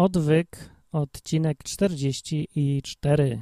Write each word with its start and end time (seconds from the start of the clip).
Odwyk, 0.00 0.70
odcinek 0.92 1.62
44. 1.64 3.38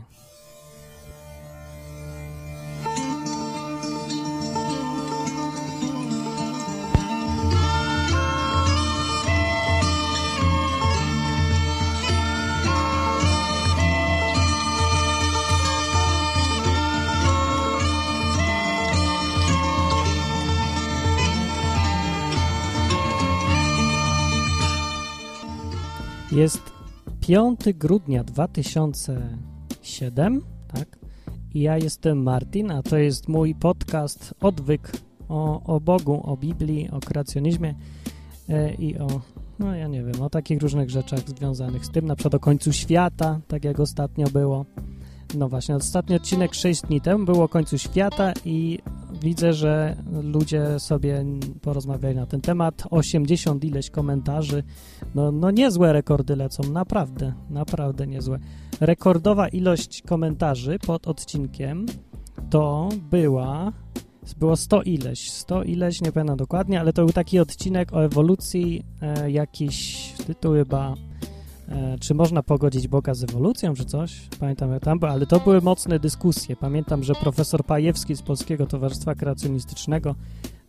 Jest 26.39 26.63
5 27.21 27.61
grudnia 27.75 28.25
2007, 28.25 30.43
tak? 30.75 30.99
I 31.55 31.61
ja 31.61 31.79
jestem 31.79 32.23
Martin, 32.23 32.71
a 32.71 32.83
to 32.83 32.99
jest 32.99 33.29
mój 33.29 33.55
podcast 33.55 34.35
Odwyk 34.41 34.93
o, 35.29 35.63
o 35.63 35.81
Bogu, 35.81 36.21
o 36.25 36.37
Biblii, 36.37 36.91
o 36.91 37.01
kreacjonizmie 37.01 37.75
e, 38.49 38.75
i 38.75 38.99
o, 38.99 39.07
no 39.59 39.75
ja 39.75 39.89
nie 39.89 40.05
wiem, 40.05 40.23
o 40.23 40.31
takich 40.31 40.63
różnych 40.63 40.91
rzeczach 40.91 41.21
związanych 41.21 41.87
z 41.87 41.91
tym, 41.91 42.07
na 42.07 42.17
przykład 42.17 42.35
o 42.35 42.41
końcu 42.41 42.73
świata, 42.73 43.41
tak 43.49 43.65
jak 43.65 43.81
ostatnio 43.81 44.27
było. 44.27 44.65
No 45.35 45.49
właśnie, 45.49 45.77
ostatni 45.77 46.17
odcinek 46.17 46.55
6 46.55 46.83
dni 46.83 47.01
temu 47.01 47.25
było 47.25 47.45
o 47.45 47.49
końcu 47.49 47.79
świata 47.79 48.33
i 48.45 48.79
widzę, 49.23 49.53
że 49.53 49.97
ludzie 50.23 50.79
sobie 50.79 51.25
porozmawiali 51.63 52.17
na 52.17 52.27
ten 52.27 52.41
temat. 52.41 52.85
80 52.91 53.65
ileś 53.65 53.91
komentarzy. 53.91 54.63
No, 55.15 55.33
no 55.33 55.51
niezłe 55.51 55.93
rekordy 55.93 56.37
lecą, 56.37 56.63
naprawdę, 56.73 57.33
naprawdę 57.51 58.07
niezłe. 58.07 58.39
Rekordowa 58.81 59.49
ilość 59.49 60.03
komentarzy 60.03 60.79
pod 60.87 61.09
odcinkiem 61.09 61.87
to 62.51 62.89
była 63.11 63.73
było 64.37 64.57
100 64.57 64.83
ileś, 64.83 65.31
100 65.31 65.63
ileś, 65.63 66.01
nie 66.01 66.13
pamiętam 66.13 66.37
dokładnie, 66.37 66.81
ale 66.81 66.93
to 66.93 67.05
był 67.05 67.13
taki 67.13 67.39
odcinek 67.39 67.93
o 67.93 68.05
ewolucji, 68.05 68.83
e, 69.03 69.31
jakiś 69.31 70.09
tytuł 70.27 70.53
chyba 70.53 70.95
E, 71.69 71.99
czy 71.99 72.15
można 72.15 72.43
pogodzić 72.43 72.89
Boga 72.89 73.15
z 73.15 73.25
ewolucją, 73.25 73.75
czy 73.75 73.85
coś? 73.85 74.29
Pamiętam 74.41 74.73
jak 74.73 74.83
tam, 74.83 74.99
ale 75.03 75.27
to 75.27 75.41
były 75.41 75.61
mocne 75.61 75.99
dyskusje. 75.99 76.57
Pamiętam, 76.57 77.05
że 77.05 77.15
profesor 77.15 77.65
Pajewski 77.65 78.15
z 78.15 78.23
Polskiego 78.23 78.67
Towarzystwa 78.67 79.15
Kreacjonistycznego 79.15 80.15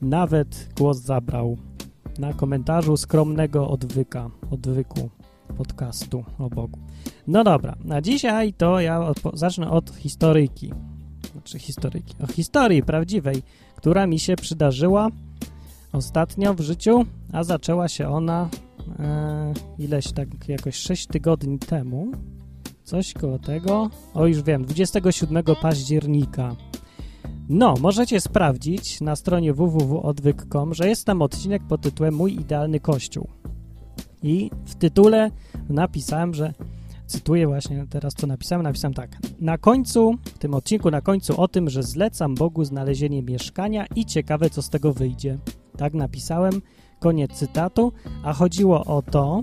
nawet 0.01 0.69
głos 0.77 0.97
zabrał 0.97 1.57
na 2.19 2.33
komentarzu 2.33 2.97
skromnego 2.97 3.69
odwyka, 3.69 4.29
odwyku 4.51 5.09
podcastu 5.57 6.23
o 6.39 6.49
Bogu. 6.49 6.79
No 7.27 7.43
dobra, 7.43 7.75
a 7.89 8.01
dzisiaj 8.01 8.53
to 8.53 8.79
ja 8.79 9.13
zacznę 9.33 9.71
od 9.71 9.95
historyjki, 9.95 10.73
znaczy 11.31 11.59
historyjki, 11.59 12.15
o 12.23 12.27
historii 12.27 12.83
prawdziwej, 12.83 13.43
która 13.75 14.07
mi 14.07 14.19
się 14.19 14.35
przydarzyła 14.35 15.07
ostatnio 15.91 16.53
w 16.53 16.59
życiu, 16.59 17.05
a 17.33 17.43
zaczęła 17.43 17.87
się 17.87 18.09
ona 18.09 18.49
e, 18.99 19.53
ileś 19.79 20.11
tak 20.11 20.27
jakoś 20.47 20.75
6 20.75 21.07
tygodni 21.07 21.59
temu, 21.59 22.11
coś 22.83 23.13
koło 23.13 23.39
tego, 23.39 23.89
o 24.13 24.27
już 24.27 24.41
wiem, 24.41 24.65
27 24.65 25.43
października. 25.61 26.55
No, 27.49 27.73
możecie 27.81 28.21
sprawdzić 28.21 29.01
na 29.01 29.15
stronie 29.15 29.53
www.odwyk.com, 29.53 30.73
że 30.73 30.87
jest 30.87 31.05
tam 31.05 31.21
odcinek 31.21 31.63
pod 31.67 31.81
tytułem 31.81 32.13
Mój 32.13 32.33
idealny 32.33 32.79
kościół. 32.79 33.27
I 34.23 34.51
w 34.65 34.75
tytule 34.75 35.31
napisałem, 35.69 36.33
że 36.33 36.53
cytuję 37.07 37.47
właśnie 37.47 37.85
teraz 37.89 38.13
co 38.13 38.27
napisałem, 38.27 38.63
napisałem 38.63 38.93
tak. 38.93 39.17
Na 39.39 39.57
końcu, 39.57 40.15
w 40.25 40.37
tym 40.37 40.53
odcinku 40.53 40.91
na 40.91 41.01
końcu 41.01 41.41
o 41.41 41.47
tym, 41.47 41.69
że 41.69 41.83
zlecam 41.83 42.35
Bogu 42.35 42.63
znalezienie 42.63 43.23
mieszkania 43.23 43.85
i 43.95 44.05
ciekawe 44.05 44.49
co 44.49 44.61
z 44.61 44.69
tego 44.69 44.93
wyjdzie. 44.93 45.37
Tak 45.77 45.93
napisałem 45.93 46.61
Koniec 46.99 47.31
cytatu, 47.31 47.91
a 48.23 48.33
chodziło 48.33 48.85
o 48.85 49.01
to, 49.01 49.41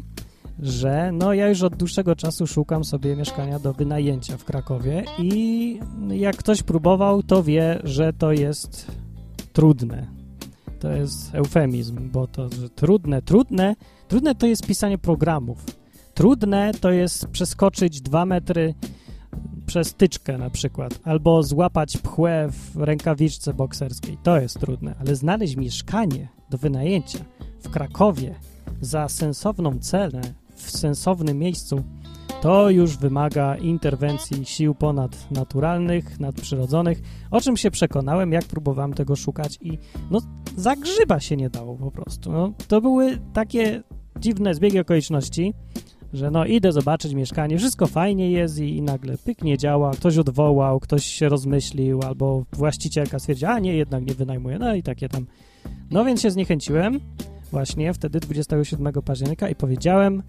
że 0.59 1.11
no 1.13 1.35
ja 1.35 1.49
już 1.49 1.63
od 1.63 1.77
dłuższego 1.77 2.17
czasu 2.17 2.47
szukam 2.47 2.85
sobie 2.85 3.17
mieszkania 3.17 3.59
do 3.59 3.73
wynajęcia 3.73 4.37
w 4.37 4.45
Krakowie 4.45 5.05
i 5.19 5.81
jak 6.11 6.37
ktoś 6.37 6.63
próbował, 6.63 7.23
to 7.23 7.43
wie, 7.43 7.81
że 7.85 8.13
to 8.13 8.33
jest 8.33 8.87
trudne. 9.53 10.07
To 10.81 10.93
jest 10.93 11.35
eufemizm, 11.35 12.11
bo 12.11 12.27
to 12.27 12.49
trudne, 12.75 13.23
trudne, 13.23 13.77
trudne 14.09 14.35
to 14.35 14.47
jest 14.47 14.67
pisanie 14.67 14.99
programów. 14.99 15.65
Trudne 16.15 16.73
to 16.81 16.91
jest 16.91 17.27
przeskoczyć 17.27 18.01
dwa 18.01 18.27
metry 18.27 18.75
przez 19.67 19.95
tyczkę 19.95 20.39
na 20.39 20.51
przykład, 20.51 21.01
albo 21.05 21.43
złapać 21.43 21.97
pchłę 21.97 22.49
w 22.51 22.77
rękawiczce 22.77 23.55
bokserskiej. 23.55 24.19
To 24.23 24.41
jest 24.41 24.61
trudne, 24.61 24.95
ale 25.01 25.17
znaleźć 25.17 25.57
mieszkanie 25.57 26.29
do 26.51 26.59
wynajęcia 26.59 27.19
w 27.67 27.71
Krakowie 27.71 28.35
za 28.81 29.09
sensowną 29.09 29.79
cenę 29.79 30.21
w 30.55 30.71
sensownym 30.71 31.39
miejscu, 31.39 31.83
to 32.43 32.71
już 32.71 32.97
wymaga 32.97 33.57
interwencji 33.57 34.45
sił 34.45 34.75
ponadnaturalnych, 34.75 36.21
nadprzyrodzonych, 36.21 37.03
o 37.31 37.41
czym 37.41 37.57
się 37.57 37.71
przekonałem, 37.71 38.33
jak 38.33 38.45
próbowałem 38.45 38.95
tego 38.95 39.17
szukać 39.17 39.59
i 39.61 39.79
no 40.11 40.19
za 40.57 40.77
grzyba 40.77 41.21
się 41.21 41.37
nie 41.37 41.51
dało 41.51 41.77
po 41.77 41.91
prostu. 41.91 42.33
No, 42.33 42.53
to 42.69 42.81
były 42.81 43.19
takie 43.33 43.83
dziwne 44.21 44.55
zbiegi 44.55 44.79
okoliczności, 44.79 45.55
że 46.13 46.31
no 46.31 46.45
idę 46.45 46.73
zobaczyć 46.73 47.15
mieszkanie, 47.15 47.59
wszystko 47.59 47.87
fajnie 47.87 48.31
jest 48.31 48.59
i, 48.59 48.77
i 48.77 48.83
nagle 48.83 49.19
pyk 49.19 49.43
nie 49.43 49.59
działa, 49.59 49.91
ktoś 49.91 50.19
odwołał, 50.19 50.81
ktoś 50.81 51.05
się 51.05 51.29
rozmyślił, 51.29 52.03
albo 52.03 52.45
właścicielka 52.53 53.19
stwierdziła, 53.19 53.51
a 53.51 53.59
nie, 53.59 53.77
jednak 53.77 54.07
nie 54.07 54.15
wynajmuje, 54.15 54.59
no 54.59 54.75
i 54.75 54.83
takie 54.83 55.09
tam. 55.09 55.27
No 55.91 56.05
więc 56.05 56.21
się 56.21 56.31
zniechęciłem 56.31 57.01
właśnie 57.57 57.95
wtedy 57.95 58.21
27 58.21 58.93
października 58.93 59.49
i 59.49 59.55
powiedziałem, 59.55 60.23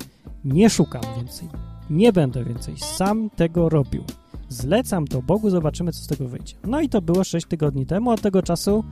nie 0.45 0.69
szukam 0.69 1.01
więcej, 1.17 1.47
nie 1.89 2.13
będę 2.13 2.43
więcej, 2.43 2.75
sam 2.77 3.29
tego 3.29 3.69
robił. 3.69 4.03
Zlecam 4.49 5.07
to 5.07 5.21
Bogu, 5.21 5.49
zobaczymy, 5.49 5.91
co 5.91 5.99
z 5.99 6.07
tego 6.07 6.27
wyjdzie. 6.27 6.55
No 6.63 6.81
i 6.81 6.89
to 6.89 7.01
było 7.01 7.23
6 7.23 7.47
tygodni 7.47 7.85
temu, 7.85 8.09
od 8.09 8.21
tego 8.21 8.41
czasu 8.41 8.83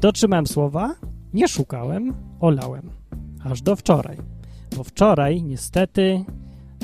dotrzymałem 0.00 0.46
słowa, 0.46 0.94
nie 1.32 1.48
szukałem, 1.48 2.14
olałem. 2.40 2.90
Aż 3.44 3.62
do 3.62 3.76
wczoraj. 3.76 4.16
Bo 4.76 4.84
wczoraj, 4.84 5.42
niestety, 5.42 6.24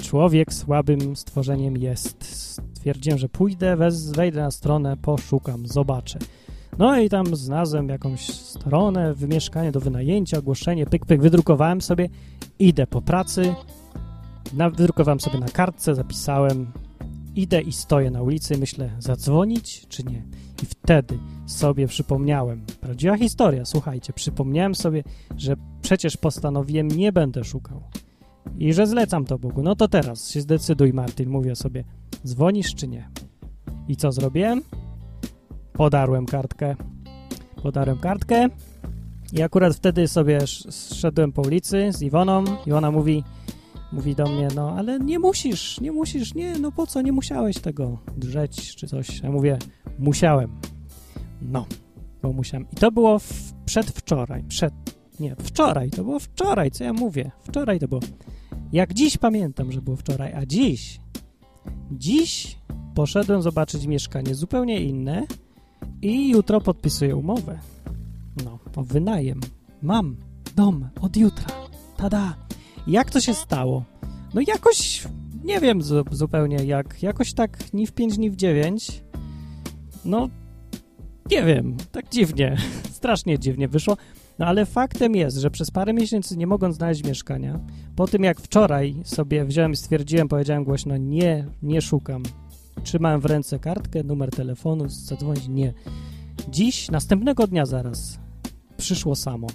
człowiek 0.03 0.53
słabym 0.53 1.17
stworzeniem 1.17 1.77
jest. 1.77 2.25
Stwierdziłem, 2.75 3.19
że 3.19 3.29
pójdę, 3.29 3.77
wejdę 4.15 4.41
na 4.41 4.51
stronę, 4.51 4.97
poszukam, 4.97 5.67
zobaczę. 5.67 6.19
No 6.79 6.99
i 7.01 7.09
tam 7.09 7.37
znalazłem 7.37 7.89
jakąś 7.89 8.21
stronę, 8.31 9.15
wymieszkanie 9.15 9.73
do 9.73 9.81
wynajęcia, 9.81 10.39
ogłoszenie, 10.39 10.87
pyk, 10.87 11.07
pyk, 11.07 11.21
wydrukowałem 11.21 11.81
sobie, 11.81 12.09
idę 12.59 12.87
po 12.87 13.03
pracy, 13.03 13.55
na, 14.53 14.71
wydrukowałem 14.71 15.21
sobie 15.21 15.41
na 15.41 15.49
kartce, 15.49 15.95
zapisałem, 15.95 16.73
idę 17.35 17.61
i 17.61 17.73
stoję 17.73 18.11
na 18.11 18.23
ulicy, 18.23 18.59
myślę, 18.59 18.91
zadzwonić 18.99 19.87
czy 19.89 20.05
nie? 20.05 20.23
I 20.63 20.67
wtedy 20.67 21.19
sobie 21.47 21.87
przypomniałem, 21.87 22.65
prawdziwa 22.81 23.17
historia, 23.17 23.65
słuchajcie, 23.65 24.13
przypomniałem 24.13 24.75
sobie, 24.75 25.05
że 25.37 25.57
przecież 25.83 26.17
postanowiłem, 26.17 26.89
nie 26.89 27.13
będę 27.13 27.45
szukał 27.45 27.83
i 28.59 28.73
że 28.73 28.87
zlecam 28.87 29.25
to 29.25 29.39
Bogu. 29.39 29.63
No 29.63 29.77
to 29.77 29.89
teraz 29.89 30.31
się 30.31 30.41
zdecyduj, 30.41 30.93
Martin, 30.93 31.31
mówię 31.31 31.57
sobie, 31.57 31.85
dzwonisz 32.27 32.75
czy 32.75 32.89
nie? 32.89 33.09
I 33.89 33.97
co 33.97 34.13
zrobiłem? 34.13 34.63
Podarłem 35.77 36.27
kartkę. 36.27 36.77
Podarłem 37.63 37.99
kartkę 37.99 38.49
i 39.33 39.43
akurat 39.43 39.77
wtedy 39.77 40.09
sobie 40.09 40.39
szedłem 40.95 41.33
po 41.33 41.43
ulicy 41.43 41.93
z 41.93 42.03
Iwoną. 42.03 42.45
Iwona 42.67 42.91
mówi, 42.91 43.25
mówi 43.93 44.15
do 44.15 44.27
mnie, 44.27 44.49
no 44.55 44.75
ale 44.79 44.99
nie 44.99 45.19
musisz, 45.19 45.81
nie 45.81 45.93
musisz, 45.93 46.35
nie, 46.35 46.59
no 46.59 46.73
po 46.73 46.87
co, 46.87 47.03
nie 47.03 47.13
musiałeś 47.13 47.59
tego 47.59 47.99
drzeć 48.17 48.77
czy 48.77 48.87
coś. 48.87 49.21
Ja 49.23 49.31
mówię, 49.31 49.59
musiałem. 49.99 50.51
No, 51.43 51.67
bo 52.23 52.33
musiałem. 52.33 52.67
I 52.73 52.77
to 52.77 52.93
było 52.93 53.19
w, 53.19 53.53
przedwczoraj, 53.65 54.43
przed, 54.43 54.75
nie, 55.21 55.37
wczoraj, 55.37 55.91
to 55.91 56.05
było 56.05 56.19
wczoraj, 56.19 56.71
co 56.71 56.85
ja 56.85 56.93
mówię, 56.93 57.31
wczoraj 57.43 57.81
to 57.81 57.89
było. 57.89 58.01
Jak 58.73 58.95
dziś 58.95 59.17
pamiętam, 59.17 59.73
że 59.73 59.83
było 59.83 59.97
wczoraj, 59.97 60.33
a 60.33 60.47
dziś, 60.47 61.01
dziś 61.91 62.59
poszedłem 62.95 63.43
zobaczyć 63.43 63.87
mieszkanie 63.87 64.35
zupełnie 64.35 64.81
inne, 64.81 65.27
i 66.03 66.29
jutro 66.29 66.61
podpisuję 66.61 67.17
umowę. 67.17 67.59
No, 68.45 68.59
o 68.77 68.83
wynajem. 68.83 69.41
Mam 69.83 70.17
dom 70.57 70.89
od 71.01 71.17
jutra. 71.17 71.47
Tada! 71.97 72.37
Jak 72.87 73.11
to 73.11 73.21
się 73.21 73.35
stało? 73.35 73.85
No 74.35 74.41
jakoś, 74.47 75.09
nie 75.45 75.61
wiem 75.61 75.81
zupełnie 76.11 76.57
jak, 76.57 77.03
jakoś 77.03 77.33
tak 77.33 77.73
ni 77.73 77.87
w 77.87 77.93
5, 77.93 78.19
ni 78.19 78.31
w 78.31 78.37
9. 78.37 79.03
No, 80.05 80.29
nie 81.31 81.43
wiem, 81.43 81.77
tak 81.93 82.09
dziwnie, 82.09 82.57
strasznie 82.99 83.39
dziwnie 83.39 83.69
wyszło. 83.69 83.97
No 84.39 84.47
ale 84.47 84.67
faktem 84.67 85.17
jest, 85.17 85.37
że 85.37 85.51
przez 85.51 85.71
parę 85.71 85.93
miesięcy 85.93 86.37
nie 86.37 86.47
mogąc 86.47 86.77
znaleźć 86.77 87.05
mieszkania, 87.05 87.61
po 87.97 88.07
tym 88.07 88.25
jak 88.25 88.41
wczoraj 88.41 88.97
sobie 89.05 89.45
wziąłem, 89.45 89.77
stwierdziłem, 89.77 90.29
powiedziałem 90.29 90.65
głośno, 90.65 90.97
nie, 90.97 91.47
nie 91.63 91.83
szukam. 91.83 92.23
Trzymałem 92.83 93.21
w 93.21 93.25
ręce 93.25 93.59
kartkę, 93.59 94.03
numer 94.03 94.31
telefonu, 94.31 94.89
zadzwonić, 94.89 95.49
nie. 95.49 95.73
Dziś, 96.51 96.91
następnego 96.91 97.47
dnia 97.47 97.67
zaraz, 97.67 98.19
przyszło 98.77 99.15
samo. 99.15 99.47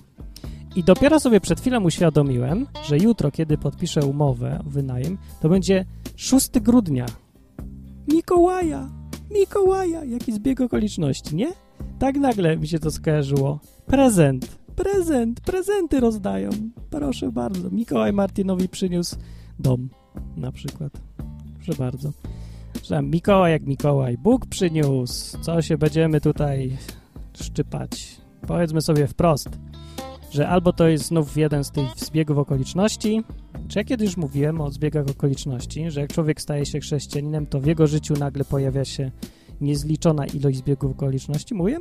I 0.75 0.83
dopiero 0.83 1.19
sobie 1.19 1.41
przed 1.41 1.61
chwilą 1.61 1.83
uświadomiłem, 1.83 2.67
że 2.87 2.97
jutro, 2.97 3.31
kiedy 3.31 3.57
podpiszę 3.57 4.05
umowę 4.05 4.59
o 4.67 4.69
wynajem, 4.69 5.17
to 5.41 5.49
będzie 5.49 5.85
6 6.15 6.49
grudnia. 6.49 7.05
Mikołaja! 8.07 8.89
Mikołaja! 9.31 10.03
Jaki 10.05 10.31
zbieg 10.33 10.61
okoliczności, 10.61 11.35
nie? 11.35 11.51
Tak 11.99 12.15
nagle 12.15 12.57
mi 12.57 12.67
się 12.67 12.79
to 12.79 12.91
skojarzyło. 12.91 13.59
Prezent! 13.85 14.57
Prezent! 14.75 15.41
Prezenty 15.41 15.99
rozdają! 15.99 16.49
Proszę 16.89 17.31
bardzo. 17.31 17.69
Mikołaj 17.69 18.13
Martinowi 18.13 18.69
przyniósł 18.69 19.15
dom, 19.59 19.89
na 20.37 20.51
przykład. 20.51 20.91
Proszę 21.55 21.73
bardzo. 21.79 22.11
Że 22.83 23.01
Mikołaj 23.01 23.51
jak 23.51 23.61
Mikołaj. 23.61 24.17
Bóg 24.17 24.45
przyniósł. 24.45 25.37
Co 25.41 25.61
się 25.61 25.77
będziemy 25.77 26.21
tutaj 26.21 26.77
szczypać? 27.33 28.17
Powiedzmy 28.47 28.81
sobie 28.81 29.07
wprost 29.07 29.49
że 30.31 30.49
albo 30.49 30.73
to 30.73 30.87
jest 30.87 31.05
znów 31.05 31.37
jeden 31.37 31.63
z 31.63 31.71
tych 31.71 31.89
zbiegów 31.95 32.37
okoliczności, 32.37 33.23
czy 33.67 33.79
ja 33.79 33.83
kiedyś 33.83 34.17
mówiłem 34.17 34.61
o 34.61 34.71
zbiegach 34.71 35.07
okoliczności, 35.07 35.91
że 35.91 36.01
jak 36.01 36.13
człowiek 36.13 36.41
staje 36.41 36.65
się 36.65 36.79
chrześcijaninem, 36.79 37.45
to 37.45 37.59
w 37.59 37.65
jego 37.65 37.87
życiu 37.87 38.13
nagle 38.19 38.45
pojawia 38.45 38.85
się 38.85 39.11
niezliczona 39.61 40.25
ilość 40.25 40.57
zbiegów 40.57 40.91
okoliczności. 40.91 41.55
Mówię? 41.55 41.77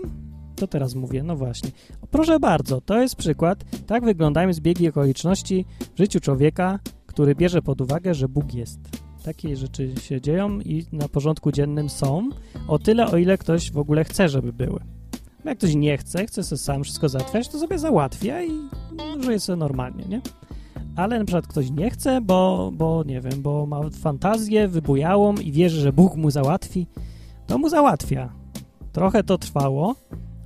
To 0.56 0.66
teraz 0.66 0.94
mówię, 0.94 1.22
no 1.22 1.36
właśnie. 1.36 1.70
O, 2.02 2.06
proszę 2.06 2.40
bardzo, 2.40 2.81
to 2.81 3.00
jest 3.00 3.16
przykład. 3.16 3.64
Tak 3.86 4.04
wyglądają 4.04 4.52
zbiegi 4.52 4.88
okoliczności 4.88 5.64
w 5.94 5.98
życiu 5.98 6.20
człowieka, 6.20 6.78
który 7.06 7.34
bierze 7.34 7.62
pod 7.62 7.81
uwagę, 7.81 8.14
że 8.14 8.28
Bóg 8.28 8.54
jest. 8.54 8.81
Takie 9.25 9.56
rzeczy 9.56 9.94
się 10.00 10.20
dzieją 10.20 10.61
i 10.61 10.87
na 10.93 11.08
porządku 11.08 11.52
dziennym 11.52 11.88
są, 11.88 12.28
o 12.69 12.78
tyle, 12.78 13.06
o 13.06 13.17
ile 13.17 13.38
ktoś 13.38 13.72
w 13.72 13.78
ogóle 13.78 14.05
chce, 14.05 14.28
żeby 14.28 14.52
były. 14.52 14.81
Jak 15.44 15.58
ktoś 15.58 15.75
nie 15.75 15.99
chce, 15.99 16.26
chce 16.26 16.43
sobie 16.43 16.58
sam 16.58 16.84
wszystko 16.84 17.08
załatwiać, 17.08 17.49
to 17.49 17.58
sobie 17.58 17.78
załatwia 17.78 18.43
i 18.43 18.50
żyje 19.20 19.40
sobie 19.40 19.56
normalnie, 19.56 20.05
nie? 20.05 20.20
Ale 20.96 21.19
na 21.19 21.25
przykład 21.25 21.46
ktoś 21.46 21.70
nie 21.70 21.90
chce, 21.90 22.20
bo, 22.20 22.70
bo 22.75 23.05
nie 23.06 23.20
wiem, 23.20 23.43
bo 23.43 23.67
ma 23.67 23.81
fantazję 23.90 24.69
wybujałą 24.69 25.34
i 25.34 25.52
wierzy, 25.52 25.81
że 25.81 25.93
Bóg 25.93 26.17
mu 26.17 26.31
załatwi, 26.31 26.87
to 27.46 27.58
mu 27.58 27.69
załatwia. 27.69 28.32
Trochę 28.93 29.25
to 29.25 29.38
trwało, 29.38 29.94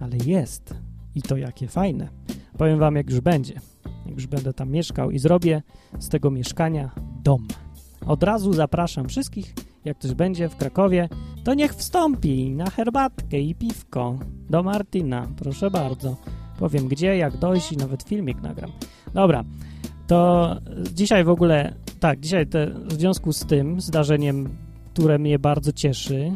ale 0.01 0.17
jest. 0.27 0.75
I 1.15 1.23
to 1.23 1.37
jakie 1.37 1.69
fajne. 1.69 2.09
Powiem 2.59 2.79
wam, 2.79 2.97
jak 2.97 3.11
już 3.11 3.21
będzie. 3.21 3.55
Jak 4.07 4.15
już 4.15 4.27
będę 4.27 4.53
tam 4.53 4.71
mieszkał 4.71 5.11
i 5.11 5.19
zrobię 5.19 5.63
z 5.99 6.09
tego 6.09 6.31
mieszkania 6.31 6.91
dom. 7.23 7.49
Od 8.07 8.23
razu 8.23 8.53
zapraszam 8.53 9.09
wszystkich, 9.09 9.55
jak 9.85 9.99
ktoś 9.99 10.15
będzie 10.15 10.49
w 10.49 10.57
Krakowie, 10.57 11.09
to 11.45 11.55
niech 11.55 11.75
wstąpi 11.75 12.51
na 12.51 12.71
herbatkę 12.71 13.41
i 13.41 13.55
piwko 13.55 14.19
do 14.51 14.63
Martina. 14.63 15.29
Proszę 15.37 15.71
bardzo. 15.71 16.17
Powiem 16.59 16.89
gdzie, 16.89 17.17
jak 17.17 17.37
dojść 17.37 17.73
i 17.73 17.77
nawet 17.77 18.03
filmik 18.03 18.43
nagram. 18.43 18.71
Dobra, 19.15 19.45
to 20.07 20.51
dzisiaj 20.93 21.25
w 21.25 21.29
ogóle, 21.29 21.75
tak, 22.01 22.21
dzisiaj 22.21 22.47
te, 22.47 22.67
w 22.67 22.93
związku 22.93 23.33
z 23.33 23.47
tym 23.47 23.81
zdarzeniem, 23.81 24.49
które 24.93 25.19
mnie 25.19 25.39
bardzo 25.39 25.73
cieszy, 25.73 26.33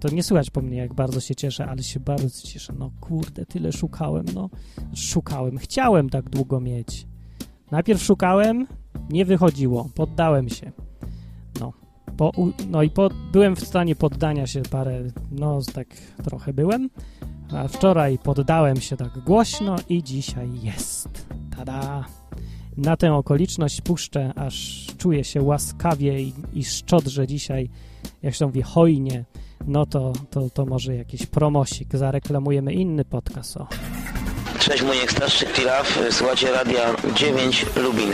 to 0.00 0.08
nie 0.08 0.22
słychać 0.22 0.50
po 0.50 0.60
mnie, 0.60 0.76
jak 0.76 0.94
bardzo 0.94 1.20
się 1.20 1.34
cieszę, 1.34 1.66
ale 1.66 1.82
się 1.82 2.00
bardzo 2.00 2.48
cieszę. 2.48 2.72
No 2.78 2.90
kurde, 3.00 3.46
tyle 3.46 3.72
szukałem, 3.72 4.24
no. 4.34 4.50
Szukałem, 4.94 5.58
chciałem 5.58 6.10
tak 6.10 6.30
długo 6.30 6.60
mieć. 6.60 7.06
Najpierw 7.70 8.02
szukałem, 8.02 8.66
nie 9.10 9.24
wychodziło, 9.24 9.88
poddałem 9.94 10.48
się. 10.48 10.72
Po, 12.20 12.32
no 12.68 12.82
i 12.82 12.90
po, 12.90 13.08
byłem 13.32 13.56
w 13.56 13.66
stanie 13.66 13.96
poddania 13.96 14.46
się 14.46 14.62
parę, 14.62 15.02
no 15.30 15.58
tak 15.74 15.86
trochę 16.24 16.52
byłem, 16.52 16.90
a 17.52 17.68
wczoraj 17.68 18.18
poddałem 18.18 18.80
się 18.80 18.96
tak 18.96 19.18
głośno 19.18 19.76
i 19.88 20.02
dzisiaj 20.02 20.48
jest. 20.62 21.08
Tada! 21.56 22.04
Na 22.76 22.96
tę 22.96 23.14
okoliczność 23.14 23.80
puszczę, 23.80 24.32
aż 24.36 24.86
czuję 24.98 25.24
się 25.24 25.42
łaskawie 25.42 26.22
i, 26.22 26.32
i 26.52 26.64
szczodrze 26.64 27.26
dzisiaj, 27.26 27.70
jak 28.22 28.34
się 28.34 28.46
mówi, 28.46 28.62
hojnie, 28.62 29.24
no 29.66 29.86
to, 29.86 30.12
to, 30.30 30.50
to 30.50 30.66
może 30.66 30.96
jakiś 30.96 31.26
promosik, 31.26 31.96
zareklamujemy 31.96 32.72
inny 32.72 33.04
podcast. 33.04 33.56
O. 33.56 33.66
Cześć, 34.58 34.82
mój 34.82 34.96
starszy 35.08 35.46
Tilaf, 35.46 35.98
słuchacie 36.10 36.52
Radia 36.52 36.94
9 37.14 37.66
Lubin. 37.76 38.12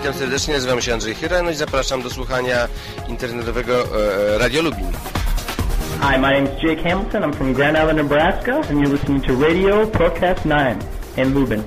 Witam 0.00 0.14
serdecznie, 0.14 0.54
nazywam 0.54 0.80
się 0.80 0.92
Andrzej 0.92 1.14
Chyra, 1.14 1.42
no 1.42 1.50
i 1.50 1.54
zapraszam 1.54 2.02
do 2.02 2.10
słuchania 2.10 2.68
internetowego 3.08 3.72
e, 4.34 4.38
Radio 4.38 4.62
Lubin. 4.62 4.86
Hi, 6.00 6.18
my 6.18 6.30
name 6.30 6.44
is 6.44 6.62
Jake 6.62 6.82
Hamilton. 6.90 7.22
I'm 7.22 7.32
from 7.32 7.52
Grand 7.52 7.76
Island, 7.76 7.96
Nebraska, 7.96 8.56
and 8.56 8.80
you're 8.80 8.92
listening 8.92 9.22
to 9.22 9.34
Radio 9.34 9.86
Protest 9.86 10.44
9 10.44 10.78
in 11.16 11.34
Lubin. 11.34 11.62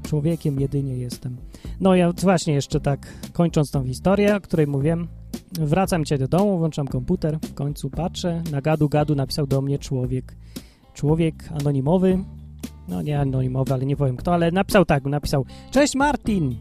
człowiekiem 0.07 0.61
jedynie 0.61 0.97
jestem. 0.97 1.37
No 1.81 1.95
ja 1.95 2.13
właśnie 2.13 2.55
jeszcze 2.55 2.81
tak 2.81 3.07
kończąc 3.33 3.71
tą 3.71 3.85
historię, 3.85 4.37
o 4.37 4.41
której 4.41 4.67
mówiłem, 4.67 5.09
wracam 5.53 6.05
cię 6.05 6.19
do 6.19 6.29
domu, 6.29 6.59
włączam 6.59 6.89
komputer, 6.89 7.39
w 7.43 7.55
końcu 7.55 7.91
patrzę, 7.91 8.43
na 8.53 8.61
gadu 8.61 8.89
gadu 8.89 9.15
napisał 9.15 9.47
do 9.47 9.63
mnie 9.63 9.79
człowiek. 9.79 10.37
Człowiek 10.95 11.35
anonimowy, 11.61 12.19
no 12.89 13.03
nie 13.03 13.21
anonimowy, 13.21 13.75
ale 13.75 13.87
nie 13.87 13.97
powiem 13.97 14.17
kto, 14.17 14.35
ale 14.35 14.51
napisał 14.51 14.85
tak, 14.85 15.05
napisał 15.05 15.45
Cześć 15.71 15.95
Martin, 15.95 16.57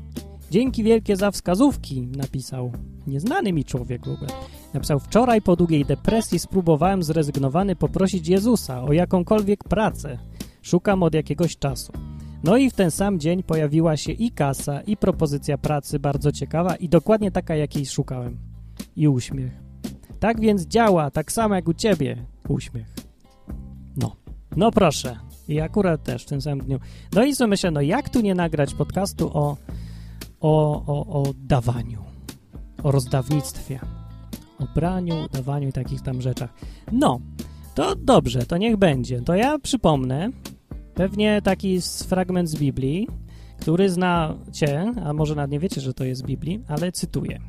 dzięki 0.52 0.84
wielkie 0.84 1.16
za 1.16 1.32
wskazówki, 1.32 2.02
napisał. 2.02 2.72
Nieznany 3.08 3.54
mi 3.54 3.66
człowiek 3.66 4.06
w 4.06 4.10
ogóle. 4.10 4.30
Napisał, 4.74 5.00
wczoraj 5.00 5.42
po 5.42 5.56
długiej 5.56 5.86
depresji 5.86 6.40
spróbowałem 6.40 7.04
zrezygnowany 7.04 7.76
poprosić 7.76 8.28
Jezusa 8.28 8.84
o 8.84 8.94
jakąkolwiek 8.94 9.64
pracę. 9.64 10.18
Szukam 10.62 11.04
od 11.04 11.14
jakiegoś 11.14 11.58
czasu. 11.58 11.94
No 12.46 12.58
i 12.58 12.70
w 12.70 12.74
ten 12.74 12.92
sam 12.92 13.20
dzień 13.20 13.44
pojawiła 13.44 13.98
się 13.98 14.12
i 14.12 14.32
kasa, 14.32 14.82
i 14.82 14.98
propozycja 14.98 15.58
pracy 15.58 16.00
bardzo 16.00 16.32
ciekawa 16.32 16.76
i 16.76 16.90
dokładnie 16.90 17.32
taka, 17.32 17.56
jakiej 17.56 17.86
szukałem. 17.86 18.38
I 18.96 19.08
uśmiech. 19.08 19.52
Tak 20.20 20.40
więc 20.40 20.66
działa, 20.66 21.12
tak 21.12 21.32
samo 21.32 21.56
jak 21.56 21.68
u 21.68 21.74
ciebie. 21.74 22.26
Uśmiech. 22.48 22.88
No. 23.98 24.16
No 24.56 24.72
proszę. 24.72 25.20
I 25.48 25.60
akurat 25.60 26.04
też 26.04 26.24
w 26.24 26.26
tym 26.26 26.42
samym 26.42 26.66
dniu. 26.66 26.80
No 27.14 27.24
i 27.24 27.36
co 27.36 27.48
myślę, 27.48 27.72
no 27.72 27.82
jak 27.82 28.10
tu 28.10 28.22
nie 28.22 28.36
nagrać 28.36 28.74
podcastu 28.74 29.32
o, 29.34 29.58
o, 30.40 30.84
o, 30.86 31.22
o 31.22 31.34
dawaniu, 31.38 32.04
o 32.84 32.92
rozdawnictwie, 32.92 33.80
o 34.60 34.66
braniu, 34.76 35.16
dawaniu 35.34 35.70
i 35.70 35.74
takich 35.74 36.02
tam 36.02 36.22
rzeczach. 36.22 36.54
No, 36.92 37.20
to 37.76 37.96
dobrze, 37.96 38.46
to 38.46 38.58
niech 38.58 38.78
będzie. 38.78 39.22
To 39.22 39.36
ja 39.36 39.60
przypomnę, 39.60 40.30
Pewnie 40.96 41.42
taki 41.42 41.82
fragment 41.82 42.50
z 42.50 42.56
Biblii, 42.56 43.08
który 43.60 43.90
znacie, 43.90 44.92
a 45.06 45.14
może 45.14 45.36
nawet 45.36 45.52
nie 45.52 45.60
wiecie, 45.60 45.82
że 45.82 45.94
to 45.94 46.04
jest 46.04 46.22
z 46.22 46.26
Biblii, 46.26 46.62
ale 46.68 46.92
cytuję. 46.92 47.40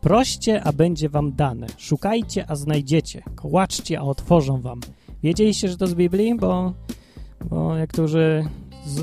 Proście, 0.00 0.64
a 0.64 0.72
będzie 0.72 1.08
wam 1.08 1.32
dane. 1.32 1.66
Szukajcie, 1.76 2.50
a 2.50 2.56
znajdziecie. 2.56 3.22
Kołaczcie, 3.34 3.98
a 3.98 4.02
otworzą 4.02 4.60
wam. 4.60 4.80
Wiedzieliście, 5.22 5.68
że 5.68 5.76
to 5.76 5.86
z 5.86 5.94
Biblii? 5.94 6.34
Bo, 6.34 6.72
bo 7.50 7.78
niektórzy 7.78 8.44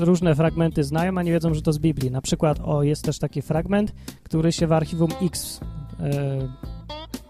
różne 0.00 0.34
fragmenty 0.34 0.84
znają, 0.84 1.18
a 1.18 1.22
nie 1.22 1.32
wiedzą, 1.32 1.54
że 1.54 1.62
to 1.62 1.72
z 1.72 1.78
Biblii. 1.78 2.10
Na 2.10 2.20
przykład, 2.20 2.60
o, 2.64 2.82
jest 2.82 3.04
też 3.04 3.18
taki 3.18 3.42
fragment, 3.42 3.92
który 4.22 4.52
się 4.52 4.66
w 4.66 4.72
archiwum 4.72 5.10
X, 5.22 5.60
e, 6.00 6.48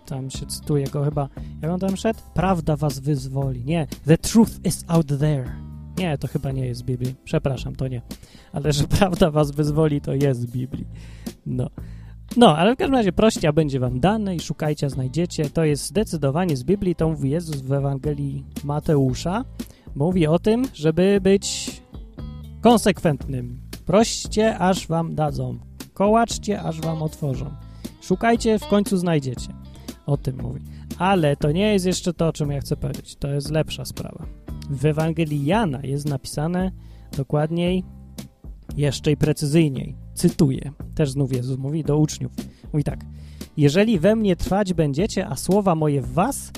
tam 0.07 0.31
się 0.31 0.47
cytuje 0.47 0.87
go 0.87 1.05
chyba, 1.05 1.29
jak 1.63 1.71
on 1.71 1.81
tam 1.81 1.97
szedł? 1.97 2.21
Prawda 2.35 2.77
was 2.77 2.99
wyzwoli. 2.99 3.65
Nie, 3.65 3.87
the 4.07 4.19
truth 4.19 4.53
is 4.65 4.85
out 4.89 5.07
there. 5.07 5.72
Nie, 5.99 6.19
to 6.19 6.29
chyba 6.29 6.53
nie 6.53 6.67
jest 6.67 6.81
z 6.81 6.83
Biblii. 6.83 7.15
Przepraszam, 7.25 7.77
to 7.77 7.89
nie. 7.89 8.03
Ale 8.53 8.73
że 8.73 8.85
prawda 8.99 9.31
was 9.31 9.51
wyzwoli, 9.51 10.01
to 10.01 10.15
jest 10.15 10.41
z 10.41 10.47
Biblii. 10.47 10.87
No. 11.47 11.71
No, 12.37 12.57
ale 12.57 12.75
w 12.75 12.79
każdym 12.79 12.95
razie 12.95 13.13
proście, 13.13 13.49
a 13.49 13.53
będzie 13.53 13.81
wam 13.81 14.01
dane 14.01 14.37
i 14.37 14.41
szukajcie, 14.41 14.87
a 14.87 14.91
znajdziecie. 14.91 15.51
To 15.51 15.65
jest 15.65 15.87
zdecydowanie 15.87 16.57
z 16.57 16.65
Biblii, 16.65 16.95
to 16.95 17.09
mówi 17.09 17.31
Jezus 17.31 17.57
w 17.57 17.73
Ewangelii 17.73 18.45
Mateusza. 18.65 19.45
Mówi 19.95 20.27
o 20.27 20.39
tym, 20.39 20.65
żeby 20.75 21.19
być 21.23 21.71
konsekwentnym. 22.61 23.61
Proście, 23.87 24.59
aż 24.59 24.87
wam 24.87 25.15
dadzą. 25.15 25.59
Kołaczcie, 25.95 26.63
aż 26.63 26.81
wam 26.81 27.03
otworzą. 27.03 27.51
Szukajcie, 28.03 28.59
w 28.59 28.67
końcu 28.67 28.97
znajdziecie. 28.97 29.49
O 30.07 30.17
tym 30.17 30.43
mówi. 30.43 30.61
Ale 30.99 31.37
to 31.37 31.53
nie 31.53 31.73
jest 31.73 31.87
jeszcze 31.87 32.15
to, 32.15 32.29
o 32.29 32.33
czym 32.33 32.51
ja 32.51 32.61
chcę 32.61 32.77
powiedzieć. 32.77 33.17
To 33.17 33.29
jest 33.29 33.51
lepsza 33.51 33.85
sprawa. 33.85 34.42
W 34.71 34.87
Ewangelii 34.87 35.45
Jana 35.45 35.81
jest 35.83 36.09
napisane 36.09 36.73
dokładniej, 37.17 37.85
jeszcze 38.77 39.13
i 39.13 39.17
precyzyjniej. 39.17 39.97
Cytuję. 40.15 40.73
Też 40.95 41.11
znów 41.11 41.33
Jezus 41.33 41.59
mówi 41.59 41.85
do 41.85 41.99
uczniów. 41.99 42.33
Mówi 42.73 42.85
tak. 42.85 43.05
Jeżeli 43.57 43.99
we 43.99 44.17
mnie 44.17 44.37
trwać 44.37 44.75
będziecie, 44.75 45.27
a 45.27 45.37
słowa 45.37 45.75
moje 45.75 46.03
w 46.03 46.13
was, 46.13 46.53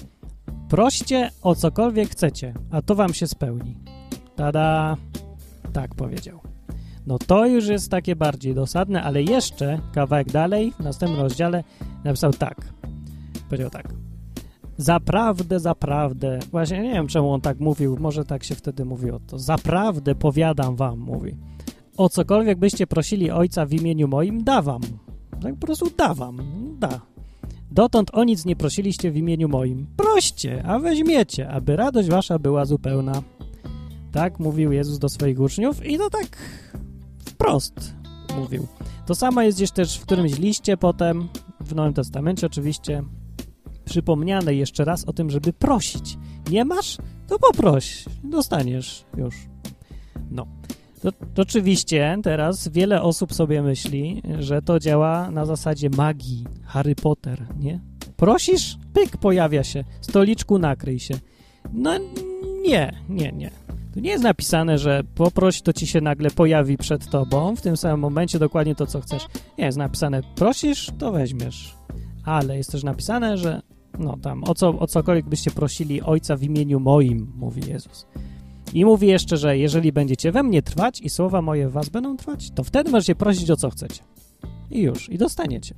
proście 0.68 1.30
o 1.42 1.54
cokolwiek 1.54 2.10
chcecie, 2.10 2.54
a 2.70 2.82
to 2.82 2.94
wam 2.94 3.14
się 3.14 3.26
spełni. 3.26 3.78
Tada! 4.36 4.96
Tak 5.72 5.94
powiedział. 5.94 6.40
No 7.06 7.18
to 7.18 7.46
już 7.46 7.66
jest 7.66 7.90
takie 7.90 8.16
bardziej 8.16 8.54
dosadne, 8.54 9.02
ale 9.02 9.22
jeszcze 9.22 9.80
kawałek 9.92 10.32
dalej, 10.32 10.72
w 10.72 10.80
następnym 10.80 11.20
rozdziale 11.20 11.64
napisał 12.04 12.32
tak. 12.32 12.72
Powiedział 13.48 13.70
tak. 13.70 13.94
Zaprawdę, 14.76 15.60
zaprawdę. 15.60 16.38
Właśnie 16.50 16.82
nie 16.82 16.92
wiem, 16.92 17.06
czemu 17.06 17.32
on 17.32 17.40
tak 17.40 17.60
mówił. 17.60 17.96
Może 18.00 18.24
tak 18.24 18.44
się 18.44 18.54
wtedy 18.54 18.84
mówiło. 18.84 19.20
To 19.26 19.38
zaprawdę 19.38 20.14
powiadam 20.14 20.76
wam, 20.76 20.98
mówi. 20.98 21.36
O 21.96 22.08
cokolwiek 22.08 22.58
byście 22.58 22.86
prosili 22.86 23.30
ojca 23.30 23.66
w 23.66 23.72
imieniu 23.72 24.08
moim, 24.08 24.44
dawam. 24.44 24.80
Tak 25.42 25.54
po 25.54 25.66
prostu 25.66 25.90
dawam. 25.98 26.38
Da. 26.78 27.00
Dotąd 27.70 28.10
o 28.14 28.24
nic 28.24 28.44
nie 28.44 28.56
prosiliście 28.56 29.10
w 29.10 29.16
imieniu 29.16 29.48
moim. 29.48 29.86
Proście, 29.96 30.62
a 30.66 30.78
weźmiecie, 30.78 31.48
aby 31.50 31.76
radość 31.76 32.08
wasza 32.08 32.38
była 32.38 32.64
zupełna. 32.64 33.22
Tak 34.12 34.38
mówił 34.38 34.72
Jezus 34.72 34.98
do 34.98 35.08
swoich 35.08 35.40
uczniów 35.40 35.86
i 35.86 35.98
to 35.98 36.10
tak 36.10 36.38
wprost 37.24 37.94
mówił. 38.36 38.66
To 39.06 39.14
samo 39.14 39.42
jest 39.42 39.58
gdzieś 39.58 39.70
też 39.70 39.98
w 39.98 40.02
którymś 40.02 40.38
liście 40.38 40.76
potem, 40.76 41.28
w 41.60 41.74
Nowym 41.74 41.94
Testamencie 41.94 42.46
oczywiście, 42.46 43.02
przypomniane 43.84 44.54
jeszcze 44.54 44.84
raz 44.84 45.04
o 45.04 45.12
tym, 45.12 45.30
żeby 45.30 45.52
prosić. 45.52 46.18
Nie 46.50 46.64
masz? 46.64 46.96
To 47.26 47.38
poproś, 47.38 48.04
dostaniesz 48.24 49.04
już. 49.16 49.34
No. 50.30 50.46
To, 51.02 51.12
to 51.12 51.42
oczywiście 51.42 52.18
teraz 52.22 52.68
wiele 52.68 53.02
osób 53.02 53.34
sobie 53.34 53.62
myśli, 53.62 54.22
że 54.38 54.62
to 54.62 54.78
działa 54.78 55.30
na 55.30 55.46
zasadzie 55.46 55.90
magii, 55.90 56.44
Harry 56.64 56.94
Potter, 56.94 57.46
nie? 57.58 57.80
Prosisz, 58.16 58.76
pyk, 58.92 59.16
pojawia 59.16 59.64
się, 59.64 59.84
stoliczku 60.00 60.58
nakryj 60.58 60.98
się. 60.98 61.14
No 61.72 61.90
nie, 62.62 62.92
nie, 63.08 63.32
nie. 63.32 63.50
Tu 63.94 64.00
nie 64.00 64.10
jest 64.10 64.24
napisane, 64.24 64.78
że 64.78 65.02
poproś, 65.14 65.62
to 65.62 65.72
ci 65.72 65.86
się 65.86 66.00
nagle 66.00 66.30
pojawi 66.30 66.76
przed 66.76 67.10
tobą 67.10 67.56
w 67.56 67.60
tym 67.60 67.76
samym 67.76 68.00
momencie 68.00 68.38
dokładnie 68.38 68.74
to, 68.74 68.86
co 68.86 69.00
chcesz. 69.00 69.26
Nie, 69.58 69.64
jest 69.64 69.78
napisane 69.78 70.20
prosisz, 70.34 70.90
to 70.98 71.12
weźmiesz. 71.12 71.74
Ale 72.24 72.56
jest 72.56 72.72
też 72.72 72.84
napisane, 72.84 73.38
że 73.38 73.62
no 73.98 74.16
tam, 74.22 74.44
o, 74.44 74.54
co, 74.54 74.78
o 74.78 74.86
cokolwiek 74.86 75.28
byście 75.28 75.50
prosili 75.50 76.02
Ojca 76.02 76.36
w 76.36 76.42
imieniu 76.42 76.80
moim, 76.80 77.32
mówi 77.36 77.62
Jezus. 77.68 78.06
I 78.74 78.84
mówi 78.84 79.06
jeszcze, 79.06 79.36
że 79.36 79.58
jeżeli 79.58 79.92
będziecie 79.92 80.32
we 80.32 80.42
mnie 80.42 80.62
trwać 80.62 81.00
i 81.00 81.10
słowa 81.10 81.42
moje 81.42 81.68
w 81.68 81.72
was 81.72 81.88
będą 81.88 82.16
trwać, 82.16 82.50
to 82.50 82.64
wtedy 82.64 82.90
możecie 82.90 83.14
prosić 83.14 83.50
o 83.50 83.56
co 83.56 83.70
chcecie. 83.70 84.02
I 84.70 84.82
już, 84.82 85.08
i 85.08 85.18
dostaniecie. 85.18 85.74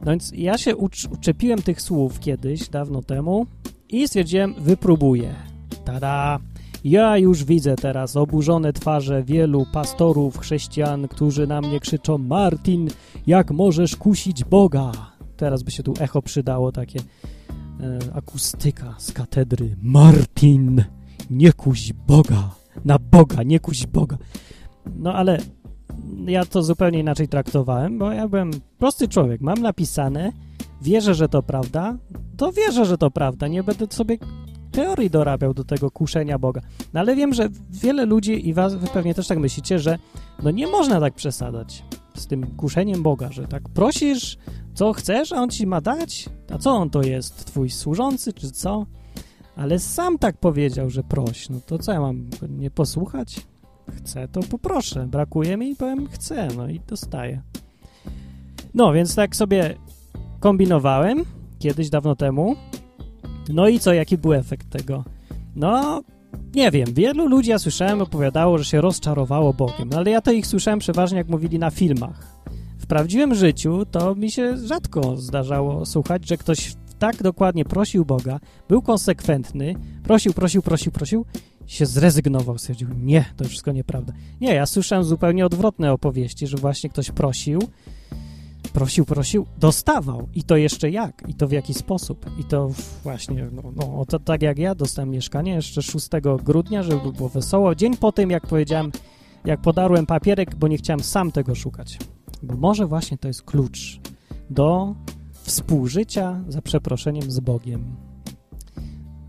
No 0.00 0.10
więc 0.10 0.32
ja 0.34 0.58
się 0.58 0.76
ucz, 0.76 1.04
uczepiłem 1.04 1.62
tych 1.62 1.82
słów 1.82 2.20
kiedyś, 2.20 2.68
dawno 2.68 3.02
temu 3.02 3.46
i 3.88 4.08
stwierdziłem, 4.08 4.54
wypróbuję. 4.58 5.34
Tada! 5.84 6.38
Ja 6.84 7.18
już 7.18 7.44
widzę 7.44 7.76
teraz 7.76 8.16
oburzone 8.16 8.72
twarze 8.72 9.22
wielu 9.22 9.66
pastorów, 9.72 10.38
chrześcijan, 10.38 11.08
którzy 11.08 11.46
na 11.46 11.60
mnie 11.60 11.80
krzyczą 11.80 12.18
Martin, 12.18 12.88
jak 13.26 13.50
możesz 13.50 13.96
kusić 13.96 14.44
Boga? 14.44 14.92
Teraz 15.36 15.62
by 15.62 15.70
się 15.70 15.82
tu 15.82 15.94
echo 16.00 16.22
przydało, 16.22 16.72
takie 16.72 17.00
e, 17.00 17.98
akustyka 18.14 18.94
z 18.98 19.12
katedry. 19.12 19.76
Martin, 19.82 20.84
nie 21.30 21.52
kuś 21.52 21.92
Boga, 21.92 22.50
na 22.84 22.98
Boga, 22.98 23.42
nie 23.42 23.60
kuś 23.60 23.86
Boga. 23.86 24.18
No 24.96 25.14
ale 25.14 25.38
ja 26.26 26.44
to 26.44 26.62
zupełnie 26.62 26.98
inaczej 26.98 27.28
traktowałem, 27.28 27.98
bo 27.98 28.12
ja 28.12 28.28
byłem 28.28 28.50
prosty 28.78 29.08
człowiek, 29.08 29.40
mam 29.40 29.58
napisane, 29.58 30.32
wierzę, 30.82 31.14
że 31.14 31.28
to 31.28 31.42
prawda, 31.42 31.96
to 32.36 32.52
wierzę, 32.52 32.84
że 32.84 32.98
to 32.98 33.10
prawda, 33.10 33.48
nie 33.48 33.62
będę 33.62 33.86
sobie 33.90 34.18
teorii 34.74 35.10
dorabiał 35.10 35.54
do 35.54 35.64
tego 35.64 35.90
kuszenia 35.90 36.38
Boga. 36.38 36.60
No 36.92 37.00
ale 37.00 37.16
wiem, 37.16 37.34
że 37.34 37.48
wiele 37.70 38.06
ludzi 38.06 38.48
i 38.48 38.54
was, 38.54 38.74
wy 38.74 38.86
pewnie 38.86 39.14
też 39.14 39.26
tak 39.26 39.38
myślicie, 39.38 39.78
że 39.78 39.98
no 40.42 40.50
nie 40.50 40.66
można 40.66 41.00
tak 41.00 41.14
przesadzać 41.14 41.84
z 42.14 42.26
tym 42.26 42.46
kuszeniem 42.46 43.02
Boga, 43.02 43.32
że 43.32 43.46
tak 43.46 43.68
prosisz, 43.68 44.38
co 44.74 44.92
chcesz, 44.92 45.32
a 45.32 45.36
on 45.36 45.50
ci 45.50 45.66
ma 45.66 45.80
dać? 45.80 46.28
A 46.50 46.58
co 46.58 46.70
on 46.70 46.90
to 46.90 47.02
jest? 47.02 47.44
Twój 47.44 47.70
służący, 47.70 48.32
czy 48.32 48.50
co? 48.50 48.86
Ale 49.56 49.78
sam 49.78 50.18
tak 50.18 50.36
powiedział, 50.36 50.90
że 50.90 51.02
proś. 51.02 51.48
No 51.48 51.60
to 51.66 51.78
co 51.78 51.92
ja 51.92 52.00
mam 52.00 52.30
nie 52.48 52.70
posłuchać? 52.70 53.40
Chcę, 53.90 54.28
to 54.28 54.40
poproszę. 54.40 55.06
Brakuje 55.06 55.56
mi 55.56 55.70
i 55.70 55.76
powiem 55.76 56.06
chcę, 56.08 56.48
no 56.56 56.68
i 56.68 56.80
dostaję. 56.80 57.42
No, 58.74 58.92
więc 58.92 59.14
tak 59.14 59.36
sobie 59.36 59.74
kombinowałem 60.40 61.24
kiedyś 61.58 61.90
dawno 61.90 62.16
temu. 62.16 62.56
No 63.48 63.68
i 63.68 63.78
co, 63.78 63.92
jaki 63.92 64.18
był 64.18 64.32
efekt 64.32 64.70
tego? 64.70 65.04
No, 65.56 66.02
nie 66.54 66.70
wiem, 66.70 66.94
wielu 66.94 67.28
ludzi, 67.28 67.50
ja 67.50 67.58
słyszałem, 67.58 68.02
opowiadało, 68.02 68.58
że 68.58 68.64
się 68.64 68.80
rozczarowało 68.80 69.52
Bogiem, 69.52 69.88
no 69.88 69.96
ale 69.96 70.10
ja 70.10 70.20
to 70.20 70.32
ich 70.32 70.46
słyszałem 70.46 70.78
przeważnie, 70.78 71.18
jak 71.18 71.28
mówili 71.28 71.58
na 71.58 71.70
filmach. 71.70 72.44
W 72.84 72.86
prawdziwym 72.86 73.34
życiu 73.34 73.86
to 73.90 74.14
mi 74.14 74.30
się 74.30 74.56
rzadko 74.66 75.16
zdarzało 75.16 75.86
słuchać, 75.86 76.28
że 76.28 76.36
ktoś 76.36 76.74
tak 76.98 77.22
dokładnie 77.22 77.64
prosił 77.64 78.04
Boga, 78.04 78.40
był 78.68 78.82
konsekwentny, 78.82 79.74
prosił, 80.02 80.32
prosił, 80.32 80.62
prosił, 80.62 80.92
prosił, 80.92 81.24
się 81.66 81.86
zrezygnował, 81.86 82.58
stwierdził, 82.58 82.88
nie, 83.02 83.24
to 83.36 83.44
wszystko 83.44 83.72
nieprawda. 83.72 84.12
Nie, 84.40 84.54
ja 84.54 84.66
słyszałem 84.66 85.04
zupełnie 85.04 85.46
odwrotne 85.46 85.92
opowieści, 85.92 86.46
że 86.46 86.56
właśnie 86.56 86.90
ktoś 86.90 87.10
prosił, 87.10 87.58
prosił, 88.72 89.04
prosił, 89.04 89.46
dostawał 89.58 90.28
i 90.34 90.42
to 90.42 90.56
jeszcze 90.56 90.90
jak, 90.90 91.22
i 91.28 91.34
to 91.34 91.48
w 91.48 91.52
jaki 91.52 91.74
sposób. 91.74 92.26
I 92.40 92.44
to 92.44 92.70
właśnie, 93.02 93.48
no, 93.52 93.62
no 93.76 94.04
to, 94.08 94.18
tak 94.18 94.42
jak 94.42 94.58
ja 94.58 94.74
dostałem 94.74 95.10
mieszkanie 95.10 95.54
jeszcze 95.54 95.82
6 95.82 96.08
grudnia, 96.42 96.82
żeby 96.82 97.12
było 97.12 97.28
wesoło, 97.28 97.74
dzień 97.74 97.96
po 97.96 98.12
tym, 98.12 98.30
jak 98.30 98.46
powiedziałem, 98.46 98.92
jak 99.44 99.60
podarłem 99.60 100.06
papierek, 100.06 100.54
bo 100.54 100.68
nie 100.68 100.76
chciałem 100.76 101.00
sam 101.00 101.32
tego 101.32 101.54
szukać. 101.54 101.98
Bo 102.44 102.56
może 102.56 102.86
właśnie 102.86 103.18
to 103.18 103.28
jest 103.28 103.42
klucz 103.42 104.00
do 104.50 104.94
współżycia, 105.32 106.44
za 106.48 106.62
przeproszeniem, 106.62 107.30
z 107.30 107.40
Bogiem. 107.40 107.96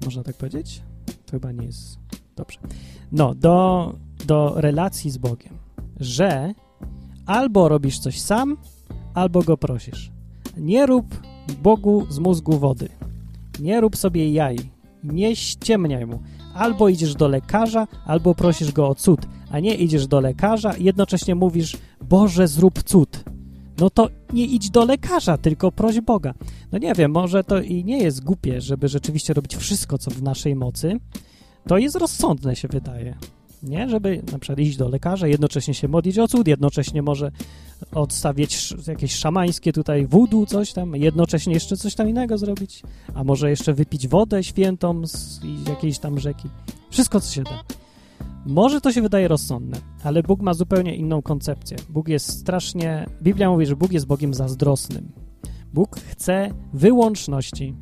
Można 0.06 0.24
tak 0.24 0.36
powiedzieć? 0.36 0.82
To 1.26 1.32
chyba 1.32 1.52
nie 1.52 1.66
jest 1.66 2.00
dobrze. 2.36 2.60
No, 3.12 3.36
do, 3.36 3.94
do 4.26 4.54
relacji 4.56 5.12
z 5.12 5.18
Bogiem, 5.18 5.54
że 6.00 6.54
albo 7.26 7.70
robisz 7.70 8.00
coś 8.00 8.22
sam, 8.22 8.58
albo 9.14 9.42
go 9.42 9.58
prosisz. 9.58 10.12
Nie 10.58 10.86
rób 10.86 11.22
Bogu 11.64 12.06
z 12.10 12.20
mózgu 12.20 12.60
wody. 12.60 12.90
Nie 13.60 13.82
rób 13.82 13.98
sobie 13.98 14.32
jaj. 14.32 14.58
Nie 15.04 15.36
ściemniaj 15.36 16.06
mu. 16.06 16.20
Albo 16.56 16.90
idziesz 16.90 17.16
do 17.16 17.28
lekarza, 17.28 17.88
albo 18.06 18.36
prosisz 18.36 18.72
go 18.72 18.88
o 18.88 18.96
cud, 18.96 19.20
a 19.52 19.60
nie 19.60 19.76
idziesz 19.76 20.08
do 20.08 20.20
lekarza 20.20 20.74
i 20.74 20.84
jednocześnie 20.84 21.36
mówisz 21.36 21.78
Boże, 22.02 22.48
zrób 22.48 22.84
cud. 22.84 23.24
No 23.80 23.90
to 23.90 24.10
nie 24.34 24.46
idź 24.46 24.70
do 24.70 24.86
lekarza, 24.86 25.38
tylko 25.38 25.72
proś 25.72 26.02
Boga. 26.02 26.34
No 26.72 26.78
nie 26.78 26.94
wiem, 26.94 27.12
może 27.12 27.44
to 27.44 27.62
i 27.62 27.84
nie 27.84 27.98
jest 27.98 28.24
głupie, 28.24 28.62
żeby 28.62 28.88
rzeczywiście 28.88 29.34
robić 29.34 29.56
wszystko, 29.56 29.98
co 29.98 30.12
w 30.12 30.24
naszej 30.24 30.56
mocy. 30.56 31.00
To 31.68 31.78
jest 31.78 31.96
rozsądne, 31.96 32.56
się 32.56 32.68
wydaje 32.68 33.16
nie? 33.66 33.90
Żeby 33.90 34.24
na 34.32 34.40
przykład 34.40 34.60
iść 34.60 34.78
do 34.78 34.90
lekarza, 34.90 35.28
jednocześnie 35.28 35.74
się 35.74 35.88
modlić 35.88 36.20
o 36.20 36.28
cud, 36.28 36.48
jednocześnie 36.48 37.02
może 37.02 37.32
odstawiać 37.94 38.74
jakieś 38.88 39.16
szamańskie 39.16 39.74
tutaj 39.74 40.08
wudu, 40.08 40.46
coś 40.46 40.74
tam, 40.74 40.96
jednocześnie 40.96 41.54
jeszcze 41.54 41.78
coś 41.78 41.96
tam 41.96 42.10
innego 42.10 42.38
zrobić, 42.38 42.84
a 43.14 43.24
może 43.24 43.50
jeszcze 43.50 43.74
wypić 43.74 44.08
wodę 44.08 44.44
świętą 44.44 45.08
z 45.08 45.42
jakiejś 45.68 46.00
tam 46.00 46.20
rzeki. 46.20 46.50
Wszystko, 46.90 47.22
co 47.22 47.34
się 47.34 47.44
da. 47.44 47.64
Może 48.46 48.82
to 48.82 48.92
się 48.92 49.02
wydaje 49.02 49.28
rozsądne, 49.28 49.78
ale 50.04 50.24
Bóg 50.24 50.42
ma 50.42 50.54
zupełnie 50.54 50.96
inną 50.96 51.22
koncepcję. 51.22 51.78
Bóg 51.90 52.08
jest 52.08 52.40
strasznie... 52.40 53.06
Biblia 53.22 53.50
mówi, 53.50 53.66
że 53.66 53.76
Bóg 53.76 53.92
jest 53.92 54.06
Bogiem 54.06 54.34
zazdrosnym. 54.34 55.12
Bóg 55.74 55.96
chce 55.96 56.50
wyłączności. 56.74 57.76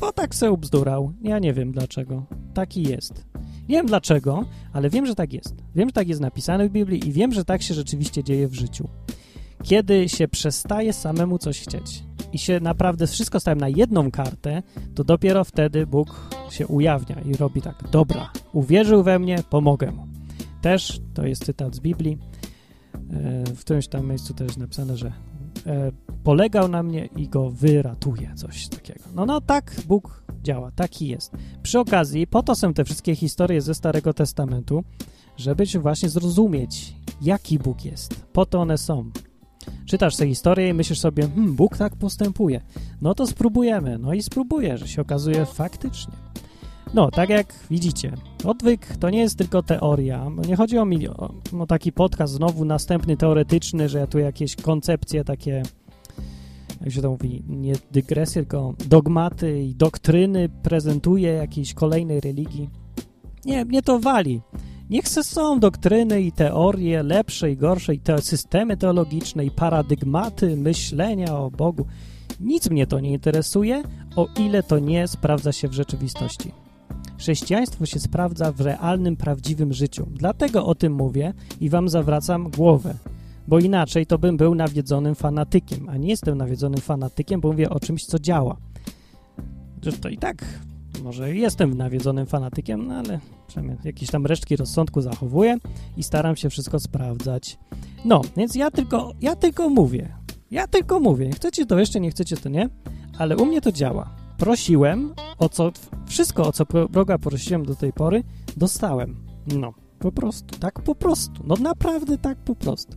Bo 0.00 0.12
tak 0.12 0.34
se 0.34 0.52
ubzdurał. 0.52 1.12
Ja 1.22 1.38
nie 1.38 1.52
wiem 1.52 1.72
dlaczego. 1.72 2.26
Taki 2.54 2.82
jest. 2.82 3.26
Nie 3.68 3.76
wiem 3.76 3.86
dlaczego, 3.86 4.44
ale 4.72 4.90
wiem, 4.90 5.06
że 5.06 5.14
tak 5.14 5.32
jest. 5.32 5.54
Wiem, 5.74 5.88
że 5.88 5.92
tak 5.92 6.08
jest 6.08 6.20
napisane 6.20 6.68
w 6.68 6.72
Biblii 6.72 7.08
i 7.08 7.12
wiem, 7.12 7.32
że 7.32 7.44
tak 7.44 7.62
się 7.62 7.74
rzeczywiście 7.74 8.24
dzieje 8.24 8.48
w 8.48 8.54
życiu. 8.54 8.88
Kiedy 9.62 10.08
się 10.08 10.28
przestaje 10.28 10.92
samemu 10.92 11.38
coś 11.38 11.60
chcieć 11.60 12.04
i 12.32 12.38
się 12.38 12.60
naprawdę 12.60 13.06
wszystko 13.06 13.40
staje 13.40 13.56
na 13.56 13.68
jedną 13.68 14.10
kartę, 14.10 14.62
to 14.94 15.04
dopiero 15.04 15.44
wtedy 15.44 15.86
Bóg 15.86 16.30
się 16.50 16.66
ujawnia 16.66 17.20
i 17.20 17.36
robi 17.36 17.62
tak, 17.62 17.84
dobra, 17.90 18.30
uwierzył 18.52 19.02
we 19.02 19.18
mnie, 19.18 19.42
pomogę 19.50 19.92
mu. 19.92 20.06
Też, 20.62 21.00
to 21.14 21.26
jest 21.26 21.44
cytat 21.44 21.74
z 21.74 21.80
Biblii, 21.80 22.18
e, 22.94 23.44
w 23.44 23.60
którymś 23.60 23.88
tam 23.88 24.08
miejscu 24.08 24.34
też 24.34 24.56
napisane, 24.56 24.96
że 24.96 25.12
polegał 26.24 26.68
na 26.68 26.82
mnie 26.82 27.08
i 27.16 27.28
go 27.28 27.50
wyratuje, 27.50 28.32
coś 28.34 28.68
takiego. 28.68 29.04
No, 29.14 29.26
no 29.26 29.40
tak 29.40 29.76
Bóg 29.86 30.22
działa, 30.42 30.70
taki 30.70 31.08
jest. 31.08 31.32
Przy 31.62 31.78
okazji, 31.78 32.26
po 32.26 32.42
to 32.42 32.54
są 32.54 32.74
te 32.74 32.84
wszystkie 32.84 33.16
historie 33.16 33.60
ze 33.60 33.74
Starego 33.74 34.14
Testamentu, 34.14 34.84
żeby 35.36 35.64
właśnie 35.80 36.08
zrozumieć, 36.08 36.94
jaki 37.22 37.58
Bóg 37.58 37.84
jest. 37.84 38.26
Po 38.32 38.46
to 38.46 38.60
one 38.60 38.78
są. 38.78 39.10
Czytasz 39.86 40.16
tę 40.16 40.26
historię 40.26 40.68
i 40.68 40.74
myślisz 40.74 41.00
sobie, 41.00 41.28
hmm, 41.28 41.56
Bóg 41.56 41.76
tak 41.76 41.96
postępuje. 41.96 42.60
No 43.00 43.14
to 43.14 43.26
spróbujemy. 43.26 43.98
No 43.98 44.14
i 44.14 44.22
spróbuję, 44.22 44.78
że 44.78 44.88
się 44.88 45.02
okazuje 45.02 45.46
faktycznie. 45.46 46.14
No, 46.94 47.10
tak 47.10 47.30
jak 47.30 47.54
widzicie, 47.70 48.12
odwyk 48.44 48.96
to 48.96 49.10
nie 49.10 49.18
jest 49.18 49.38
tylko 49.38 49.62
teoria. 49.62 50.30
Nie 50.48 50.56
chodzi 50.56 50.78
o, 50.78 50.86
o, 51.16 51.30
o 51.58 51.66
taki 51.66 51.92
podcast 51.92 52.32
znowu 52.32 52.64
następny 52.64 53.16
teoretyczny, 53.16 53.88
że 53.88 53.98
ja 53.98 54.06
tu 54.06 54.18
jakieś 54.18 54.56
koncepcje 54.56 55.24
takie 55.24 55.62
jak 56.80 56.92
się 56.92 57.02
to 57.02 57.10
mówi, 57.10 57.42
nie 57.48 57.72
dygresje, 57.90 58.42
tylko 58.42 58.74
dogmaty 58.88 59.62
i 59.62 59.74
doktryny 59.74 60.48
prezentuje 60.48 61.32
jakiejś 61.32 61.74
kolejnej 61.74 62.20
religii. 62.20 62.70
Nie, 63.44 63.64
mnie 63.64 63.82
to 63.82 63.98
wali. 63.98 64.40
Niech 64.90 65.08
są 65.08 65.60
doktryny 65.60 66.22
i 66.22 66.32
teorie 66.32 67.02
lepsze 67.02 67.50
i 67.50 67.56
gorsze, 67.56 67.94
i 67.94 68.00
te 68.00 68.22
systemy 68.22 68.76
teologiczne, 68.76 69.44
i 69.44 69.50
paradygmaty 69.50 70.56
myślenia 70.56 71.38
o 71.38 71.50
Bogu. 71.50 71.86
Nic 72.40 72.70
mnie 72.70 72.86
to 72.86 73.00
nie 73.00 73.12
interesuje, 73.12 73.82
o 74.16 74.28
ile 74.38 74.62
to 74.62 74.78
nie 74.78 75.08
sprawdza 75.08 75.52
się 75.52 75.68
w 75.68 75.72
rzeczywistości. 75.72 76.52
Chrześcijaństwo 77.18 77.86
się 77.86 77.98
sprawdza 77.98 78.52
w 78.52 78.60
realnym, 78.60 79.16
prawdziwym 79.16 79.72
życiu. 79.72 80.06
Dlatego 80.10 80.66
o 80.66 80.74
tym 80.74 80.92
mówię 80.92 81.34
i 81.60 81.68
wam 81.68 81.88
zawracam 81.88 82.50
głowę 82.50 82.94
bo 83.48 83.58
inaczej 83.58 84.06
to 84.06 84.18
bym 84.18 84.36
był 84.36 84.54
nawiedzonym 84.54 85.14
fanatykiem, 85.14 85.88
a 85.88 85.96
nie 85.96 86.08
jestem 86.08 86.38
nawiedzonym 86.38 86.80
fanatykiem, 86.80 87.40
bo 87.40 87.48
mówię 87.48 87.70
o 87.70 87.80
czymś, 87.80 88.04
co 88.04 88.18
działa. 88.18 88.56
To 90.00 90.08
i 90.08 90.18
tak 90.18 90.44
może 91.02 91.34
jestem 91.34 91.76
nawiedzonym 91.76 92.26
fanatykiem, 92.26 92.86
no 92.86 92.94
ale 92.94 93.20
przynajmniej 93.46 93.78
jakieś 93.84 94.10
tam 94.10 94.26
resztki 94.26 94.56
rozsądku 94.56 95.00
zachowuję 95.00 95.56
i 95.96 96.02
staram 96.02 96.36
się 96.36 96.50
wszystko 96.50 96.80
sprawdzać. 96.80 97.58
No, 98.04 98.22
więc 98.36 98.54
ja 98.54 98.70
tylko, 98.70 99.12
ja 99.20 99.36
tylko 99.36 99.68
mówię. 99.68 100.16
Ja 100.50 100.66
tylko 100.66 101.00
mówię. 101.00 101.30
Chcecie 101.30 101.66
to 101.66 101.78
jeszcze, 101.78 102.00
nie 102.00 102.10
chcecie 102.10 102.36
to 102.36 102.48
nie, 102.48 102.68
ale 103.18 103.36
u 103.36 103.46
mnie 103.46 103.60
to 103.60 103.72
działa. 103.72 104.10
Prosiłem 104.38 105.14
o 105.38 105.48
co, 105.48 105.72
wszystko 106.06 106.42
o 106.46 106.52
co 106.52 106.64
Boga 106.90 107.18
prosiłem 107.18 107.64
do 107.64 107.74
tej 107.74 107.92
pory, 107.92 108.22
dostałem. 108.56 109.16
No, 109.46 109.74
po 109.98 110.12
prostu, 110.12 110.58
tak 110.58 110.82
po 110.82 110.94
prostu. 110.94 111.42
No 111.46 111.54
naprawdę 111.56 112.18
tak 112.18 112.38
po 112.38 112.54
prostu 112.54 112.96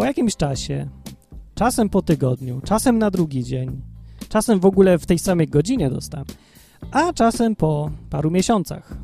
po 0.00 0.04
jakimś 0.04 0.36
czasie, 0.36 0.88
czasem 1.54 1.88
po 1.88 2.02
tygodniu, 2.02 2.60
czasem 2.60 2.98
na 2.98 3.10
drugi 3.10 3.44
dzień, 3.44 3.80
czasem 4.28 4.60
w 4.60 4.66
ogóle 4.66 4.98
w 4.98 5.06
tej 5.06 5.18
samej 5.18 5.46
godzinie 5.46 5.90
dostałem, 5.90 6.26
a 6.90 7.12
czasem 7.12 7.56
po 7.56 7.90
paru 8.10 8.30
miesiącach. 8.30 8.96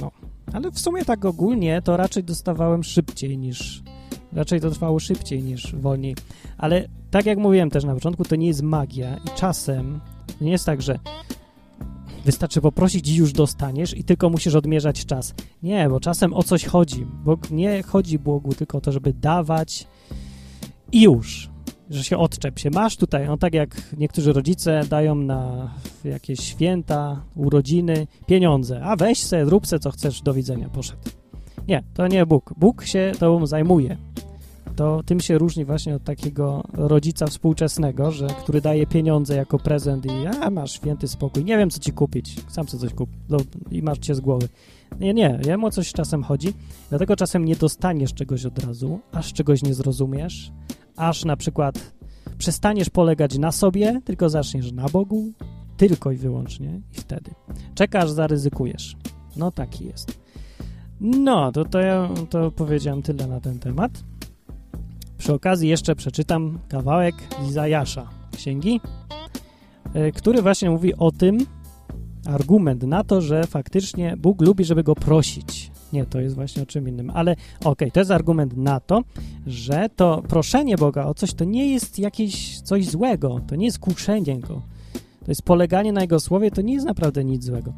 No, 0.00 0.10
ale 0.52 0.70
w 0.70 0.78
sumie 0.78 1.04
tak 1.04 1.24
ogólnie 1.24 1.82
to 1.82 1.96
raczej 1.96 2.24
dostawałem 2.24 2.84
szybciej 2.84 3.38
niż, 3.38 3.82
raczej 4.32 4.60
to 4.60 4.70
trwało 4.70 5.00
szybciej 5.00 5.42
niż 5.42 5.74
wolniej. 5.76 6.16
Ale 6.58 6.88
tak 7.10 7.26
jak 7.26 7.38
mówiłem 7.38 7.70
też 7.70 7.84
na 7.84 7.94
początku, 7.94 8.24
to 8.24 8.36
nie 8.36 8.46
jest 8.46 8.62
magia 8.62 9.16
i 9.16 9.38
czasem 9.38 10.00
nie 10.40 10.50
jest 10.50 10.66
tak, 10.66 10.82
że 10.82 10.98
wystarczy 12.24 12.60
poprosić 12.60 13.08
i 13.08 13.16
już 13.16 13.32
dostaniesz 13.32 13.96
i 13.96 14.04
tylko 14.04 14.30
musisz 14.30 14.54
odmierzać 14.54 15.06
czas. 15.06 15.34
Nie, 15.62 15.88
bo 15.88 16.00
czasem 16.00 16.34
o 16.34 16.42
coś 16.42 16.64
chodzi, 16.64 17.06
bo 17.24 17.38
nie 17.50 17.82
chodzi 17.82 18.18
Bogu 18.18 18.54
tylko 18.54 18.78
o 18.78 18.80
to, 18.80 18.92
żeby 18.92 19.12
dawać 19.12 19.86
i 20.92 21.02
już, 21.02 21.50
że 21.90 22.04
się 22.04 22.18
odczep 22.18 22.58
się. 22.58 22.70
Masz 22.70 22.96
tutaj, 22.96 23.26
no 23.26 23.36
tak 23.36 23.54
jak 23.54 23.94
niektórzy 23.98 24.32
rodzice 24.32 24.80
dają 24.90 25.14
na 25.14 25.70
jakieś 26.04 26.40
święta, 26.40 27.22
urodziny 27.36 28.06
pieniądze, 28.26 28.84
a 28.84 28.96
weź 28.96 29.22
se, 29.22 29.44
rób 29.44 29.66
se 29.66 29.78
co 29.78 29.90
chcesz, 29.90 30.22
do 30.22 30.34
widzenia, 30.34 30.68
poszedł. 30.68 30.98
Nie, 31.68 31.82
to 31.94 32.06
nie 32.06 32.26
Bóg. 32.26 32.54
Bóg 32.56 32.84
się 32.84 33.12
tą 33.18 33.46
zajmuje. 33.46 33.96
To 34.76 35.02
tym 35.06 35.20
się 35.20 35.38
różni 35.38 35.64
właśnie 35.64 35.94
od 35.94 36.04
takiego 36.04 36.62
rodzica 36.72 37.26
współczesnego, 37.26 38.10
że, 38.10 38.26
który 38.26 38.60
daje 38.60 38.86
pieniądze 38.86 39.36
jako 39.36 39.58
prezent 39.58 40.06
i 40.06 40.26
a, 40.40 40.50
masz 40.50 40.72
święty 40.72 41.08
spokój, 41.08 41.44
nie 41.44 41.58
wiem 41.58 41.70
co 41.70 41.80
ci 41.80 41.92
kupić, 41.92 42.36
sam 42.48 42.68
sobie 42.68 42.80
coś 42.80 42.94
kup 42.94 43.10
no, 43.28 43.38
i 43.70 43.82
masz 43.82 43.98
cię 43.98 44.14
z 44.14 44.20
głowy. 44.20 44.48
Nie, 45.00 45.14
nie, 45.14 45.40
jemu 45.46 45.66
o 45.66 45.70
coś 45.70 45.92
czasem 45.92 46.22
chodzi, 46.22 46.52
dlatego 46.88 47.16
czasem 47.16 47.44
nie 47.44 47.56
dostaniesz 47.56 48.14
czegoś 48.14 48.46
od 48.46 48.58
razu, 48.58 49.00
aż 49.12 49.32
czegoś 49.32 49.62
nie 49.62 49.74
zrozumiesz, 49.74 50.52
aż 50.96 51.24
na 51.24 51.36
przykład 51.36 51.94
przestaniesz 52.38 52.90
polegać 52.90 53.38
na 53.38 53.52
sobie, 53.52 54.00
tylko 54.04 54.28
zaczniesz 54.28 54.72
na 54.72 54.88
Bogu, 54.88 55.32
tylko 55.76 56.12
i 56.12 56.16
wyłącznie 56.16 56.80
i 56.92 56.96
wtedy. 56.96 57.30
Czekasz, 57.74 58.10
zaryzykujesz. 58.10 58.96
No 59.36 59.50
taki 59.50 59.84
jest. 59.86 60.18
No, 61.00 61.52
to, 61.52 61.64
to 61.64 61.80
ja 61.80 62.08
to 62.30 62.50
powiedziałem 62.50 63.02
tyle 63.02 63.26
na 63.26 63.40
ten 63.40 63.58
temat. 63.58 64.04
Przy 65.18 65.32
okazji 65.32 65.68
jeszcze 65.68 65.96
przeczytam 65.96 66.58
kawałek 66.68 67.14
Izajasza, 67.48 68.08
księgi, 68.36 68.80
e, 69.94 70.12
który 70.12 70.42
właśnie 70.42 70.70
mówi 70.70 70.94
o 70.94 71.10
tym, 71.10 71.38
argument 72.26 72.82
na 72.82 73.04
to, 73.04 73.20
że 73.20 73.46
faktycznie 73.46 74.16
Bóg 74.16 74.40
lubi, 74.40 74.64
żeby 74.64 74.82
go 74.82 74.94
prosić. 74.94 75.70
Nie, 75.92 76.06
to 76.06 76.20
jest 76.20 76.34
właśnie 76.34 76.62
o 76.62 76.66
czym 76.66 76.88
innym. 76.88 77.10
Ale 77.10 77.32
okej, 77.32 77.42
okay, 77.64 77.90
to 77.90 78.00
jest 78.00 78.10
argument 78.10 78.56
na 78.56 78.80
to, 78.80 79.02
że 79.46 79.88
to 79.96 80.22
proszenie 80.28 80.76
Boga 80.76 81.04
o 81.04 81.14
coś 81.14 81.34
to 81.34 81.44
nie 81.44 81.72
jest 81.72 81.98
jakieś 81.98 82.60
coś 82.60 82.88
złego, 82.88 83.40
to 83.46 83.56
nie 83.56 83.66
jest 83.66 83.78
kuszenie 83.78 84.40
Go. 84.40 84.62
To 85.24 85.30
jest 85.30 85.42
poleganie 85.42 85.92
na 85.92 86.00
Jego 86.00 86.20
słowie, 86.20 86.50
to 86.50 86.62
nie 86.62 86.74
jest 86.74 86.86
naprawdę 86.86 87.24
nic 87.24 87.44
złego. 87.44 87.72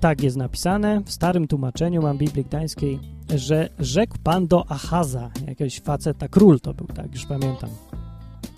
Tak 0.00 0.22
jest 0.22 0.36
napisane 0.36 1.02
w 1.04 1.12
starym 1.12 1.46
tłumaczeniu, 1.46 2.02
mam 2.02 2.18
Biblii 2.18 2.44
Gdańskiej, 2.44 2.98
że 3.34 3.68
rzekł 3.78 4.16
Pan 4.22 4.46
do 4.46 4.70
Achaza, 4.70 5.30
jakiegoś 5.46 5.80
faceta, 5.80 6.28
król 6.28 6.60
to 6.60 6.74
był, 6.74 6.86
tak, 6.86 7.12
już 7.12 7.26
pamiętam. 7.26 7.70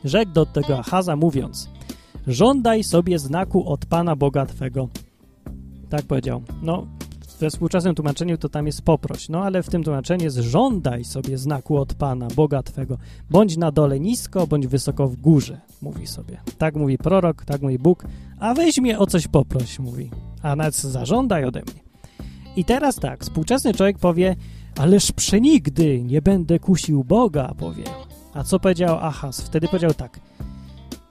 Rzekł 0.04 0.32
do 0.32 0.46
tego 0.46 0.78
Achaza 0.78 1.16
mówiąc, 1.16 1.68
żądaj 2.26 2.84
sobie 2.84 3.18
znaku 3.18 3.68
od 3.68 3.86
Pana 3.86 4.16
Boga 4.16 4.46
Twego. 4.46 4.88
Tak 5.90 6.02
powiedział. 6.02 6.42
No, 6.62 6.86
we 7.40 7.50
współczesnym 7.50 7.94
tłumaczeniu 7.94 8.38
to 8.38 8.48
tam 8.48 8.66
jest 8.66 8.82
poproś, 8.82 9.28
no 9.28 9.44
ale 9.44 9.62
w 9.62 9.68
tym 9.70 9.84
tłumaczeniu 9.84 10.24
jest 10.24 10.36
żądaj 10.36 11.04
sobie 11.04 11.38
znaku 11.38 11.76
od 11.76 11.94
Pana, 11.94 12.28
Boga 12.36 12.62
Twego. 12.62 12.98
Bądź 13.30 13.56
na 13.56 13.72
dole 13.72 14.00
nisko, 14.00 14.46
bądź 14.46 14.66
wysoko 14.66 15.08
w 15.08 15.16
górze, 15.16 15.60
mówi 15.82 16.06
sobie. 16.06 16.40
Tak 16.58 16.76
mówi 16.76 16.98
prorok, 16.98 17.44
tak 17.44 17.62
mówi 17.62 17.78
Bóg, 17.78 18.04
a 18.38 18.54
weź 18.54 18.78
mnie 18.78 18.98
o 18.98 19.06
coś 19.06 19.28
poproś, 19.28 19.78
mówi. 19.78 20.10
A 20.42 20.56
nawet 20.56 20.74
zażądaj 20.74 21.44
ode 21.44 21.60
mnie. 21.60 21.84
I 22.56 22.64
teraz 22.64 22.96
tak, 22.96 23.22
współczesny 23.22 23.74
człowiek 23.74 23.98
powie, 23.98 24.36
ależ 24.78 25.12
przenigdy 25.12 26.02
nie 26.02 26.22
będę 26.22 26.58
kusił 26.58 27.04
Boga, 27.04 27.54
powie. 27.58 27.84
A 28.34 28.44
co 28.44 28.60
powiedział 28.60 28.98
Achaz? 29.00 29.40
Wtedy 29.40 29.68
powiedział 29.68 29.94
tak. 29.94 30.20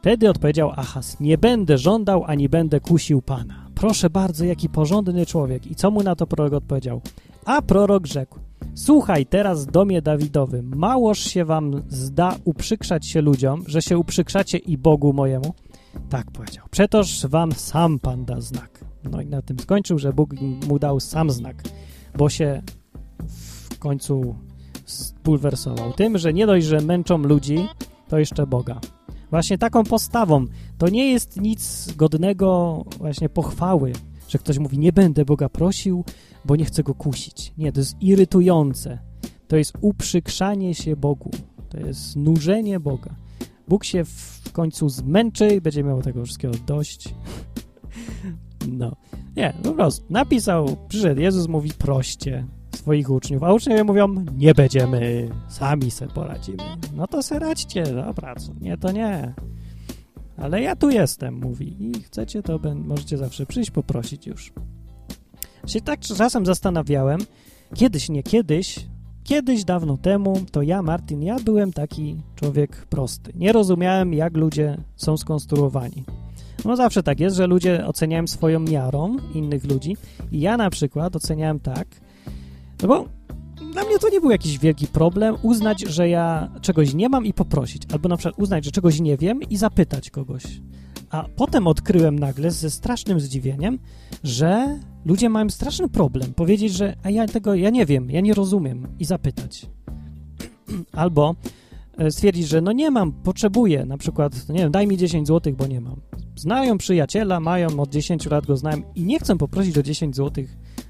Wtedy 0.02 0.30
odpowiedział 0.30 0.72
Achaz, 0.72 1.20
nie 1.20 1.38
będę 1.38 1.78
żądał, 1.78 2.24
ani 2.28 2.50
będę 2.50 2.80
kusił 2.80 3.22
Pana. 3.22 3.70
Proszę 3.76 4.10
bardzo, 4.10 4.46
jaki 4.46 4.70
porządny 4.70 5.26
człowiek. 5.26 5.68
I 5.68 5.76
co 5.76 5.92
mu 5.92 6.04
na 6.04 6.16
to 6.16 6.28
prorok 6.28 6.54
odpowiedział? 6.54 7.02
A 7.46 7.62
prorok 7.62 8.08
rzekł, 8.08 8.40
słuchaj 8.76 9.26
teraz 9.26 9.66
domie 9.66 10.02
Dawidowy, 10.02 10.64
małoż 10.64 11.20
się 11.20 11.46
wam 11.46 11.82
zda 11.90 12.36
uprzykrzać 12.46 13.08
się 13.08 13.22
ludziom, 13.22 13.64
że 13.68 13.82
się 13.82 13.98
uprzykrzacie 13.98 14.58
i 14.58 14.78
Bogu 14.78 15.14
mojemu? 15.14 15.54
Tak 16.10 16.32
powiedział. 16.32 16.66
Przetoż 16.72 17.26
wam 17.26 17.52
sam 17.52 18.00
Pan 18.00 18.26
da 18.26 18.42
znak. 18.42 18.86
No 19.12 19.22
i 19.22 19.26
na 19.26 19.42
tym 19.42 19.60
skończył, 19.60 20.00
że 20.00 20.14
Bóg 20.14 20.30
mu 20.68 20.80
dał 20.80 21.00
sam 21.00 21.30
znak, 21.30 21.64
bo 22.18 22.30
się 22.30 22.62
końcu 23.84 24.36
spulwersował 24.86 25.94
tym, 25.94 26.18
że 26.18 26.34
nie 26.34 26.46
dość, 26.46 26.66
że 26.66 26.82
męczą 26.82 27.18
ludzi, 27.18 27.68
to 28.10 28.20
jeszcze 28.20 28.48
Boga. 28.48 28.80
Właśnie 29.30 29.58
taką 29.58 29.84
postawą. 29.84 30.46
To 30.78 30.90
nie 30.90 31.12
jest 31.12 31.42
nic 31.42 31.94
godnego 31.96 32.82
właśnie 32.98 33.30
pochwały, 33.30 33.94
że 34.30 34.38
ktoś 34.38 34.60
mówi, 34.60 34.80
nie 34.80 34.94
będę 34.94 35.26
Boga 35.26 35.50
prosił, 35.50 36.04
bo 36.46 36.56
nie 36.56 36.66
chcę 36.66 36.84
Go 36.84 36.94
kusić. 36.94 37.54
Nie, 37.58 37.72
to 37.72 37.80
jest 37.80 38.02
irytujące. 38.02 39.00
To 39.48 39.58
jest 39.58 39.74
uprzykrzanie 39.82 40.76
się 40.76 40.96
Bogu. 40.96 41.32
To 41.70 41.78
jest 41.80 42.16
nużenie 42.16 42.80
Boga. 42.80 43.16
Bóg 43.68 43.84
się 43.84 44.06
w 44.06 44.52
końcu 44.52 44.90
zmęczy 44.90 45.56
i 45.56 45.62
będzie 45.62 45.84
miał 45.84 46.02
tego 46.02 46.26
wszystkiego 46.26 46.54
dość. 46.68 47.10
No. 48.68 48.96
Nie, 49.36 49.54
po 49.64 49.72
prostu 49.72 50.06
napisał, 50.10 50.78
przyszedł 50.88 51.22
Jezus, 51.22 51.48
mówi 51.48 51.72
proście 51.78 52.48
swoich 52.84 53.10
uczniów, 53.10 53.44
a 53.44 53.54
uczniowie 53.54 53.84
mówią, 53.84 54.26
nie 54.38 54.54
będziemy, 54.54 55.30
sami 55.48 55.92
se 55.92 56.08
poradzimy. 56.08 56.64
No 56.96 57.08
to 57.08 57.24
se 57.24 57.40
radźcie, 57.40 57.84
dobra, 57.84 58.36
co? 58.36 58.52
nie, 58.62 58.78
to 58.78 58.92
nie. 58.92 59.34
Ale 60.38 60.62
ja 60.62 60.76
tu 60.76 60.90
jestem, 60.90 61.36
mówi, 61.36 61.76
i 61.80 62.04
chcecie, 62.04 62.44
to 62.44 62.60
możecie 62.76 63.18
zawsze 63.18 63.46
przyjść, 63.46 63.72
poprosić 63.72 64.28
już. 64.28 64.54
Się 65.68 65.82
tak 65.82 66.00
czasem 66.00 66.46
zastanawiałem, 66.46 67.20
kiedyś, 67.76 68.10
nie 68.10 68.24
kiedyś, 68.24 68.86
kiedyś, 69.24 69.64
dawno 69.64 69.98
temu, 69.98 70.42
to 70.52 70.62
ja, 70.62 70.82
Martin, 70.82 71.24
ja 71.24 71.40
byłem 71.40 71.74
taki 71.74 72.18
człowiek 72.36 72.86
prosty. 72.86 73.32
Nie 73.36 73.52
rozumiałem, 73.52 74.14
jak 74.14 74.38
ludzie 74.38 74.78
są 74.96 75.18
skonstruowani. 75.18 76.04
No 76.66 76.76
zawsze 76.76 77.04
tak 77.04 77.20
jest, 77.20 77.36
że 77.36 77.48
ludzie 77.48 77.88
oceniają 77.88 78.28
swoją 78.28 78.60
miarą 78.60 79.18
innych 79.34 79.64
ludzi 79.64 79.98
i 80.32 80.40
ja 80.40 80.58
na 80.58 80.70
przykład 80.70 81.16
oceniałem 81.16 81.60
tak, 81.60 81.88
no 82.84 82.90
bo 82.90 83.06
dla 83.72 83.84
mnie 83.84 84.00
to 84.00 84.10
nie 84.10 84.22
był 84.22 84.32
jakiś 84.32 84.60
wielki 84.60 84.88
problem 84.88 85.36
uznać, 85.42 85.82
że 85.82 86.10
ja 86.10 86.50
czegoś 86.62 86.94
nie 86.94 87.10
mam 87.10 87.26
i 87.26 87.34
poprosić, 87.34 87.84
albo 87.94 88.10
na 88.10 88.18
przykład 88.18 88.44
uznać, 88.44 88.66
że 88.66 88.72
czegoś 88.72 89.00
nie 89.00 89.18
wiem 89.18 89.42
i 89.42 89.58
zapytać 89.58 90.10
kogoś. 90.10 90.44
A 91.10 91.26
potem 91.36 91.68
odkryłem 91.68 92.20
nagle 92.20 92.52
ze 92.52 92.72
strasznym 92.72 93.20
zdziwieniem, 93.20 93.80
że 94.24 94.80
ludzie 95.06 95.30
mają 95.30 95.50
straszny 95.50 95.90
problem 95.90 96.34
powiedzieć, 96.34 96.74
że 96.74 96.96
a 97.04 97.10
ja 97.10 97.28
tego 97.28 97.56
ja 97.56 97.70
nie 97.70 97.86
wiem, 97.86 98.12
ja 98.12 98.22
nie 98.22 98.34
rozumiem 98.34 98.88
i 99.00 99.06
zapytać. 99.06 99.66
Albo 100.92 101.36
e, 101.98 102.12
stwierdzić, 102.12 102.48
że 102.48 102.62
no 102.62 102.72
nie 102.72 102.92
mam, 102.92 103.12
potrzebuję, 103.12 103.86
na 103.86 103.98
przykład, 103.98 104.50
nie 104.50 104.60
wiem, 104.60 104.72
daj 104.72 104.88
mi 104.88 104.98
10 104.98 105.28
zł, 105.28 105.54
bo 105.58 105.68
nie 105.68 105.82
mam. 105.82 106.02
Znają 106.36 106.78
przyjaciela, 106.78 107.40
mają 107.40 107.80
od 107.80 107.90
10 107.90 108.26
lat 108.26 108.46
go 108.46 108.58
znają 108.58 108.82
i 108.96 109.04
nie 109.04 109.20
chcą 109.20 109.38
poprosić 109.38 109.78
o 109.78 109.84
10 109.84 110.16
zł, 110.16 110.44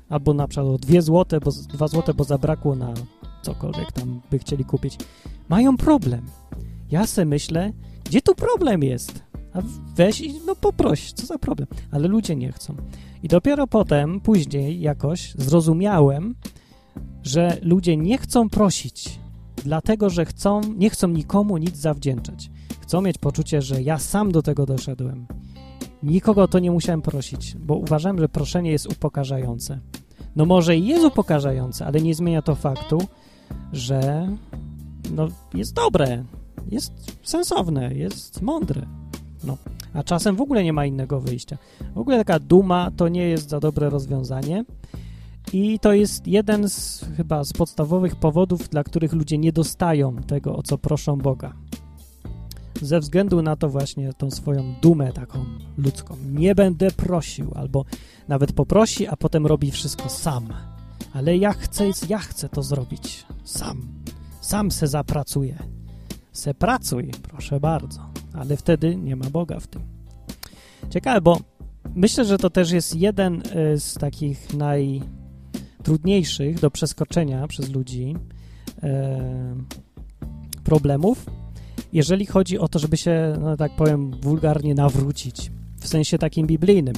albo 0.09 0.33
na 0.33 0.47
przykład 0.47 0.67
o 0.67 0.77
2 0.77 1.01
zł, 1.01 1.39
bo 1.43 1.51
2 1.51 1.87
zł, 1.87 2.15
bo 2.17 2.23
zabrakło 2.23 2.75
na 2.75 2.93
cokolwiek 3.41 3.91
tam 3.91 4.21
by 4.31 4.39
chcieli 4.39 4.65
kupić. 4.65 4.97
Mają 5.49 5.77
problem. 5.77 6.25
Ja 6.91 7.07
se 7.07 7.25
myślę, 7.25 7.73
gdzie 8.05 8.21
tu 8.21 8.35
problem 8.35 8.83
jest? 8.83 9.23
A 9.53 9.61
weź 9.95 10.21
i 10.21 10.33
no 10.45 10.55
poproś, 10.55 11.11
co 11.11 11.25
za 11.25 11.37
problem. 11.37 11.67
Ale 11.91 12.07
ludzie 12.07 12.35
nie 12.35 12.51
chcą. 12.51 12.75
I 13.23 13.27
dopiero 13.27 13.67
potem, 13.67 14.19
później 14.21 14.81
jakoś 14.81 15.33
zrozumiałem, 15.37 16.35
że 17.23 17.57
ludzie 17.61 17.97
nie 17.97 18.17
chcą 18.17 18.49
prosić, 18.49 19.19
dlatego 19.63 20.09
że 20.09 20.25
chcą, 20.25 20.61
nie 20.77 20.89
chcą 20.89 21.07
nikomu 21.07 21.57
nic 21.57 21.77
zawdzięczać. 21.77 22.49
Chcą 22.81 23.01
mieć 23.01 23.17
poczucie, 23.17 23.61
że 23.61 23.81
ja 23.81 23.99
sam 23.99 24.31
do 24.31 24.41
tego 24.41 24.65
doszedłem. 24.65 25.25
Nikogo 26.03 26.47
to 26.47 26.59
nie 26.59 26.71
musiałem 26.71 27.01
prosić, 27.01 27.55
bo 27.55 27.75
uważałem, 27.75 28.19
że 28.19 28.29
proszenie 28.29 28.71
jest 28.71 28.91
upokarzające. 28.91 29.79
No 30.35 30.45
może 30.45 30.77
i 30.77 30.87
jest 30.87 31.05
upokarzające, 31.05 31.85
ale 31.85 32.01
nie 32.01 32.15
zmienia 32.15 32.41
to 32.41 32.55
faktu, 32.55 32.97
że 33.73 34.27
no, 35.15 35.27
jest 35.53 35.73
dobre, 35.73 36.23
jest 36.71 36.93
sensowne, 37.23 37.93
jest 37.93 38.41
mądre. 38.41 38.85
No. 39.43 39.57
A 39.93 40.03
czasem 40.03 40.35
w 40.35 40.41
ogóle 40.41 40.63
nie 40.63 40.73
ma 40.73 40.85
innego 40.85 41.21
wyjścia. 41.21 41.57
W 41.95 41.97
ogóle 41.97 42.17
taka 42.17 42.39
duma 42.39 42.91
to 42.97 43.07
nie 43.07 43.29
jest 43.29 43.49
za 43.49 43.59
dobre 43.59 43.89
rozwiązanie. 43.89 44.65
I 45.53 45.79
to 45.79 45.93
jest 45.93 46.27
jeden 46.27 46.69
z 46.69 47.05
chyba 47.17 47.43
z 47.43 47.53
podstawowych 47.53 48.15
powodów, 48.15 48.69
dla 48.69 48.83
których 48.83 49.13
ludzie 49.13 49.37
nie 49.37 49.51
dostają 49.51 50.15
tego, 50.15 50.55
o 50.55 50.63
co 50.63 50.77
proszą 50.77 51.17
Boga. 51.17 51.53
Ze 52.83 52.99
względu 52.99 53.41
na 53.41 53.55
to 53.55 53.69
właśnie 53.69 54.13
tą 54.13 54.31
swoją 54.31 54.75
dumę 54.81 55.13
taką 55.13 55.45
ludzką. 55.77 56.17
Nie 56.31 56.55
będę 56.55 56.91
prosił, 56.91 57.51
albo 57.55 57.85
nawet 58.27 58.53
poprosi, 58.53 59.07
a 59.07 59.15
potem 59.15 59.47
robi 59.47 59.71
wszystko 59.71 60.09
sam. 60.09 60.47
Ale 61.13 61.37
ja 61.37 61.53
chcę, 61.53 61.89
ja 62.09 62.17
chcę 62.17 62.49
to 62.49 62.63
zrobić 62.63 63.25
sam. 63.43 63.87
Sam 64.41 64.71
se 64.71 64.87
zapracuję. 64.87 65.57
Se 66.31 66.53
pracuj, 66.53 67.11
proszę 67.21 67.59
bardzo. 67.59 68.09
Ale 68.33 68.57
wtedy 68.57 68.95
nie 68.95 69.15
ma 69.15 69.29
Boga 69.29 69.59
w 69.59 69.67
tym. 69.67 69.81
Ciekawe, 70.89 71.21
bo 71.21 71.39
myślę, 71.95 72.25
że 72.25 72.37
to 72.37 72.49
też 72.49 72.71
jest 72.71 72.95
jeden 72.95 73.41
y, 73.41 73.43
z 73.79 73.93
takich 73.93 74.53
najtrudniejszych 74.53 76.59
do 76.59 76.71
przeskoczenia 76.71 77.47
przez 77.47 77.69
ludzi 77.69 78.15
e, 78.83 79.55
problemów, 80.63 81.25
jeżeli 81.93 82.25
chodzi 82.25 82.59
o 82.59 82.67
to, 82.67 82.79
żeby 82.79 82.97
się, 82.97 83.37
no 83.41 83.57
tak 83.57 83.71
powiem, 83.75 84.11
wulgarnie 84.21 84.75
nawrócić, 84.75 85.51
w 85.79 85.87
sensie 85.87 86.17
takim 86.17 86.47
biblijnym. 86.47 86.95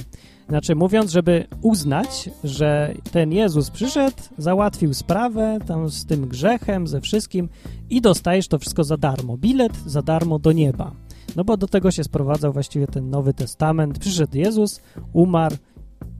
Znaczy, 0.48 0.74
mówiąc, 0.74 1.10
żeby 1.10 1.46
uznać, 1.62 2.30
że 2.44 2.94
ten 3.12 3.32
Jezus 3.32 3.70
przyszedł, 3.70 4.16
załatwił 4.38 4.94
sprawę 4.94 5.58
tam 5.66 5.90
z 5.90 6.06
tym 6.06 6.28
grzechem, 6.28 6.86
ze 6.86 7.00
wszystkim 7.00 7.48
i 7.90 8.00
dostajesz 8.00 8.48
to 8.48 8.58
wszystko 8.58 8.84
za 8.84 8.96
darmo. 8.96 9.36
Bilet 9.36 9.72
za 9.86 10.02
darmo 10.02 10.38
do 10.38 10.52
nieba. 10.52 10.92
No 11.36 11.44
bo 11.44 11.56
do 11.56 11.68
tego 11.68 11.90
się 11.90 12.04
sprowadzał 12.04 12.52
właściwie 12.52 12.86
ten 12.86 13.10
Nowy 13.10 13.34
Testament. 13.34 13.98
Przyszedł 13.98 14.38
Jezus, 14.38 14.80
umarł 15.12 15.56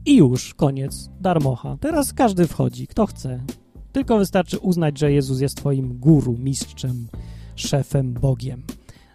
i 0.05 0.15
już, 0.15 0.53
koniec, 0.53 1.09
darmocha. 1.21 1.77
Teraz 1.79 2.13
każdy 2.13 2.47
wchodzi, 2.47 2.87
kto 2.87 3.05
chce. 3.05 3.39
Tylko 3.91 4.17
wystarczy 4.17 4.59
uznać, 4.59 4.99
że 4.99 5.11
Jezus 5.11 5.39
jest 5.39 5.57
twoim 5.57 5.97
guru, 5.99 6.37
mistrzem, 6.37 7.07
szefem, 7.59 8.13
Bogiem. 8.13 8.63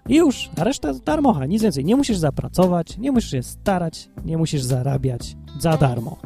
I 0.08 0.16
już, 0.16 0.50
a 0.56 0.64
reszta 0.64 0.94
darmocha, 1.04 1.46
nic 1.46 1.62
więcej. 1.62 1.84
Nie 1.84 1.96
musisz 1.96 2.16
zapracować, 2.16 2.98
nie 2.98 3.12
musisz 3.12 3.30
się 3.30 3.42
starać, 3.42 4.08
nie 4.24 4.38
musisz 4.38 4.62
zarabiać 4.62 5.36
za 5.60 5.76
darmo. 5.76 6.16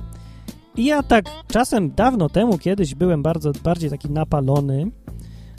I 0.76 0.84
ja 0.84 1.02
tak 1.02 1.24
czasem 1.48 1.90
dawno 1.90 2.28
temu, 2.28 2.58
kiedyś 2.58 2.94
byłem 2.94 3.22
bardzo, 3.22 3.52
bardziej 3.64 3.90
taki 3.90 4.10
napalony, 4.10 4.90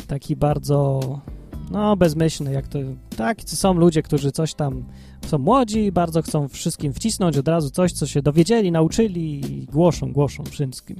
taki 0.07 0.35
bardzo, 0.35 0.99
no 1.71 1.95
bezmyślny, 1.95 2.53
jak 2.53 2.67
to, 2.67 2.79
tak, 3.17 3.41
są 3.45 3.73
ludzie, 3.73 4.01
którzy 4.01 4.31
coś 4.31 4.53
tam, 4.53 4.83
są 5.25 5.37
młodzi 5.37 5.91
bardzo 5.91 6.21
chcą 6.21 6.47
wszystkim 6.47 6.93
wcisnąć 6.93 7.37
od 7.37 7.47
razu 7.47 7.69
coś, 7.69 7.91
co 7.91 8.07
się 8.07 8.21
dowiedzieli, 8.21 8.71
nauczyli 8.71 9.53
i 9.53 9.65
głoszą, 9.65 10.13
głoszą 10.13 10.43
wszystkim 10.43 10.97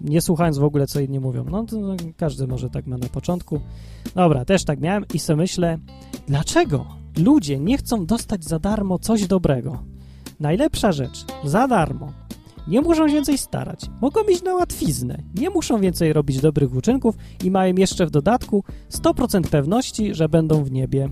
nie 0.00 0.20
słuchając 0.20 0.58
w 0.58 0.64
ogóle, 0.64 0.86
co 0.86 1.00
inni 1.00 1.20
mówią. 1.20 1.44
No 1.50 1.64
to 1.64 1.76
no, 1.76 1.96
każdy 2.16 2.46
może 2.46 2.70
tak 2.70 2.86
ma 2.86 2.98
na 2.98 3.08
początku. 3.08 3.60
Dobra, 4.14 4.44
też 4.44 4.64
tak 4.64 4.80
miałem 4.80 5.04
i 5.14 5.18
sobie 5.18 5.36
myślę, 5.36 5.78
dlaczego 6.26 6.86
ludzie 7.16 7.58
nie 7.58 7.78
chcą 7.78 8.06
dostać 8.06 8.44
za 8.44 8.58
darmo 8.58 8.98
coś 8.98 9.26
dobrego? 9.26 9.82
Najlepsza 10.40 10.92
rzecz, 10.92 11.24
za 11.44 11.68
darmo. 11.68 12.12
Nie 12.68 12.80
muszą 12.80 13.06
więcej 13.06 13.38
starać, 13.38 13.80
mogą 14.00 14.24
mieć 14.24 14.42
na 14.42 14.54
łatwiznę, 14.54 15.18
nie 15.34 15.50
muszą 15.50 15.80
więcej 15.80 16.12
robić 16.12 16.40
dobrych 16.40 16.74
uczynków 16.74 17.14
i 17.44 17.50
mają 17.50 17.74
jeszcze 17.74 18.06
w 18.06 18.10
dodatku 18.10 18.64
100% 18.90 19.42
pewności, 19.42 20.14
że 20.14 20.28
będą 20.28 20.64
w 20.64 20.72
niebie. 20.72 21.10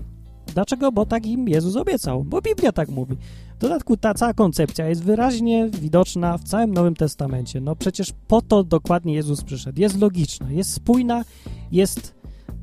Dlaczego? 0.53 0.91
Bo 0.91 1.05
tak 1.05 1.25
im 1.25 1.49
Jezus 1.49 1.75
obiecał, 1.75 2.23
bo 2.23 2.41
Biblia 2.41 2.71
tak 2.71 2.89
mówi. 2.89 3.17
W 3.55 3.57
dodatku 3.57 3.97
ta 3.97 4.13
cała 4.13 4.33
koncepcja 4.33 4.87
jest 4.87 5.03
wyraźnie 5.03 5.69
widoczna 5.69 6.37
w 6.37 6.43
całym 6.43 6.73
Nowym 6.73 6.95
Testamencie. 6.95 7.61
No 7.61 7.75
przecież 7.75 8.13
po 8.27 8.41
to 8.41 8.63
dokładnie 8.63 9.13
Jezus 9.13 9.43
przyszedł. 9.43 9.81
Jest 9.81 10.01
logiczna, 10.01 10.51
jest 10.51 10.73
spójna, 10.73 11.23
jest 11.71 12.15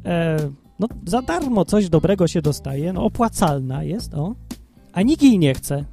e, 0.04 0.36
no, 0.78 0.88
za 1.06 1.22
darmo 1.22 1.64
coś 1.64 1.88
dobrego 1.88 2.28
się 2.28 2.42
dostaje, 2.42 2.92
no 2.92 3.04
opłacalna 3.04 3.84
jest, 3.84 4.14
o, 4.14 4.34
a 4.92 5.02
nikt 5.02 5.22
jej 5.22 5.38
nie 5.38 5.54
chce. 5.54 5.84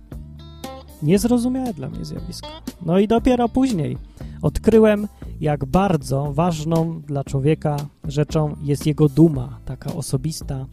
Niezrozumiałe 1.04 1.74
dla 1.74 1.90
mnie 1.90 2.06
zjawisko. 2.06 2.48
No 2.86 3.00
i 3.00 3.08
dopiero 3.08 3.50
później 3.50 3.98
odkryłem, 4.42 5.08
jak 5.42 5.66
bardzo 5.66 6.34
ważną 6.34 7.02
dla 7.02 7.24
człowieka 7.24 7.78
rzeczą 8.04 8.56
jest 8.62 8.86
jego 8.86 9.10
duma, 9.10 9.60
taka 9.66 9.94
osobista, 9.94 10.66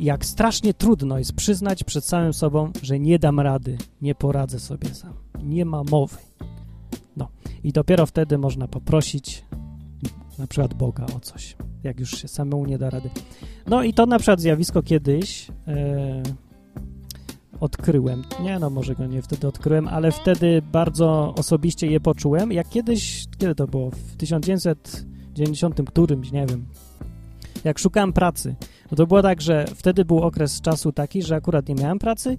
jak 0.00 0.24
strasznie 0.24 0.74
trudno 0.74 1.18
jest 1.18 1.32
przyznać 1.32 1.84
przed 1.84 2.04
samym 2.04 2.32
sobą, 2.32 2.72
że 2.82 2.98
nie 2.98 3.18
dam 3.18 3.40
rady, 3.40 3.78
nie 4.02 4.14
poradzę 4.14 4.60
sobie 4.60 4.94
sam. 4.94 5.12
Nie 5.42 5.64
ma 5.64 5.82
mowy. 5.84 6.16
No 7.16 7.28
i 7.64 7.72
dopiero 7.72 8.06
wtedy 8.06 8.38
można 8.38 8.68
poprosić 8.68 9.44
na 10.38 10.46
przykład 10.46 10.74
Boga 10.74 11.06
o 11.16 11.20
coś, 11.20 11.56
jak 11.82 12.00
już 12.00 12.10
się 12.10 12.28
samemu 12.28 12.66
nie 12.66 12.78
da 12.78 12.90
rady. 12.90 13.10
No 13.66 13.82
i 13.82 13.94
to 13.94 14.06
na 14.06 14.18
przykład 14.18 14.40
zjawisko 14.40 14.82
kiedyś 14.82 15.50
e, 15.68 16.22
odkryłem. 17.60 18.22
Nie, 18.42 18.58
no 18.58 18.70
może 18.70 18.94
go 18.94 19.06
nie 19.06 19.22
wtedy 19.22 19.48
odkryłem, 19.48 19.88
ale 19.88 20.12
wtedy 20.12 20.62
bardzo 20.72 21.34
osobiście 21.38 21.86
je 21.86 22.00
poczułem. 22.00 22.52
Jak 22.52 22.68
kiedyś, 22.68 23.26
kiedy 23.38 23.54
to 23.54 23.66
było? 23.66 23.90
W 23.90 24.16
1990 24.16 25.80
którymś, 25.86 26.32
nie 26.32 26.46
wiem, 26.46 26.66
jak 27.64 27.78
szukałem 27.78 28.12
pracy, 28.12 28.54
no 28.90 28.96
to 28.96 29.06
było 29.06 29.22
tak, 29.22 29.40
że 29.40 29.64
wtedy 29.74 30.04
był 30.04 30.18
okres 30.18 30.60
czasu 30.60 30.92
taki, 30.92 31.22
że 31.22 31.36
akurat 31.36 31.68
nie 31.68 31.74
miałem 31.74 31.98
pracy, 31.98 32.36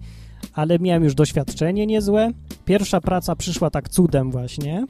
ale 0.54 0.80
miałem 0.80 1.04
już 1.04 1.16
doświadczenie 1.16 1.86
niezłe. 1.88 2.32
Pierwsza 2.66 3.02
praca 3.02 3.36
przyszła 3.36 3.70
tak 3.70 3.90
cudem 3.90 4.32
właśnie. 4.32 4.86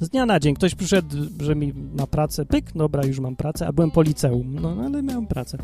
Z 0.00 0.08
dnia 0.08 0.26
na 0.26 0.40
dzień 0.40 0.54
ktoś 0.54 0.74
przyszedł, 0.74 1.16
że 1.40 1.54
mi 1.54 1.72
na 1.94 2.06
pracę, 2.06 2.46
pyk, 2.46 2.72
dobra, 2.74 3.06
już 3.06 3.20
mam 3.20 3.36
pracę, 3.36 3.66
a 3.66 3.72
byłem 3.72 3.90
po 3.90 4.02
liceum, 4.02 4.54
no 4.60 4.76
ale 4.84 5.02
miałem 5.02 5.26
pracę. 5.26 5.58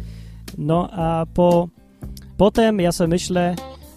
No 0.59 0.89
a 0.93 1.27
po 1.35 1.69
Potem 2.39 2.81
ja 2.81 2.93
sobie 2.93 3.09
myślę, 3.09 3.55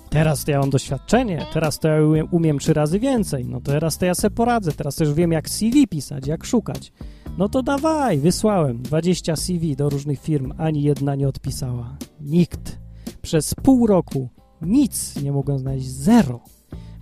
teraz 0.10 0.46
to 0.46 0.52
ja 0.52 0.60
mam 0.60 0.70
doświadczenie, 0.70 1.46
teraz 1.54 1.80
to 1.80 1.88
ja 1.88 2.04
umiem, 2.04 2.28
umiem 2.32 2.60
trzy 2.60 2.74
razy 2.74 3.00
więcej, 3.00 3.46
no 3.46 3.62
teraz 3.62 3.98
to 3.98 4.06
ja 4.06 4.16
sobie 4.16 4.36
poradzę, 4.36 4.72
teraz 4.72 4.96
też 4.96 5.14
wiem 5.14 5.32
jak 5.32 5.50
CV 5.50 5.88
pisać, 5.88 6.28
jak 6.28 6.44
szukać. 6.44 6.92
No 7.38 7.50
to 7.50 7.64
dawaj, 7.64 8.20
wysłałem 8.20 8.82
20 8.82 9.36
CV 9.36 9.76
do 9.76 9.90
różnych 9.90 10.22
firm, 10.22 10.54
ani 10.58 10.84
jedna 10.84 11.16
nie 11.16 11.28
odpisała. 11.28 11.98
Nikt. 12.22 12.80
Przez 13.22 13.54
pół 13.56 13.88
roku 13.88 14.30
nic 14.62 15.22
nie 15.24 15.32
mogłem 15.32 15.60
znaleźć, 15.60 15.88
zero. 15.88 16.40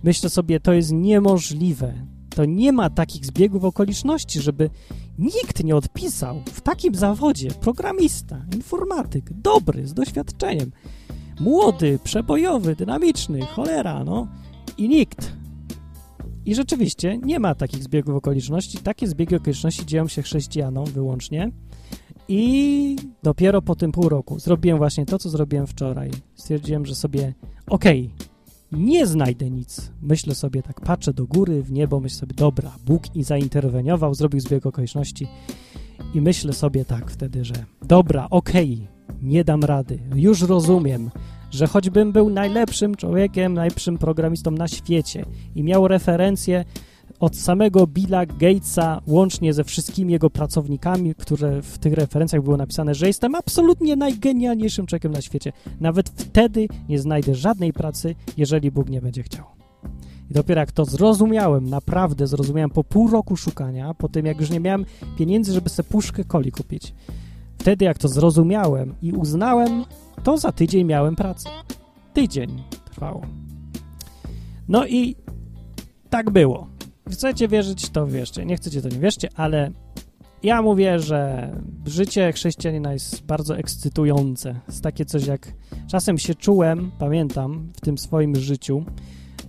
Myślę 0.02 0.30
sobie, 0.30 0.60
to 0.60 0.72
jest 0.72 0.92
niemożliwe. 0.92 1.94
To 2.30 2.44
nie 2.44 2.72
ma 2.72 2.90
takich 2.90 3.26
zbiegów 3.26 3.64
okoliczności, 3.64 4.40
żeby 4.40 4.70
nikt 5.18 5.64
nie 5.64 5.76
odpisał 5.76 6.42
w 6.52 6.60
takim 6.60 6.94
zawodzie 6.94 7.50
programista, 7.50 8.44
informatyk, 8.54 9.32
dobry, 9.32 9.86
z 9.86 9.94
doświadczeniem, 9.94 10.72
młody, 11.40 11.98
przebojowy, 12.04 12.76
dynamiczny, 12.76 13.40
cholera, 13.40 14.04
no 14.04 14.28
i 14.78 14.88
nikt. 14.88 15.39
I 16.46 16.54
rzeczywiście 16.54 17.18
nie 17.18 17.38
ma 17.38 17.54
takich 17.54 17.82
zbiegów 17.82 18.14
okoliczności. 18.14 18.78
Takie 18.78 19.06
zbiegi 19.06 19.36
okoliczności 19.36 19.86
dzieją 19.86 20.08
się 20.08 20.22
chrześcijanom 20.22 20.84
wyłącznie. 20.84 21.50
I 22.28 22.96
dopiero 23.22 23.62
po 23.62 23.74
tym 23.74 23.92
pół 23.92 24.08
roku 24.08 24.38
zrobiłem 24.38 24.78
właśnie 24.78 25.06
to, 25.06 25.18
co 25.18 25.30
zrobiłem 25.30 25.66
wczoraj. 25.66 26.10
Stwierdziłem, 26.34 26.86
że 26.86 26.94
sobie, 26.94 27.34
okej, 27.66 28.10
okay, 28.14 28.30
nie 28.72 29.06
znajdę 29.06 29.50
nic. 29.50 29.92
Myślę 30.02 30.34
sobie 30.34 30.62
tak, 30.62 30.80
patrzę 30.80 31.12
do 31.12 31.26
góry, 31.26 31.62
w 31.62 31.72
niebo, 31.72 32.00
myślę 32.00 32.18
sobie, 32.18 32.34
dobra, 32.34 32.72
Bóg 32.86 33.16
i 33.16 33.24
zainterweniował, 33.24 34.14
zrobił 34.14 34.40
zbieg 34.40 34.66
okoliczności. 34.66 35.26
I 36.14 36.20
myślę 36.20 36.52
sobie 36.52 36.84
tak 36.84 37.10
wtedy, 37.10 37.44
że 37.44 37.54
dobra, 37.82 38.26
okej, 38.30 38.88
okay, 39.06 39.16
nie 39.22 39.44
dam 39.44 39.64
rady, 39.64 39.98
już 40.14 40.42
rozumiem, 40.42 41.10
że 41.50 41.66
choćbym 41.66 42.12
był 42.12 42.30
najlepszym 42.30 42.94
człowiekiem, 42.94 43.54
najlepszym 43.54 43.98
programistą 43.98 44.50
na 44.50 44.68
świecie 44.68 45.24
i 45.54 45.62
miał 45.62 45.88
referencje 45.88 46.64
od 47.20 47.36
samego 47.36 47.86
Billa 47.86 48.26
Gatesa, 48.26 49.00
łącznie 49.06 49.52
ze 49.52 49.64
wszystkimi 49.64 50.12
jego 50.12 50.30
pracownikami, 50.30 51.14
które 51.14 51.62
w 51.62 51.78
tych 51.78 51.92
referencjach 51.92 52.42
było 52.42 52.56
napisane, 52.56 52.94
że 52.94 53.06
jestem 53.06 53.34
absolutnie 53.34 53.96
najgenialniejszym 53.96 54.86
człowiekiem 54.86 55.12
na 55.12 55.20
świecie. 55.20 55.52
Nawet 55.80 56.08
wtedy 56.08 56.68
nie 56.88 56.98
znajdę 56.98 57.34
żadnej 57.34 57.72
pracy, 57.72 58.14
jeżeli 58.36 58.70
Bóg 58.70 58.90
nie 58.90 59.00
będzie 59.00 59.22
chciał. 59.22 59.44
I 60.30 60.34
dopiero 60.34 60.60
jak 60.60 60.72
to 60.72 60.84
zrozumiałem, 60.84 61.70
naprawdę 61.70 62.26
zrozumiałem 62.26 62.70
po 62.70 62.84
pół 62.84 63.10
roku 63.10 63.36
szukania, 63.36 63.94
po 63.94 64.08
tym 64.08 64.26
jak 64.26 64.40
już 64.40 64.50
nie 64.50 64.60
miałem 64.60 64.84
pieniędzy, 65.18 65.52
żeby 65.52 65.68
sobie 65.68 65.88
puszkę 65.88 66.24
coli 66.24 66.52
kupić, 66.52 66.94
wtedy 67.60 67.84
jak 67.84 67.98
to 67.98 68.08
zrozumiałem 68.08 68.94
i 69.02 69.12
uznałem, 69.12 69.84
to 70.22 70.38
za 70.38 70.52
tydzień 70.52 70.86
miałem 70.86 71.16
pracę. 71.16 71.50
Tydzień 72.12 72.62
trwało. 72.90 73.22
No 74.68 74.86
i 74.86 75.16
tak 76.10 76.30
było. 76.30 76.66
Chcecie 77.10 77.48
wierzyć, 77.48 77.90
to 77.90 78.06
wierzcie. 78.06 78.46
Nie 78.46 78.56
chcecie, 78.56 78.82
to 78.82 78.88
nie 78.88 78.98
wierzcie, 78.98 79.28
ale 79.34 79.70
ja 80.42 80.62
mówię, 80.62 80.98
że 80.98 81.50
życie 81.86 82.32
chrześcijanina 82.32 82.92
jest 82.92 83.24
bardzo 83.26 83.58
ekscytujące. 83.58 84.60
Jest 84.68 84.82
takie 84.82 85.04
coś 85.04 85.26
jak... 85.26 85.52
Czasem 85.86 86.18
się 86.18 86.34
czułem, 86.34 86.90
pamiętam, 86.98 87.72
w 87.76 87.80
tym 87.80 87.98
swoim 87.98 88.36
życiu, 88.36 88.84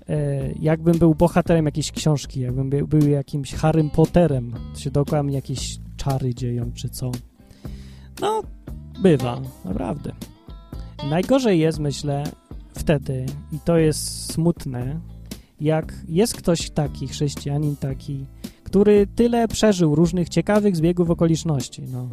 e, 0.09 0.51
jakbym 0.59 0.97
był 0.97 1.15
bohaterem 1.15 1.65
jakiejś 1.65 1.91
książki, 1.91 2.39
jakbym 2.39 2.69
był, 2.69 3.07
jakimś 3.07 3.53
Harrym 3.53 3.89
Potterem. 3.89 4.53
To 4.73 4.79
się 4.79 4.91
dookoła 4.91 5.23
mnie 5.23 5.35
jakieś 5.35 5.79
czary 5.97 6.35
dzieją, 6.35 6.71
czy 6.73 6.89
co. 6.89 7.11
No, 8.21 8.41
bywa, 9.01 9.41
naprawdę. 9.65 10.11
Najgorzej 11.09 11.59
jest, 11.59 11.79
myślę, 11.79 12.23
wtedy, 12.73 13.25
i 13.51 13.59
to 13.59 13.77
jest 13.77 14.31
smutne, 14.33 14.99
jak 15.61 15.93
jest 16.07 16.35
ktoś 16.35 16.69
taki, 16.69 17.07
chrześcijanin 17.07 17.75
taki, 17.75 18.25
który 18.63 19.07
tyle 19.07 19.47
przeżył 19.47 19.95
różnych 19.95 20.29
ciekawych 20.29 20.75
zbiegów 20.75 21.09
okoliczności. 21.09 21.81
No, 21.81 22.09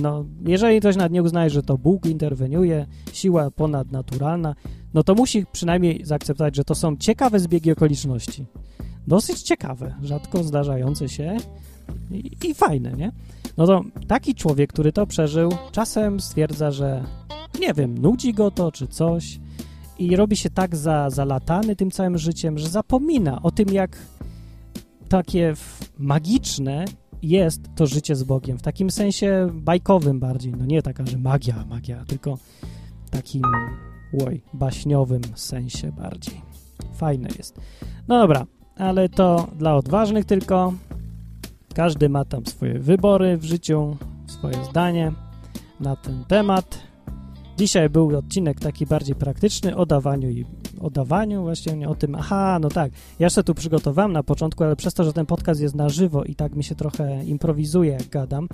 no, 0.00 0.24
jeżeli 0.46 0.80
ktoś 0.80 0.96
nad 0.96 1.12
nie 1.12 1.22
uznaje, 1.22 1.50
że 1.50 1.62
to 1.62 1.78
Bóg 1.78 2.06
interweniuje, 2.06 2.86
siła 3.12 3.50
ponadnaturalna, 3.50 4.54
no 4.94 5.02
to 5.02 5.14
musi 5.14 5.46
przynajmniej 5.52 6.00
zaakceptować, 6.04 6.56
że 6.56 6.64
to 6.64 6.74
są 6.74 6.96
ciekawe 6.96 7.40
zbiegi 7.40 7.72
okoliczności. 7.72 8.46
Dosyć 9.06 9.42
ciekawe, 9.42 9.94
rzadko 10.02 10.44
zdarzające 10.44 11.08
się 11.08 11.36
i, 12.10 12.48
i 12.48 12.54
fajne, 12.54 12.92
nie? 12.92 13.12
No 13.60 13.66
to 13.66 13.84
taki 14.08 14.34
człowiek, 14.34 14.72
który 14.72 14.92
to 14.92 15.06
przeżył, 15.06 15.50
czasem 15.72 16.20
stwierdza, 16.20 16.70
że 16.70 17.04
nie 17.60 17.74
wiem, 17.74 17.98
nudzi 17.98 18.34
go 18.34 18.50
to 18.50 18.72
czy 18.72 18.86
coś 18.86 19.40
i 19.98 20.16
robi 20.16 20.36
się 20.36 20.50
tak 20.50 20.76
za, 20.76 21.10
zalatany 21.10 21.76
tym 21.76 21.90
całym 21.90 22.18
życiem, 22.18 22.58
że 22.58 22.68
zapomina 22.68 23.42
o 23.42 23.50
tym, 23.50 23.68
jak 23.68 23.96
takie 25.08 25.54
magiczne 25.98 26.84
jest 27.22 27.60
to 27.74 27.86
życie 27.86 28.16
z 28.16 28.22
Bogiem. 28.22 28.58
W 28.58 28.62
takim 28.62 28.90
sensie 28.90 29.48
bajkowym 29.52 30.20
bardziej. 30.20 30.52
No 30.58 30.66
nie 30.66 30.82
taka, 30.82 31.06
że 31.06 31.18
magia, 31.18 31.64
magia, 31.68 32.04
tylko 32.04 32.38
takim, 33.10 33.42
oj, 34.26 34.42
baśniowym 34.52 35.22
sensie 35.34 35.92
bardziej. 35.92 36.40
Fajne 36.94 37.28
jest. 37.38 37.60
No 38.08 38.20
dobra, 38.20 38.46
ale 38.76 39.08
to 39.08 39.48
dla 39.58 39.76
odważnych 39.76 40.24
tylko. 40.24 40.72
Każdy 41.74 42.08
ma 42.08 42.24
tam 42.24 42.46
swoje 42.46 42.78
wybory 42.78 43.36
w 43.36 43.44
życiu, 43.44 43.96
swoje 44.26 44.64
zdanie 44.64 45.12
na 45.80 45.96
ten 45.96 46.24
temat. 46.24 46.78
Dzisiaj 47.58 47.90
był 47.90 48.18
odcinek 48.18 48.60
taki 48.60 48.86
bardziej 48.86 49.14
praktyczny 49.14 49.76
o 49.76 49.86
dawaniu 49.86 50.30
i 50.30 50.46
o 50.80 50.90
dawaniu 50.90 51.42
właśnie, 51.42 51.88
o 51.88 51.94
tym, 51.94 52.14
aha, 52.14 52.58
no 52.60 52.68
tak, 52.68 52.92
ja 53.18 53.30
się 53.30 53.42
tu 53.42 53.54
przygotowałem 53.54 54.12
na 54.12 54.22
początku, 54.22 54.64
ale 54.64 54.76
przez 54.76 54.94
to, 54.94 55.04
że 55.04 55.12
ten 55.12 55.26
podcast 55.26 55.60
jest 55.60 55.74
na 55.74 55.88
żywo 55.88 56.24
i 56.24 56.34
tak 56.34 56.54
mi 56.54 56.64
się 56.64 56.74
trochę 56.74 57.24
improwizuje, 57.24 57.92
jak 57.92 58.08
gadam, 58.08 58.48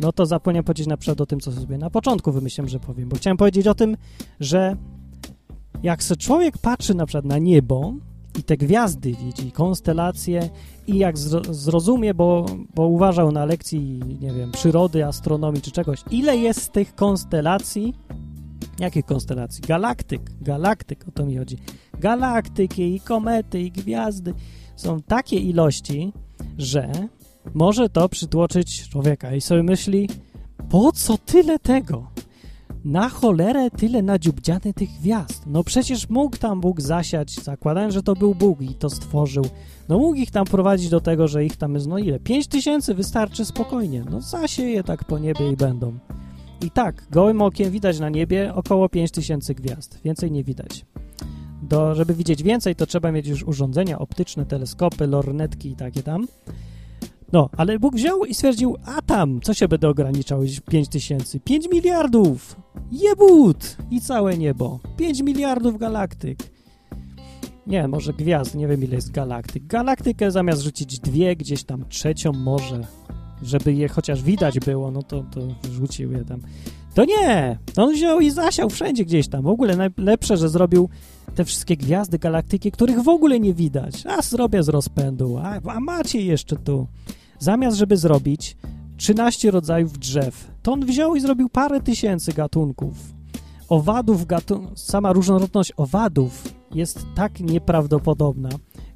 no 0.00 0.12
to 0.12 0.26
zapomniałem 0.26 0.64
powiedzieć 0.64 0.86
na 0.86 0.96
przykład 0.96 1.20
o 1.20 1.26
tym, 1.26 1.40
co 1.40 1.52
sobie 1.52 1.78
na 1.78 1.90
początku 1.90 2.32
wymyśliłem, 2.32 2.68
że 2.68 2.80
powiem, 2.80 3.08
bo 3.08 3.16
chciałem 3.16 3.36
powiedzieć 3.36 3.66
o 3.66 3.74
tym, 3.74 3.96
że 4.40 4.76
jak 5.82 6.02
se 6.02 6.16
człowiek 6.16 6.58
patrzy 6.58 6.94
na 6.94 7.06
przykład 7.06 7.24
na 7.24 7.38
niebo 7.38 7.94
i 8.38 8.42
te 8.42 8.56
gwiazdy 8.56 9.12
widzi, 9.12 9.52
konstelacje 9.52 10.50
i 10.86 10.98
jak 10.98 11.18
zrozumie, 11.50 12.14
bo, 12.14 12.46
bo 12.74 12.86
uważał 12.86 13.32
na 13.32 13.44
lekcji, 13.44 14.00
nie 14.20 14.32
wiem, 14.32 14.52
przyrody, 14.52 15.06
astronomii 15.06 15.62
czy 15.62 15.70
czegoś, 15.70 16.04
ile 16.10 16.36
jest 16.36 16.72
tych 16.72 16.94
konstelacji, 16.94 17.94
Jakie 18.78 19.02
konstelacji? 19.02 19.62
Galaktyk, 19.62 20.22
galaktyk, 20.40 21.08
o 21.08 21.10
to 21.10 21.26
mi 21.26 21.36
chodzi. 21.36 21.58
Galaktyki 21.98 22.94
i 22.94 23.00
komety 23.00 23.60
i 23.60 23.70
gwiazdy 23.70 24.34
są 24.76 25.02
takie 25.02 25.36
ilości, 25.36 26.12
że 26.58 26.92
może 27.54 27.88
to 27.88 28.08
przytłoczyć 28.08 28.88
człowieka 28.88 29.34
i 29.34 29.40
sobie 29.40 29.62
myśli, 29.62 30.08
po 30.70 30.92
co 30.92 31.18
tyle 31.18 31.58
tego? 31.58 32.10
Na 32.84 33.08
cholerę 33.08 33.70
tyle 33.70 34.02
nadziubdziane 34.02 34.74
tych 34.74 34.90
gwiazd. 35.00 35.42
No 35.46 35.64
przecież 35.64 36.08
mógł 36.08 36.36
tam 36.36 36.60
Bóg 36.60 36.80
zasiać, 36.80 37.34
zakładając, 37.34 37.94
że 37.94 38.02
to 38.02 38.14
był 38.14 38.34
Bóg 38.34 38.60
i 38.60 38.74
to 38.74 38.90
stworzył. 38.90 39.44
No 39.88 39.98
mógł 39.98 40.14
ich 40.14 40.30
tam 40.30 40.44
prowadzić 40.44 40.88
do 40.88 41.00
tego, 41.00 41.28
że 41.28 41.44
ich 41.44 41.56
tam 41.56 41.74
jest, 41.74 41.86
no 41.86 41.98
ile? 41.98 42.20
Pięć 42.20 42.46
tysięcy 42.46 42.94
wystarczy 42.94 43.44
spokojnie. 43.44 44.04
No 44.10 44.20
zasieje 44.20 44.84
tak 44.84 45.04
po 45.04 45.18
niebie 45.18 45.52
i 45.52 45.56
będą. 45.56 45.98
I 46.62 46.70
tak, 46.70 47.06
gołym 47.10 47.42
okiem 47.42 47.70
widać 47.70 48.00
na 48.00 48.08
niebie 48.08 48.54
około 48.54 48.88
5000 48.88 49.54
gwiazd. 49.54 50.00
Więcej 50.04 50.30
nie 50.30 50.44
widać. 50.44 50.84
Do, 51.62 51.94
żeby 51.94 52.14
widzieć 52.14 52.42
więcej, 52.42 52.76
to 52.76 52.86
trzeba 52.86 53.12
mieć 53.12 53.26
już 53.26 53.42
urządzenia 53.42 53.98
optyczne, 53.98 54.46
teleskopy, 54.46 55.06
lornetki 55.06 55.70
i 55.70 55.76
takie 55.76 56.02
tam. 56.02 56.26
No, 57.32 57.50
ale 57.56 57.78
Bóg 57.78 57.94
wziął 57.94 58.24
i 58.24 58.34
stwierdził, 58.34 58.76
a 58.84 59.02
tam, 59.02 59.40
co 59.40 59.54
się 59.54 59.68
będę 59.68 59.88
ograniczał? 59.88 60.42
5 60.70 60.88
tysięcy? 60.88 61.40
5 61.40 61.68
miliardów! 61.72 62.56
Jebut! 62.92 63.76
I 63.90 64.00
całe 64.00 64.38
niebo. 64.38 64.80
5 64.96 65.22
miliardów 65.22 65.78
galaktyk. 65.78 66.38
Nie, 67.66 67.88
może 67.88 68.12
gwiazd, 68.12 68.54
nie 68.54 68.68
wiem 68.68 68.84
ile 68.84 68.94
jest 68.94 69.10
galaktyk. 69.10 69.66
Galaktykę 69.66 70.30
zamiast 70.30 70.62
rzucić 70.62 70.98
dwie, 70.98 71.36
gdzieś 71.36 71.64
tam 71.64 71.88
trzecią 71.88 72.32
może 72.32 72.86
żeby 73.42 73.72
je 73.72 73.88
chociaż 73.88 74.22
widać 74.22 74.60
było, 74.60 74.90
no 74.90 75.02
to, 75.02 75.24
to 75.30 75.40
wrzucił 75.62 76.12
je 76.12 76.24
tam. 76.24 76.40
To 76.94 77.04
nie! 77.04 77.58
On 77.76 77.92
wziął 77.92 78.20
i 78.20 78.30
zasiał 78.30 78.70
wszędzie 78.70 79.04
gdzieś 79.04 79.28
tam. 79.28 79.42
W 79.42 79.46
ogóle 79.46 79.76
najlepsze, 79.76 80.36
że 80.36 80.48
zrobił 80.48 80.88
te 81.34 81.44
wszystkie 81.44 81.76
gwiazdy, 81.76 82.18
galaktyki, 82.18 82.70
których 82.70 83.02
w 83.02 83.08
ogóle 83.08 83.40
nie 83.40 83.54
widać. 83.54 84.06
A 84.06 84.22
zrobię 84.22 84.62
z 84.62 84.68
rozpędu, 84.68 85.38
a, 85.38 85.60
a 85.70 85.80
macie 85.80 86.20
jeszcze 86.20 86.56
tu. 86.56 86.86
Zamiast, 87.38 87.76
żeby 87.76 87.96
zrobić 87.96 88.56
13 88.96 89.50
rodzajów 89.50 89.98
drzew, 89.98 90.50
to 90.62 90.72
on 90.72 90.86
wziął 90.86 91.16
i 91.16 91.20
zrobił 91.20 91.48
parę 91.48 91.80
tysięcy 91.80 92.32
gatunków. 92.32 92.94
Owadów, 93.68 94.26
gatun 94.26 94.68
sama 94.74 95.12
różnorodność 95.12 95.72
owadów 95.76 96.54
jest 96.74 97.06
tak 97.14 97.40
nieprawdopodobna, 97.40 98.48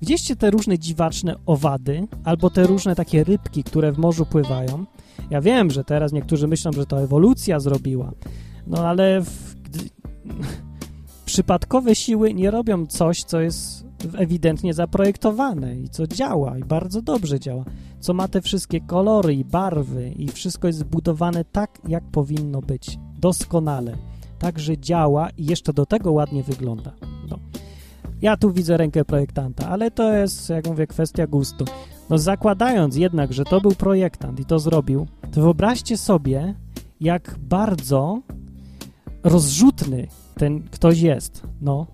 Widzieliście 0.02 0.37
te 0.37 0.50
różne 0.50 0.78
dziwaczne 0.78 1.35
owady 1.46 2.07
albo 2.24 2.50
te 2.50 2.66
różne 2.66 2.94
takie 2.94 3.24
rybki, 3.24 3.64
które 3.64 3.92
w 3.92 3.98
morzu 3.98 4.26
pływają? 4.26 4.85
Ja 5.31 5.40
wiem, 5.40 5.70
że 5.70 5.85
teraz 5.85 6.12
niektórzy 6.12 6.48
myślą, 6.48 6.72
że 6.72 6.87
to 6.87 7.02
ewolucja 7.02 7.61
zrobiła, 7.61 8.12
no 8.66 8.88
ale 8.88 9.20
w, 9.20 9.57
przypadkowe 11.24 11.94
siły 11.94 12.35
nie 12.35 12.50
robią 12.50 12.87
coś, 12.87 13.24
co 13.24 13.40
jest 13.40 13.85
ewidentnie 14.18 14.74
zaprojektowane 14.74 15.76
i 15.76 15.88
co 15.88 16.06
działa 16.06 16.58
i 16.58 16.64
bardzo 16.64 17.02
dobrze 17.02 17.40
działa, 17.40 17.64
co 18.00 18.14
ma 18.14 18.28
te 18.28 18.40
wszystkie 18.40 18.80
kolory 18.80 19.34
i 19.34 19.44
barwy 19.44 20.10
i 20.10 20.28
wszystko 20.28 20.66
jest 20.66 20.78
zbudowane 20.78 21.44
tak, 21.44 21.78
jak 21.88 22.04
powinno 22.04 22.60
być, 22.60 22.98
doskonale, 23.18 23.96
tak, 24.38 24.58
że 24.58 24.78
działa 24.78 25.30
i 25.30 25.46
jeszcze 25.46 25.72
do 25.72 25.86
tego 25.86 26.12
ładnie 26.12 26.42
wygląda. 26.42 26.92
No. 27.30 27.38
Ja 28.22 28.36
tu 28.36 28.52
widzę 28.52 28.76
rękę 28.76 29.04
projektanta, 29.04 29.68
ale 29.68 29.90
to 29.90 30.12
jest, 30.12 30.48
jak 30.48 30.66
mówię, 30.66 30.86
kwestia 30.86 31.26
gustu. 31.26 31.64
No 32.10 32.18
zakładając 32.18 32.96
jednak, 32.96 33.32
że 33.32 33.44
to 33.44 33.60
był 33.60 33.72
projektant 33.72 34.40
i 34.40 34.44
to 34.44 34.58
zrobił, 34.58 35.06
to 35.32 35.40
wyobraźcie 35.40 35.96
sobie, 35.96 36.54
jak 37.00 37.38
bardzo 37.38 38.20
rozrzutny 39.24 40.06
ten 40.34 40.62
ktoś 40.62 41.00
jest, 41.00 41.42
no, 41.60 41.86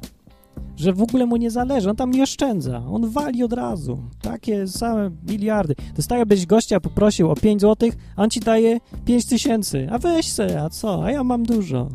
że 0.77 0.93
w 0.93 1.03
ogóle 1.03 1.27
mu 1.27 1.37
nie 1.37 1.51
zależy, 1.51 1.91
on 1.91 1.97
tam 1.97 2.11
nie 2.11 2.23
oszczędza, 2.23 2.83
on 2.87 3.11
wali 3.11 3.43
od 3.43 3.53
razu, 3.53 3.99
takie 4.23 4.67
same 4.67 5.11
miliardy. 5.29 5.75
To 5.75 5.83
jest 5.97 6.09
tak, 6.09 6.19
jakbyś 6.19 6.47
gościa 6.47 6.81
poprosił 6.81 7.31
o 7.31 7.35
5 7.35 7.61
zł, 7.61 7.91
a 8.17 8.23
on 8.23 8.31
ci 8.31 8.41
daje 8.41 8.81
5 9.05 9.27
tysięcy, 9.27 9.89
a 9.91 9.99
weź 9.99 10.33
se, 10.33 10.63
a 10.63 10.71
co, 10.71 11.05
a 11.05 11.11
ja 11.11 11.25
mam 11.25 11.43
dużo. 11.43 11.89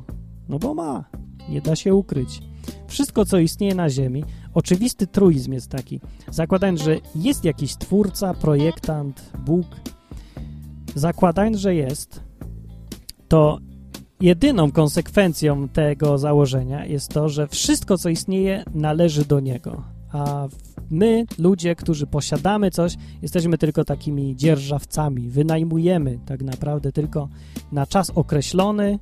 No 0.50 0.60
bo 0.60 0.74
ma, 0.74 1.04
nie 1.50 1.62
da 1.62 1.76
się 1.76 1.96
ukryć. 1.96 2.42
Wszystko, 2.88 3.26
co 3.26 3.38
istnieje 3.38 3.76
na 3.76 3.90
Ziemi, 3.90 4.24
oczywisty 4.54 5.08
truizm 5.08 5.54
jest 5.54 5.70
taki, 5.70 6.00
zakładając, 6.32 6.82
że 6.82 6.98
jest 7.16 7.46
jakiś 7.46 7.76
twórca, 7.76 8.34
projektant, 8.34 9.32
Bóg, 9.46 9.66
zakładając, 10.96 11.58
że 11.58 11.76
jest, 11.76 12.22
to 13.28 13.60
jedyną 14.24 14.72
konsekwencją 14.72 15.70
tego 15.70 16.18
założenia 16.18 16.86
jest 16.86 17.10
to, 17.10 17.30
że 17.30 17.48
wszystko, 17.48 17.98
co 17.98 18.10
istnieje, 18.10 18.64
należy 18.74 19.26
do 19.26 19.40
Niego. 19.40 19.84
A 20.12 20.48
my, 20.92 21.26
ludzie, 21.40 21.76
którzy 21.76 22.08
posiadamy 22.08 22.72
coś, 22.72 22.96
jesteśmy 23.22 23.58
tylko 23.58 23.86
takimi 23.86 24.36
dzierżawcami. 24.36 25.30
Wynajmujemy 25.30 26.20
tak 26.26 26.42
naprawdę 26.42 26.92
tylko 26.92 27.30
na 27.72 27.88
czas 27.88 28.10
określony 28.10 29.00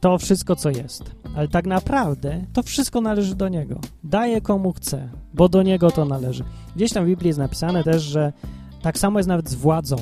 to 0.00 0.18
wszystko, 0.18 0.56
co 0.56 0.70
jest. 0.70 1.14
Ale 1.36 1.48
tak 1.48 1.66
naprawdę 1.66 2.44
to 2.52 2.62
wszystko 2.62 3.00
należy 3.00 3.34
do 3.34 3.48
Niego. 3.48 3.80
Daje 4.04 4.40
komu 4.40 4.72
chce, 4.72 5.08
bo 5.34 5.48
do 5.48 5.62
Niego 5.62 5.90
to 5.90 6.04
należy. 6.04 6.44
Gdzieś 6.76 6.92
tam 6.92 7.04
w 7.04 7.08
Biblii 7.08 7.28
jest 7.28 7.38
napisane 7.38 7.84
też, 7.84 8.02
że 8.02 8.32
tak 8.82 8.98
samo 8.98 9.18
jest 9.18 9.28
nawet 9.28 9.50
z 9.50 9.54
władzą. 9.54 9.96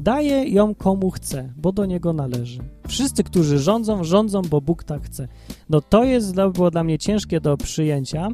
Daje 0.00 0.48
ją 0.48 0.74
komu 0.74 1.10
chce, 1.10 1.52
bo 1.56 1.72
do 1.72 1.86
niego 1.86 2.12
należy. 2.12 2.60
Wszyscy, 2.88 3.24
którzy 3.24 3.58
rządzą, 3.58 4.04
rządzą, 4.04 4.42
bo 4.42 4.60
Bóg 4.60 4.84
tak 4.84 5.02
chce. 5.02 5.28
No 5.70 5.80
to 5.80 6.04
jest 6.04 6.34
było 6.54 6.70
dla 6.70 6.84
mnie 6.84 6.98
ciężkie 6.98 7.40
do 7.40 7.56
przyjęcia, 7.56 8.28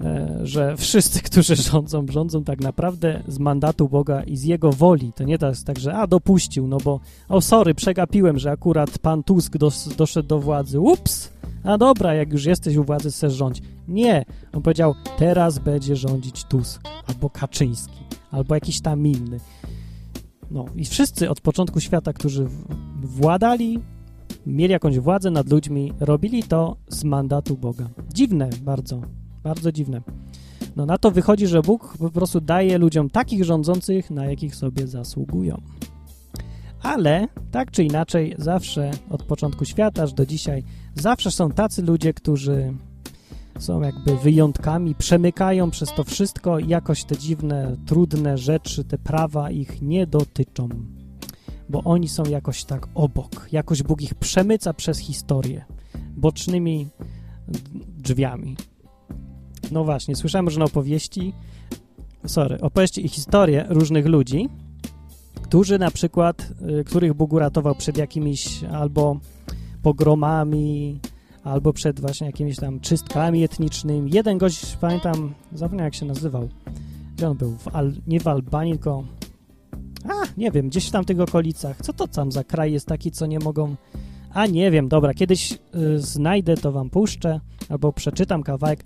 e, 0.00 0.38
że 0.42 0.76
wszyscy, 0.76 1.20
którzy 1.30 1.56
rządzą, 1.56 2.06
rządzą 2.08 2.44
tak 2.44 2.60
naprawdę 2.60 3.22
z 3.28 3.38
mandatu 3.38 3.88
Boga 3.88 4.22
i 4.22 4.36
z 4.36 4.44
Jego 4.44 4.72
woli. 4.72 5.12
To 5.12 5.24
nie 5.24 5.36
jest 5.42 5.66
tak, 5.66 5.78
że 5.78 5.94
a, 5.94 6.06
dopuścił, 6.06 6.66
no 6.66 6.78
bo 6.84 7.00
o, 7.28 7.40
sorry, 7.40 7.74
przegapiłem, 7.74 8.38
że 8.38 8.50
akurat 8.50 8.98
pan 8.98 9.22
Tusk 9.22 9.56
dos, 9.56 9.88
doszedł 9.96 10.28
do 10.28 10.40
władzy. 10.40 10.80
Ups! 10.80 11.32
A 11.64 11.78
dobra, 11.78 12.14
jak 12.14 12.32
już 12.32 12.44
jesteś 12.44 12.76
u 12.76 12.84
władzy, 12.84 13.10
chcesz 13.10 13.32
rządzić. 13.32 13.64
Nie! 13.88 14.24
On 14.52 14.62
powiedział, 14.62 14.94
teraz 15.18 15.58
będzie 15.58 15.96
rządzić 15.96 16.44
Tusk, 16.44 16.82
albo 17.06 17.30
Kaczyński, 17.30 18.00
albo 18.30 18.54
jakiś 18.54 18.80
tam 18.80 19.06
inny. 19.06 19.40
No 20.50 20.64
i 20.76 20.84
wszyscy 20.84 21.30
od 21.30 21.40
początku 21.40 21.80
świata, 21.80 22.12
którzy 22.12 22.46
władali, 23.02 23.80
mieli 24.46 24.72
jakąś 24.72 24.98
władzę 24.98 25.30
nad 25.30 25.50
ludźmi, 25.50 25.92
robili 26.00 26.42
to 26.42 26.76
z 26.88 27.04
mandatu 27.04 27.56
Boga. 27.56 27.88
Dziwne 28.14 28.50
bardzo, 28.62 29.00
bardzo 29.42 29.72
dziwne. 29.72 30.02
No 30.76 30.86
na 30.86 30.98
to 30.98 31.10
wychodzi, 31.10 31.46
że 31.46 31.62
Bóg 31.62 31.96
po 31.98 32.10
prostu 32.10 32.40
daje 32.40 32.78
ludziom 32.78 33.10
takich 33.10 33.44
rządzących, 33.44 34.10
na 34.10 34.26
jakich 34.26 34.56
sobie 34.56 34.86
zasługują. 34.86 35.60
Ale 36.82 37.28
tak 37.50 37.70
czy 37.70 37.84
inaczej, 37.84 38.34
zawsze 38.38 38.90
od 39.10 39.22
początku 39.22 39.64
świata 39.64 40.02
aż 40.02 40.12
do 40.12 40.26
dzisiaj, 40.26 40.64
zawsze 40.94 41.30
są 41.30 41.50
tacy 41.50 41.82
ludzie, 41.82 42.14
którzy 42.14 42.74
są 43.58 43.80
jakby 43.80 44.16
wyjątkami, 44.16 44.94
przemykają 44.94 45.70
przez 45.70 45.94
to 45.94 46.04
wszystko 46.04 46.58
i 46.58 46.68
jakoś 46.68 47.04
te 47.04 47.16
dziwne, 47.16 47.76
trudne 47.86 48.38
rzeczy, 48.38 48.84
te 48.84 48.98
prawa 48.98 49.50
ich 49.50 49.82
nie 49.82 50.06
dotyczą, 50.06 50.68
bo 51.68 51.82
oni 51.84 52.08
są 52.08 52.24
jakoś 52.24 52.64
tak 52.64 52.88
obok, 52.94 53.48
jakoś 53.52 53.82
Bóg 53.82 54.02
ich 54.02 54.14
przemyca 54.14 54.74
przez 54.74 54.98
historię, 54.98 55.64
bocznymi 56.16 56.88
drzwiami. 57.98 58.56
No 59.72 59.84
właśnie, 59.84 60.16
słyszałem 60.16 60.46
różne 60.46 60.64
opowieści, 60.64 61.32
sorry, 62.26 62.60
opowieści 62.60 63.06
i 63.06 63.08
historie 63.08 63.66
różnych 63.68 64.06
ludzi, 64.06 64.48
którzy 65.42 65.78
na 65.78 65.90
przykład, 65.90 66.52
y, 66.80 66.84
których 66.84 67.14
Bóg 67.14 67.32
uratował 67.32 67.74
przed 67.74 67.96
jakimiś 67.96 68.64
albo 68.64 69.20
pogromami, 69.82 71.00
albo 71.44 71.72
przed 71.72 72.00
właśnie 72.00 72.26
jakimiś 72.26 72.56
tam 72.56 72.80
czystkami 72.80 73.44
etnicznymi. 73.44 74.10
Jeden 74.14 74.38
gość, 74.38 74.76
pamiętam, 74.76 75.34
zapomniałem 75.52 75.84
jak 75.84 75.94
się 75.94 76.06
nazywał. 76.06 76.48
Gdzie 77.16 77.28
on 77.28 77.36
był? 77.36 77.56
W 77.56 77.68
Al 77.68 77.92
nie 78.06 78.20
w 78.20 78.28
Albanii, 78.28 78.72
tylko... 78.72 79.04
A, 80.08 80.12
nie 80.36 80.50
wiem, 80.50 80.68
gdzieś 80.68 80.88
w 80.88 80.90
tamtych 80.90 81.20
okolicach. 81.20 81.76
Co 81.82 81.92
to 81.92 82.08
tam 82.08 82.32
za 82.32 82.44
kraj 82.44 82.72
jest 82.72 82.86
taki, 82.86 83.10
co 83.10 83.26
nie 83.26 83.38
mogą... 83.38 83.76
A, 84.32 84.46
nie 84.46 84.70
wiem, 84.70 84.88
dobra, 84.88 85.14
kiedyś 85.14 85.52
y, 85.52 85.98
znajdę, 85.98 86.56
to 86.56 86.72
wam 86.72 86.90
puszczę, 86.90 87.40
albo 87.68 87.92
przeczytam 87.92 88.42
kawałek. 88.42 88.84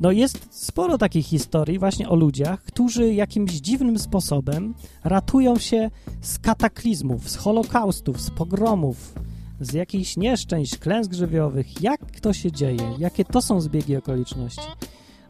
No 0.00 0.12
jest 0.12 0.48
sporo 0.50 0.98
takich 0.98 1.26
historii 1.26 1.78
właśnie 1.78 2.08
o 2.08 2.16
ludziach, 2.16 2.62
którzy 2.62 3.14
jakimś 3.14 3.52
dziwnym 3.52 3.98
sposobem 3.98 4.74
ratują 5.04 5.58
się 5.58 5.90
z 6.20 6.38
kataklizmów, 6.38 7.30
z 7.30 7.36
holokaustów, 7.36 8.20
z 8.20 8.30
pogromów, 8.30 9.14
z 9.60 9.72
jakichś 9.72 10.16
nieszczęść, 10.16 10.78
klęsk 10.78 11.12
żywiołowych, 11.12 11.82
jak 11.82 12.20
to 12.20 12.32
się 12.32 12.52
dzieje, 12.52 12.94
jakie 12.98 13.24
to 13.24 13.42
są 13.42 13.60
zbiegi 13.60 13.96
okoliczności. 13.96 14.68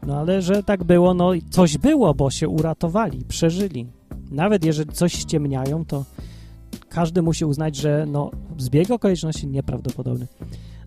No 0.06 0.18
ale 0.18 0.42
że 0.42 0.62
tak 0.62 0.84
było, 0.84 1.14
no 1.14 1.30
coś 1.50 1.78
było, 1.78 2.14
bo 2.14 2.30
się 2.30 2.48
uratowali, 2.48 3.24
przeżyli. 3.24 3.86
Nawet 4.30 4.64
jeżeli 4.64 4.92
coś 4.92 5.12
ściemniają, 5.12 5.84
to 5.84 6.04
każdy 6.88 7.22
musi 7.22 7.44
uznać, 7.44 7.76
że 7.76 8.06
no 8.08 8.30
zbieg 8.58 8.90
okoliczności 8.90 9.46
nieprawdopodobny. 9.46 10.26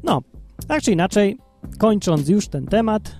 No, 0.03 0.21
tak 0.67 0.81
czy 0.81 0.91
inaczej, 0.91 1.37
kończąc 1.77 2.29
już 2.29 2.47
ten 2.47 2.65
temat 2.65 3.15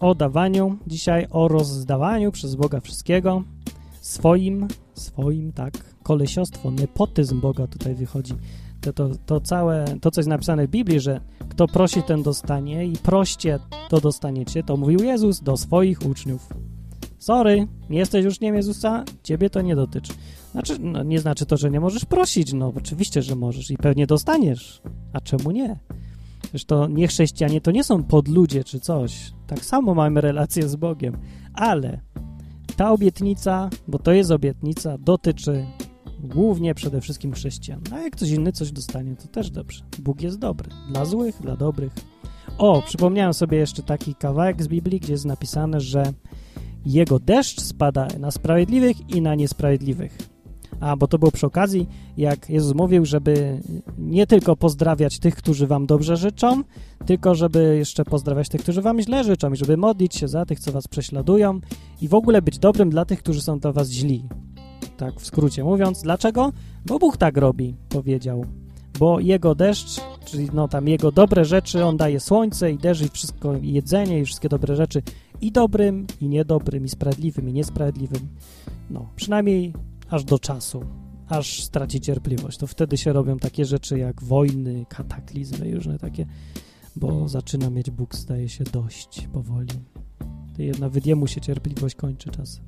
o 0.00 0.14
dawaniu, 0.14 0.78
dzisiaj 0.86 1.26
o 1.30 1.48
rozdawaniu 1.48 2.32
przez 2.32 2.54
Boga 2.54 2.80
wszystkiego, 2.80 3.42
swoim, 4.00 4.68
swoim, 4.94 5.52
tak, 5.52 5.72
kolesiostwo, 6.02 6.70
nepotyzm 6.70 7.40
Boga 7.40 7.66
tutaj 7.66 7.94
wychodzi 7.94 8.34
to, 8.82 8.92
to, 8.92 9.10
to 9.26 9.40
całe, 9.40 9.84
to 10.00 10.10
co 10.10 10.20
jest 10.20 10.28
napisane 10.28 10.66
w 10.66 10.70
Biblii, 10.70 11.00
że 11.00 11.20
kto 11.48 11.66
prosi, 11.66 12.02
ten 12.02 12.22
dostanie 12.22 12.86
i 12.86 12.96
proście, 12.96 13.58
to 13.88 14.00
dostaniecie, 14.00 14.62
to 14.62 14.76
mówił 14.76 15.02
Jezus 15.02 15.40
do 15.40 15.56
swoich 15.56 16.06
uczniów. 16.06 16.48
Sorry, 17.18 17.68
nie 17.90 17.98
jesteś 17.98 18.26
uczniem 18.26 18.54
Jezusa, 18.54 19.04
ciebie 19.22 19.50
to 19.50 19.60
nie 19.60 19.76
dotyczy. 19.76 20.12
Znaczy, 20.52 20.76
no, 20.80 21.02
nie 21.02 21.20
znaczy 21.20 21.46
to, 21.46 21.56
że 21.56 21.70
nie 21.70 21.80
możesz 21.80 22.04
prosić, 22.04 22.52
no 22.52 22.72
oczywiście, 22.76 23.22
że 23.22 23.36
możesz 23.36 23.70
i 23.70 23.76
pewnie 23.76 24.06
dostaniesz. 24.06 24.82
A 25.12 25.20
czemu 25.20 25.50
nie? 25.50 25.78
To 26.66 26.88
nie 26.88 27.08
chrześcijanie 27.08 27.60
to 27.60 27.70
nie 27.70 27.84
są 27.84 28.02
podludzie 28.02 28.64
czy 28.64 28.80
coś. 28.80 29.32
Tak 29.46 29.64
samo 29.64 29.94
mamy 29.94 30.20
relację 30.20 30.68
z 30.68 30.76
Bogiem. 30.76 31.16
Ale 31.54 32.00
ta 32.76 32.90
obietnica, 32.90 33.70
bo 33.88 33.98
to 33.98 34.12
jest 34.12 34.30
obietnica, 34.30 34.98
dotyczy 34.98 35.66
Głównie 36.22 36.74
przede 36.74 37.00
wszystkim 37.00 37.32
chrześcijan. 37.32 37.80
A 37.92 37.98
jak 37.98 38.12
ktoś 38.12 38.30
inny 38.30 38.52
coś 38.52 38.72
dostanie, 38.72 39.16
to 39.16 39.28
też 39.28 39.50
dobrze. 39.50 39.84
Bóg 39.98 40.22
jest 40.22 40.38
dobry. 40.38 40.70
Dla 40.92 41.04
złych, 41.04 41.42
dla 41.42 41.56
dobrych. 41.56 41.92
O, 42.58 42.82
przypomniałem 42.86 43.34
sobie 43.34 43.58
jeszcze 43.58 43.82
taki 43.82 44.14
kawałek 44.14 44.62
z 44.62 44.68
Biblii, 44.68 45.00
gdzie 45.00 45.12
jest 45.12 45.24
napisane, 45.24 45.80
że 45.80 46.12
jego 46.86 47.18
deszcz 47.18 47.60
spada 47.60 48.08
na 48.20 48.30
sprawiedliwych 48.30 49.10
i 49.10 49.22
na 49.22 49.34
niesprawiedliwych. 49.34 50.18
A, 50.80 50.96
bo 50.96 51.08
to 51.08 51.18
było 51.18 51.30
przy 51.30 51.46
okazji, 51.46 51.88
jak 52.16 52.50
Jezus 52.50 52.74
mówił, 52.74 53.06
żeby 53.06 53.60
nie 53.98 54.26
tylko 54.26 54.56
pozdrawiać 54.56 55.18
tych, 55.18 55.36
którzy 55.36 55.66
wam 55.66 55.86
dobrze 55.86 56.16
życzą, 56.16 56.62
tylko 57.06 57.34
żeby 57.34 57.76
jeszcze 57.78 58.04
pozdrawiać 58.04 58.48
tych, 58.48 58.62
którzy 58.62 58.82
wam 58.82 59.00
źle 59.00 59.24
życzą 59.24 59.52
i 59.52 59.56
żeby 59.56 59.76
modlić 59.76 60.16
się 60.16 60.28
za 60.28 60.46
tych, 60.46 60.60
co 60.60 60.72
was 60.72 60.88
prześladują 60.88 61.60
i 62.00 62.08
w 62.08 62.14
ogóle 62.14 62.42
być 62.42 62.58
dobrym 62.58 62.90
dla 62.90 63.04
tych, 63.04 63.18
którzy 63.18 63.42
są 63.42 63.58
dla 63.58 63.72
was 63.72 63.90
źli 63.90 64.28
tak 64.96 65.20
w 65.20 65.26
skrócie 65.26 65.64
mówiąc. 65.64 66.02
Dlaczego? 66.02 66.52
Bo 66.86 66.98
Bóg 66.98 67.16
tak 67.16 67.36
robi, 67.36 67.76
powiedział. 67.88 68.44
Bo 68.98 69.20
jego 69.20 69.54
deszcz, 69.54 70.00
czyli 70.24 70.48
no 70.52 70.68
tam 70.68 70.88
jego 70.88 71.12
dobre 71.12 71.44
rzeczy, 71.44 71.84
on 71.84 71.96
daje 71.96 72.20
słońce 72.20 72.72
i 72.72 72.78
deszcz 72.78 73.02
i 73.02 73.08
wszystko, 73.08 73.56
i 73.56 73.72
jedzenie 73.72 74.20
i 74.20 74.24
wszystkie 74.24 74.48
dobre 74.48 74.76
rzeczy 74.76 75.02
i 75.40 75.52
dobrym, 75.52 76.06
i 76.20 76.28
niedobrym, 76.28 76.84
i 76.84 76.88
sprawiedliwym, 76.88 77.48
i 77.48 77.52
niesprawiedliwym. 77.52 78.28
No, 78.90 79.08
przynajmniej 79.16 79.72
aż 80.10 80.24
do 80.24 80.38
czasu, 80.38 80.84
aż 81.28 81.62
straci 81.62 82.00
cierpliwość. 82.00 82.58
To 82.58 82.66
wtedy 82.66 82.96
się 82.96 83.12
robią 83.12 83.38
takie 83.38 83.64
rzeczy 83.64 83.98
jak 83.98 84.22
wojny, 84.22 84.86
kataklizmy 84.88 85.74
różne 85.74 85.98
takie 85.98 86.26
bo 86.96 87.28
zaczyna 87.28 87.70
mieć 87.70 87.90
Bóg, 87.90 88.14
zdaje 88.14 88.48
się, 88.48 88.64
dość 88.64 89.28
powoli. 89.32 89.80
Nawet 90.80 91.06
jemu 91.06 91.26
się 91.26 91.40
cierpliwość 91.40 91.94
kończy 91.94 92.30
czasem, 92.30 92.64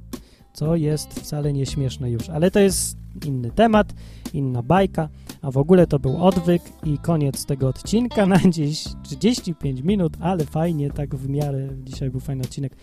co 0.54 0.76
jest 0.76 1.14
wcale 1.14 1.52
nieśmieszne 1.52 2.10
już, 2.10 2.30
ale 2.30 2.50
to 2.50 2.60
jest 2.60 2.96
inny 3.26 3.50
temat, 3.50 3.94
inna 4.32 4.62
bajka, 4.62 5.08
a 5.42 5.50
w 5.50 5.56
ogóle 5.56 5.86
to 5.86 5.98
był 5.98 6.24
odwyk 6.24 6.62
i 6.84 6.98
koniec 6.98 7.46
tego 7.46 7.68
odcinka 7.68 8.26
na 8.26 8.38
dziś. 8.50 8.84
35 9.02 9.80
minut, 9.80 10.16
ale 10.20 10.44
fajnie, 10.44 10.90
tak 10.90 11.14
w 11.14 11.28
miarę, 11.28 11.68
dzisiaj 11.84 12.10
był 12.10 12.20
fajny 12.20 12.42
odcinek. 12.42 12.76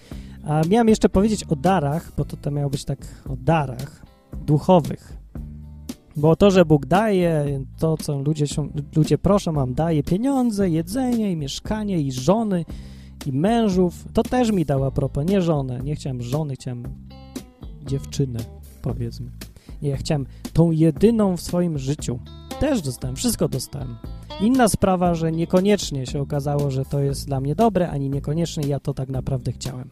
A 0.43 0.61
miałem 0.69 0.89
jeszcze 0.89 1.09
powiedzieć 1.09 1.43
o 1.43 1.55
darach, 1.55 2.11
bo 2.17 2.25
to, 2.25 2.37
to 2.37 2.51
miało 2.51 2.69
być 2.69 2.85
tak 2.85 2.99
o 3.29 3.35
darach 3.35 4.05
duchowych, 4.45 5.17
bo 6.15 6.35
to, 6.35 6.51
że 6.51 6.65
Bóg 6.65 6.85
daje, 6.85 7.63
to 7.79 7.97
co 7.97 8.19
ludzie, 8.19 8.47
się, 8.47 8.69
ludzie 8.95 9.17
proszą, 9.17 9.51
mam 9.51 9.73
daje 9.73 10.03
pieniądze, 10.03 10.69
jedzenie 10.69 11.31
i 11.31 11.35
mieszkanie 11.35 12.01
i 12.01 12.11
żony 12.11 12.65
i 13.25 13.31
mężów, 13.31 14.05
to 14.13 14.23
też 14.23 14.51
mi 14.51 14.65
dała 14.65 14.91
propos, 14.91 15.25
nie 15.29 15.41
żonę, 15.41 15.79
nie 15.83 15.95
chciałem 15.95 16.21
żony, 16.21 16.53
chciałem 16.53 16.83
dziewczynę, 17.85 18.39
powiedzmy. 18.81 19.31
Nie, 19.81 19.89
ja 19.89 19.97
chciałem 19.97 20.25
tą 20.53 20.71
jedyną 20.71 21.37
w 21.37 21.41
swoim 21.41 21.77
życiu. 21.77 22.19
Też 22.59 22.81
dostałem, 22.81 23.15
wszystko 23.15 23.49
dostałem. 23.49 23.95
Inna 24.41 24.67
sprawa, 24.67 25.15
że 25.15 25.31
niekoniecznie 25.31 26.05
się 26.05 26.21
okazało, 26.21 26.71
że 26.71 26.85
to 26.85 26.99
jest 26.99 27.27
dla 27.27 27.39
mnie 27.39 27.55
dobre, 27.55 27.89
ani 27.89 28.09
niekoniecznie 28.09 28.67
ja 28.67 28.79
to 28.79 28.93
tak 28.93 29.09
naprawdę 29.09 29.51
chciałem. 29.51 29.89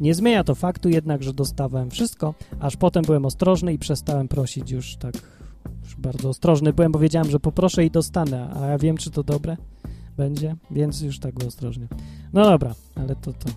Nie 0.00 0.14
zmienia 0.14 0.44
to 0.44 0.54
faktu 0.54 0.88
jednak, 0.88 1.22
że 1.22 1.32
dostawałem 1.32 1.90
wszystko, 1.90 2.34
aż 2.60 2.76
potem 2.76 3.04
byłem 3.04 3.24
ostrożny 3.24 3.72
i 3.72 3.78
przestałem 3.78 4.28
prosić 4.28 4.70
już 4.70 4.96
tak 4.96 5.14
już 5.84 5.96
bardzo 5.96 6.28
ostrożny 6.28 6.72
byłem, 6.72 6.92
bo 6.92 6.98
wiedziałem, 6.98 7.30
że 7.30 7.40
poproszę 7.40 7.84
i 7.84 7.90
dostanę, 7.90 8.50
a 8.54 8.66
ja 8.66 8.78
wiem, 8.78 8.96
czy 8.96 9.10
to 9.10 9.22
dobre 9.22 9.56
będzie, 10.16 10.56
więc 10.70 11.00
już 11.00 11.18
tak 11.18 11.44
ostrożnie. 11.44 11.88
No 12.32 12.44
dobra, 12.44 12.74
ale 12.94 13.16
to, 13.16 13.32
to, 13.32 13.48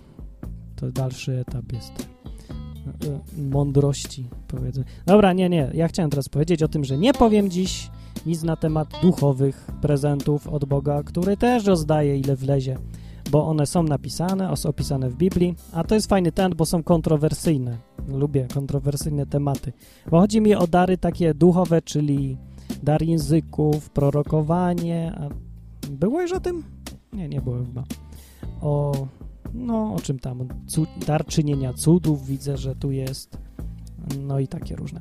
to 0.76 0.92
dalszy 0.92 1.38
etap 1.38 1.72
jest 1.72 1.92
mądrości, 3.50 4.28
powiedzmy. 4.48 4.84
Dobra, 5.06 5.32
nie, 5.32 5.48
nie, 5.48 5.70
ja 5.74 5.88
chciałem 5.88 6.10
teraz 6.10 6.28
powiedzieć 6.28 6.62
o 6.62 6.68
tym, 6.68 6.84
że 6.84 6.98
nie 6.98 7.12
powiem 7.12 7.50
dziś 7.50 7.90
nic 8.26 8.42
na 8.42 8.56
temat 8.56 8.88
duchowych 9.02 9.66
prezentów 9.80 10.48
od 10.48 10.64
Boga, 10.64 11.02
który 11.02 11.36
też 11.36 11.66
rozdaje 11.66 12.18
ile 12.18 12.36
wlezie 12.36 12.78
bo 13.30 13.46
one 13.46 13.66
są 13.66 13.82
napisane, 13.82 14.56
są 14.56 14.68
opisane 14.68 15.10
w 15.10 15.16
Biblii, 15.16 15.54
a 15.72 15.84
to 15.84 15.94
jest 15.94 16.08
fajny 16.08 16.32
temat, 16.32 16.54
bo 16.54 16.66
są 16.66 16.82
kontrowersyjne. 16.82 17.76
Lubię 18.08 18.46
kontrowersyjne 18.54 19.26
tematy, 19.26 19.72
bo 20.10 20.20
chodzi 20.20 20.40
mi 20.40 20.54
o 20.54 20.66
dary 20.66 20.98
takie 20.98 21.34
duchowe, 21.34 21.82
czyli 21.82 22.36
dar 22.82 23.02
języków, 23.02 23.90
prorokowanie, 23.90 25.12
a 25.20 25.28
było 25.90 26.20
już 26.20 26.32
o 26.32 26.40
tym? 26.40 26.62
Nie, 27.12 27.28
nie 27.28 27.40
było 27.40 27.56
chyba. 27.58 27.84
O, 28.60 28.92
no, 29.54 29.94
o 29.94 30.00
czym 30.00 30.18
tam? 30.18 30.48
dar 31.06 31.26
czynienia 31.26 31.72
cudów, 31.72 32.26
widzę, 32.26 32.56
że 32.56 32.76
tu 32.76 32.90
jest. 32.90 33.38
No 34.20 34.38
i 34.38 34.48
takie 34.48 34.76
różne. 34.76 35.00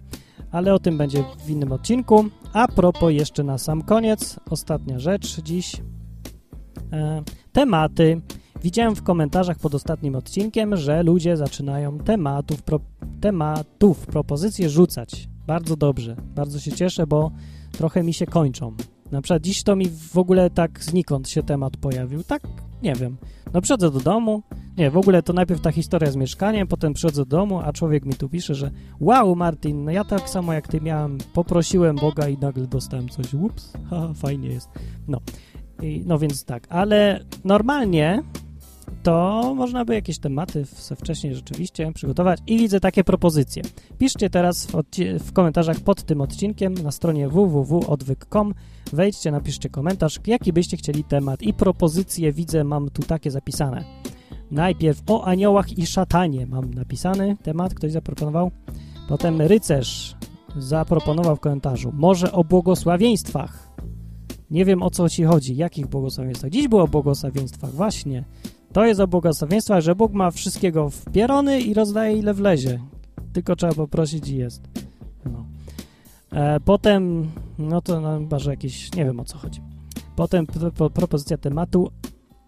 Ale 0.51 0.73
o 0.73 0.79
tym 0.79 0.97
będzie 0.97 1.23
w 1.45 1.49
innym 1.49 1.71
odcinku. 1.71 2.25
A 2.53 2.67
propos 2.67 3.11
jeszcze 3.11 3.43
na 3.43 3.57
sam 3.57 3.81
koniec, 3.81 4.39
ostatnia 4.49 4.99
rzecz 4.99 5.41
dziś. 5.41 5.81
E, 6.93 7.23
tematy. 7.51 8.21
Widziałem 8.63 8.95
w 8.95 9.03
komentarzach 9.03 9.59
pod 9.59 9.75
ostatnim 9.75 10.15
odcinkiem, 10.15 10.77
że 10.77 11.03
ludzie 11.03 11.37
zaczynają 11.37 11.97
tematów, 11.97 12.63
pro, 12.63 12.79
tematów, 13.21 14.05
propozycje 14.05 14.69
rzucać. 14.69 15.29
Bardzo 15.47 15.75
dobrze, 15.75 16.15
bardzo 16.35 16.59
się 16.59 16.71
cieszę, 16.71 17.07
bo 17.07 17.31
trochę 17.71 18.03
mi 18.03 18.13
się 18.13 18.25
kończą. 18.25 18.75
Na 19.11 19.21
przykład 19.21 19.43
dziś 19.43 19.63
to 19.63 19.75
mi 19.75 19.89
w 19.89 20.17
ogóle 20.17 20.49
tak 20.49 20.83
znikąd 20.83 21.29
się 21.29 21.43
temat 21.43 21.77
pojawił. 21.77 22.23
Tak, 22.23 22.41
nie 22.83 22.95
wiem. 22.95 23.17
No 23.53 23.61
przychodzę 23.61 23.91
do 23.91 23.99
domu, 23.99 24.43
nie, 24.77 24.91
w 24.91 24.97
ogóle 24.97 25.23
to 25.23 25.33
najpierw 25.33 25.61
ta 25.61 25.71
historia 25.71 26.11
z 26.11 26.15
mieszkaniem, 26.15 26.67
potem 26.67 26.93
przychodzę 26.93 27.21
do 27.21 27.37
domu, 27.37 27.59
a 27.59 27.73
człowiek 27.73 28.05
mi 28.05 28.13
tu 28.13 28.29
pisze, 28.29 28.55
że 28.55 28.71
wow, 28.99 29.35
Martin, 29.35 29.83
no 29.83 29.91
ja 29.91 30.03
tak 30.03 30.29
samo 30.29 30.53
jak 30.53 30.67
ty 30.67 30.81
miałem, 30.81 31.17
poprosiłem 31.33 31.95
Boga 31.95 32.27
i 32.27 32.37
nagle 32.37 32.67
dostałem 32.67 33.09
coś, 33.09 33.33
ups, 33.33 33.73
haha, 33.89 34.13
fajnie 34.13 34.49
jest. 34.49 34.69
No, 35.07 35.19
i, 35.81 36.03
no 36.05 36.19
więc 36.19 36.45
tak, 36.45 36.67
ale 36.69 37.25
normalnie 37.43 38.23
to 39.03 39.53
można 39.55 39.85
by 39.85 39.93
jakieś 39.93 40.19
tematy 40.19 40.65
wcześniej 40.95 41.35
rzeczywiście 41.35 41.91
przygotować 41.93 42.39
i 42.47 42.57
widzę 42.57 42.79
takie 42.79 43.03
propozycje. 43.03 43.63
Piszcie 43.97 44.29
teraz 44.29 44.65
w, 44.65 44.83
w, 45.19 45.33
komentarzach 45.33 45.79
pod 45.79 46.03
tym 46.03 46.21
odcinkiem 46.21 46.73
na 46.73 46.91
stronie 46.91 47.29
www.odwyk.com 47.29 48.53
wejdźcie, 48.93 49.31
napiszcie 49.31 49.69
komentarz, 49.69 50.19
jaki 50.27 50.53
byście 50.53 50.77
chcieli 50.77 51.03
temat 51.03 51.41
i 51.41 51.53
propozycje 51.53 52.33
widzę, 52.33 52.63
mam 52.63 52.89
tu 52.89 53.01
takie 53.01 53.31
zapisane. 53.31 53.83
Najpierw 54.51 55.01
o 55.07 55.25
aniołach 55.25 55.77
i 55.77 55.85
szatanie 55.85 56.45
mam 56.45 56.73
napisany 56.73 57.37
temat, 57.43 57.73
ktoś 57.73 57.91
zaproponował. 57.91 58.51
Potem 59.07 59.41
rycerz 59.41 60.15
zaproponował 60.57 61.35
w 61.35 61.39
komentarzu. 61.39 61.91
Może 61.93 62.31
o 62.31 62.43
błogosławieństwach. 62.43 63.71
Nie 64.51 64.65
wiem 64.65 64.83
o 64.83 64.89
co 64.89 65.09
ci 65.09 65.23
chodzi, 65.23 65.55
jakich 65.55 65.87
błogosławieństwach. 65.87 66.51
Dziś 66.51 66.67
było 66.67 66.83
o 66.83 66.87
błogosławieństwach, 66.87 67.71
właśnie. 67.71 68.23
To 68.73 68.85
jest 68.85 68.99
o 68.99 69.07
błogosławieństwach, 69.07 69.81
że 69.81 69.95
Bóg 69.95 70.13
ma 70.13 70.31
wszystkiego 70.31 70.89
wpierony 70.89 71.61
i 71.61 71.73
rozdaje 71.73 72.17
ile 72.17 72.33
wlezie. 72.33 72.79
Tylko 73.33 73.55
trzeba 73.55 73.73
poprosić 73.73 74.29
i 74.29 74.37
jest. 74.37 74.61
No. 75.25 75.45
E, 76.31 76.59
potem, 76.59 77.31
no 77.57 77.81
to 77.81 78.01
no, 78.01 78.19
chyba, 78.19 78.39
że 78.39 78.51
jakieś, 78.51 78.95
nie 78.95 79.05
wiem 79.05 79.19
o 79.19 79.25
co 79.25 79.37
chodzi. 79.37 79.61
Potem 80.15 80.47
pro, 80.47 80.89
propozycja 80.89 81.37
tematu 81.37 81.91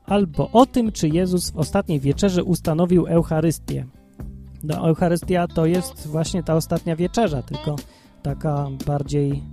albo 0.05 0.49
o 0.51 0.65
tym, 0.65 0.91
czy 0.91 1.09
Jezus 1.09 1.51
w 1.51 1.57
ostatniej 1.57 1.99
wieczerzy 1.99 2.43
ustanowił 2.43 3.07
Eucharystię. 3.07 3.85
No, 4.63 4.87
Eucharystia 4.87 5.47
to 5.47 5.65
jest 5.65 6.07
właśnie 6.07 6.43
ta 6.43 6.55
ostatnia 6.55 6.95
wieczerza, 6.95 7.41
tylko 7.41 7.75
taka 8.21 8.67
bardziej 8.85 9.43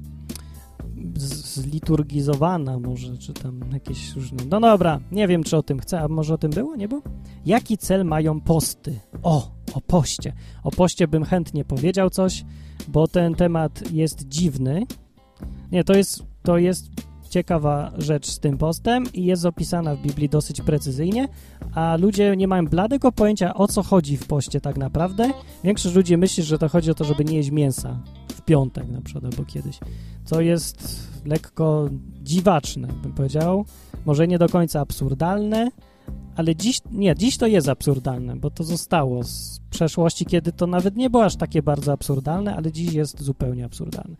zliturgizowana 1.61 2.79
może, 2.79 3.19
czy 3.19 3.33
tam 3.33 3.61
jakieś 3.73 4.15
różne... 4.15 4.39
No 4.51 4.61
dobra, 4.61 5.01
nie 5.13 5.29
wiem, 5.29 5.43
czy 5.43 5.57
o 5.57 5.63
tym 5.63 5.79
chcę, 5.79 6.01
a 6.01 6.09
może 6.09 6.35
o 6.35 6.39
tym 6.39 6.51
było, 6.51 6.77
nie 6.77 6.89
było? 6.89 7.03
Jaki 7.47 7.79
cel 7.79 8.05
mają 8.05 8.41
posty? 8.41 9.01
O, 9.23 9.51
o 9.75 9.81
poście. 9.81 10.33
O 10.65 10.71
poście 10.71 11.09
bym 11.09 11.25
chętnie 11.25 11.65
powiedział 11.65 12.11
coś, 12.11 12.45
bo 12.89 13.09
ten 13.09 13.35
temat 13.35 13.93
jest 13.93 14.29
dziwny. 14.29 14.87
Nie, 15.73 15.85
to 15.85 15.93
jest, 15.95 16.23
to 16.43 16.59
jest 16.59 16.91
ciekawa 17.31 17.93
rzecz 17.99 18.27
z 18.27 18.39
tym 18.39 18.59
postem 18.59 19.05
i 19.15 19.25
jest 19.25 19.47
opisana 19.47 19.95
w 19.95 20.03
Biblii 20.03 20.29
dosyć 20.29 20.61
precyzyjnie, 20.61 21.29
a 21.75 21.97
ludzie 21.97 22.37
nie 22.37 22.49
mają 22.49 22.67
bladego 22.67 23.13
pojęcia, 23.13 23.55
o 23.55 23.69
co 23.69 23.83
chodzi 23.83 24.17
w 24.17 24.27
poście 24.27 24.61
tak 24.61 24.77
naprawdę. 24.77 25.31
Większość 25.65 25.95
ludzi 25.95 26.17
myśli, 26.17 26.43
że 26.43 26.59
to 26.59 26.69
chodzi 26.69 26.91
o 26.91 26.95
to, 26.95 27.05
żeby 27.05 27.25
nie 27.25 27.37
jeść 27.37 27.51
mięsa 27.51 27.99
w 28.41 28.45
piątek 28.45 28.89
na 28.89 29.01
przykład 29.01 29.25
albo 29.25 29.45
kiedyś, 29.45 29.79
co 30.25 30.41
jest 30.41 31.09
lekko 31.25 31.89
dziwaczne, 32.23 32.89
bym 33.03 33.13
powiedział. 33.13 33.65
Może 34.07 34.29
nie 34.29 34.39
do 34.39 34.49
końca 34.49 34.81
absurdalne, 34.81 35.71
ale 36.37 36.57
dziś, 36.57 36.81
nie, 36.91 37.15
dziś 37.17 37.37
to 37.37 37.47
jest 37.47 37.69
absurdalne, 37.69 38.37
bo 38.37 38.51
to 38.51 38.65
zostało 38.65 39.25
z 39.25 39.61
przeszłości, 39.71 40.27
kiedy 40.27 40.53
to 40.53 40.67
nawet 40.67 40.97
nie 40.97 41.11
było 41.11 41.25
aż 41.25 41.37
takie 41.37 41.63
bardzo 41.63 41.93
absurdalne, 41.93 42.57
ale 42.57 42.73
dziś 42.73 42.93
jest 42.93 43.23
zupełnie 43.23 43.65
absurdalne. 43.65 44.17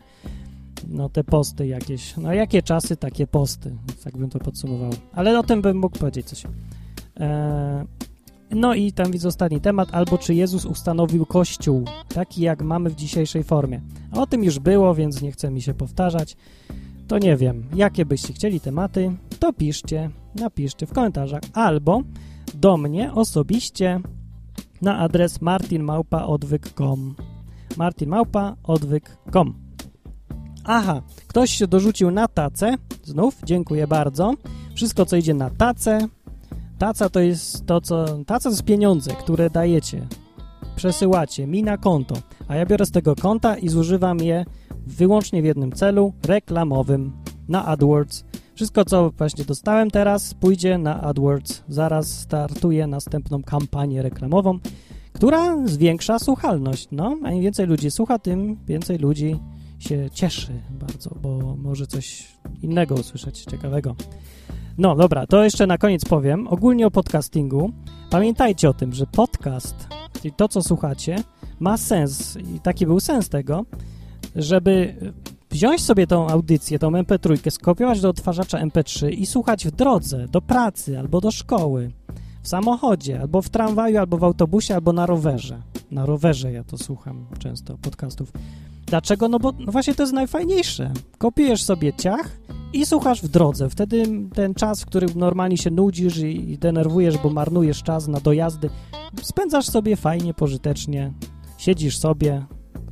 No 0.87 1.09
te 1.09 1.23
posty 1.23 1.67
jakieś, 1.67 2.17
no 2.17 2.33
jakie 2.33 2.61
czasy, 2.61 2.97
takie 2.97 3.27
posty, 3.27 3.75
tak 4.03 4.17
bym 4.17 4.29
to 4.29 4.39
podsumował. 4.39 4.91
Ale 5.13 5.39
o 5.39 5.43
tym 5.43 5.61
bym 5.61 5.77
mógł 5.77 5.99
powiedzieć 5.99 6.25
coś. 6.27 6.43
Eee, 6.45 7.85
no 8.55 8.73
i 8.73 8.91
tam 8.91 9.11
widzę 9.11 9.27
ostatni 9.27 9.61
temat, 9.61 9.89
albo 9.91 10.17
czy 10.17 10.33
Jezus 10.33 10.65
ustanowił 10.65 11.25
Kościół, 11.25 11.85
taki 12.13 12.41
jak 12.41 12.61
mamy 12.61 12.89
w 12.89 12.95
dzisiejszej 12.95 13.43
formie. 13.43 13.81
O 14.13 14.27
tym 14.27 14.43
już 14.43 14.59
było, 14.59 14.95
więc 14.95 15.21
nie 15.21 15.31
chcę 15.31 15.51
mi 15.51 15.61
się 15.61 15.73
powtarzać. 15.73 16.35
To 17.07 17.17
nie 17.17 17.37
wiem, 17.37 17.63
jakie 17.75 18.05
byście 18.05 18.33
chcieli 18.33 18.59
tematy, 18.59 19.11
to 19.39 19.53
piszcie, 19.53 20.09
napiszcie 20.35 20.85
w 20.85 20.93
komentarzach, 20.93 21.41
albo 21.53 22.01
do 22.53 22.77
mnie 22.77 23.13
osobiście 23.13 23.99
na 24.81 24.97
adres 24.97 25.41
martinmałpaodwyk.com 25.41 27.15
martinmałpaodwyk.com 27.77 29.53
Aha, 30.63 31.01
ktoś 31.27 31.51
się 31.51 31.67
dorzucił 31.67 32.11
na 32.11 32.27
tacę, 32.27 32.75
znów, 33.03 33.37
dziękuję 33.45 33.87
bardzo. 33.87 34.33
Wszystko, 34.75 35.05
co 35.05 35.15
idzie 35.15 35.33
na 35.33 35.49
tacę, 35.49 36.07
Taca 36.81 37.09
to 37.09 37.19
jest 37.19 37.65
to, 37.65 37.81
co... 37.81 38.05
Taca 38.25 38.43
to 38.43 38.49
jest 38.49 38.63
pieniądze, 38.63 39.15
które 39.15 39.49
dajecie, 39.49 40.07
przesyłacie 40.75 41.47
mi 41.47 41.63
na 41.63 41.77
konto, 41.77 42.15
a 42.47 42.55
ja 42.55 42.65
biorę 42.65 42.85
z 42.85 42.91
tego 42.91 43.15
konta 43.15 43.57
i 43.57 43.69
zużywam 43.69 44.19
je 44.19 44.45
wyłącznie 44.87 45.41
w 45.41 45.45
jednym 45.45 45.71
celu, 45.71 46.13
reklamowym, 46.25 47.11
na 47.47 47.65
AdWords. 47.65 48.23
Wszystko, 48.55 48.85
co 48.85 49.11
właśnie 49.17 49.45
dostałem 49.45 49.91
teraz, 49.91 50.33
pójdzie 50.33 50.77
na 50.77 51.01
AdWords. 51.01 51.63
Zaraz 51.67 52.19
startuję 52.19 52.87
następną 52.87 53.43
kampanię 53.43 54.01
reklamową, 54.01 54.59
która 55.13 55.67
zwiększa 55.67 56.19
słuchalność. 56.19 56.87
No, 56.91 57.17
a 57.23 57.31
im 57.31 57.41
więcej 57.41 57.67
ludzi 57.67 57.91
słucha, 57.91 58.19
tym 58.19 58.57
więcej 58.67 58.97
ludzi 58.97 59.39
się 59.79 60.09
cieszy 60.13 60.61
bardzo, 60.69 61.15
bo 61.21 61.55
może 61.57 61.87
coś 61.87 62.27
innego 62.61 62.95
usłyszeć 62.95 63.43
ciekawego. 63.43 63.95
No 64.77 64.95
dobra, 64.95 65.27
to 65.27 65.43
jeszcze 65.43 65.67
na 65.67 65.77
koniec 65.77 66.05
powiem 66.05 66.47
ogólnie 66.47 66.87
o 66.87 66.91
podcastingu. 66.91 67.71
Pamiętajcie 68.09 68.69
o 68.69 68.73
tym, 68.73 68.93
że 68.93 69.05
podcast, 69.05 69.87
czyli 70.13 70.33
to, 70.33 70.47
co 70.47 70.63
słuchacie, 70.63 71.15
ma 71.59 71.77
sens 71.77 72.37
i 72.55 72.59
taki 72.59 72.85
był 72.85 72.99
sens 72.99 73.29
tego, 73.29 73.65
żeby 74.35 74.95
wziąć 75.49 75.81
sobie 75.83 76.07
tą 76.07 76.27
audycję, 76.29 76.79
tą 76.79 76.91
MP3, 76.91 77.51
skopiować 77.51 78.01
do 78.01 78.09
odtwarzacza 78.09 78.57
MP3 78.57 79.09
i 79.09 79.25
słuchać 79.25 79.67
w 79.67 79.71
drodze, 79.71 80.27
do 80.27 80.41
pracy 80.41 80.99
albo 80.99 81.21
do 81.21 81.31
szkoły, 81.31 81.91
w 82.43 82.47
samochodzie, 82.47 83.21
albo 83.21 83.41
w 83.41 83.49
tramwaju, 83.49 83.97
albo 83.97 84.17
w 84.17 84.23
autobusie, 84.23 84.75
albo 84.75 84.93
na 84.93 85.05
rowerze. 85.05 85.61
Na 85.91 86.05
rowerze 86.05 86.51
ja 86.51 86.63
to 86.63 86.77
słucham 86.77 87.25
często 87.39 87.77
podcastów. 87.77 88.31
Dlaczego? 88.91 89.27
No 89.27 89.39
bo 89.39 89.51
no 89.59 89.71
właśnie 89.71 89.93
to 89.95 90.03
jest 90.03 90.13
najfajniejsze. 90.13 90.91
Kopiujesz 91.17 91.63
sobie 91.63 91.93
ciach 91.93 92.37
i 92.73 92.85
słuchasz 92.85 93.21
w 93.21 93.27
drodze. 93.27 93.69
Wtedy 93.69 94.03
ten 94.33 94.53
czas, 94.53 94.81
w 94.81 94.85
którym 94.85 95.09
normalnie 95.15 95.57
się 95.57 95.71
nudzisz 95.71 96.17
i, 96.17 96.57
denerwujesz, 96.57 97.17
bo 97.17 97.29
marnujesz 97.29 97.83
czas 97.83 98.07
na 98.07 98.19
dojazdy, 98.19 98.69
spędzasz 99.21 99.65
sobie 99.65 99.95
fajnie, 99.95 100.33
pożytecznie. 100.33 101.13
Siedzisz 101.57 101.97
sobie, 101.97 102.45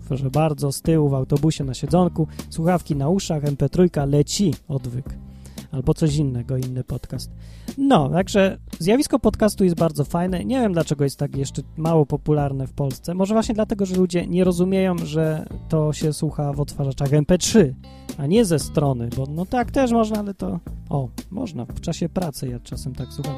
proszę 0.08 0.30
bardzo, 0.30 0.72
z 0.72 0.82
tyłu 0.82 1.10
w 1.10 1.14
autobusie 1.14 1.64
na 1.64 1.74
siedzonku, 1.74 2.28
słuchawki 2.50 2.96
na 2.96 3.10
uszach, 3.10 3.44
MP3 3.44 4.08
leci 4.08 4.54
odwyk. 4.68 5.29
Albo 5.72 5.94
coś 5.94 6.16
innego, 6.16 6.58
inny 6.58 6.84
podcast. 6.84 7.32
No, 7.78 8.10
także 8.10 8.58
zjawisko 8.80 9.20
podcastu 9.20 9.64
jest 9.64 9.76
bardzo 9.76 10.06
fajne. 10.06 10.46
Nie 10.46 10.62
wiem, 10.62 10.74
dlaczego 10.74 11.04
jest 11.04 11.18
tak 11.18 11.36
jeszcze 11.38 11.62
mało 11.78 12.06
popularne 12.06 12.68
w 12.68 12.74
Polsce. 12.74 13.14
Może 13.14 13.34
właśnie 13.34 13.56
dlatego, 13.56 13.86
że 13.86 13.96
ludzie 13.96 14.28
nie 14.28 14.44
rozumieją, 14.44 14.98
że 14.98 15.46
to 15.70 15.94
się 15.94 16.14
słucha 16.14 16.54
w 16.54 16.62
odtwarzaczach 16.62 17.10
MP3, 17.10 17.74
a 18.18 18.26
nie 18.26 18.46
ze 18.46 18.60
strony, 18.60 19.10
bo 19.18 19.26
no 19.30 19.46
tak 19.46 19.72
też 19.72 19.92
można, 19.92 20.20
ale 20.20 20.34
to... 20.34 20.60
O, 20.90 21.10
można, 21.32 21.66
w 21.66 21.82
czasie 21.82 22.10
pracy 22.10 22.48
ja 22.48 22.60
czasem 22.60 22.96
tak 22.96 23.14
słucham. 23.14 23.36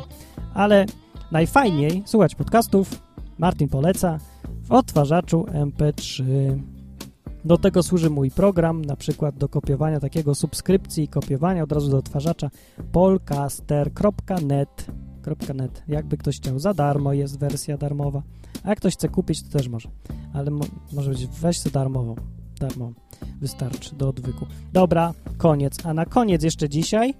Ale 0.53 0.85
najfajniej 1.31 2.03
słuchać 2.05 2.35
podcastów, 2.35 3.01
Martin 3.37 3.69
poleca, 3.69 4.19
w 4.63 4.71
odtwarzaczu 4.71 5.43
MP3. 5.43 6.23
Do 7.45 7.57
tego 7.57 7.83
służy 7.83 8.09
mój 8.09 8.31
program, 8.31 8.85
na 8.85 8.95
przykład 8.95 9.37
do 9.37 9.49
kopiowania 9.49 9.99
takiego 9.99 10.35
subskrypcji 10.35 11.03
i 11.03 11.07
kopiowania 11.07 11.63
od 11.63 11.71
razu 11.71 11.91
do 11.91 11.97
odtwarzacza 11.97 12.49
polcaster.net 12.91 14.87
.net. 15.55 15.83
Jakby 15.87 16.17
ktoś 16.17 16.37
chciał 16.37 16.59
za 16.59 16.73
darmo, 16.73 17.13
jest 17.13 17.39
wersja 17.39 17.77
darmowa. 17.77 18.21
A 18.63 18.69
jak 18.69 18.79
ktoś 18.79 18.93
chce 18.93 19.09
kupić, 19.09 19.43
to 19.43 19.49
też 19.49 19.67
może. 19.67 19.89
Ale 20.33 20.51
mo 20.51 20.65
może 20.93 21.11
być, 21.11 21.27
weź 21.27 21.59
sobie 21.59 21.73
darmową. 21.73 22.15
Darmo. 22.59 22.91
Wystarczy 23.41 23.95
do 23.95 24.09
odwyku. 24.09 24.45
Dobra, 24.73 25.13
koniec. 25.37 25.85
A 25.85 25.93
na 25.93 26.05
koniec 26.05 26.43
jeszcze 26.43 26.69
dzisiaj 26.69 27.13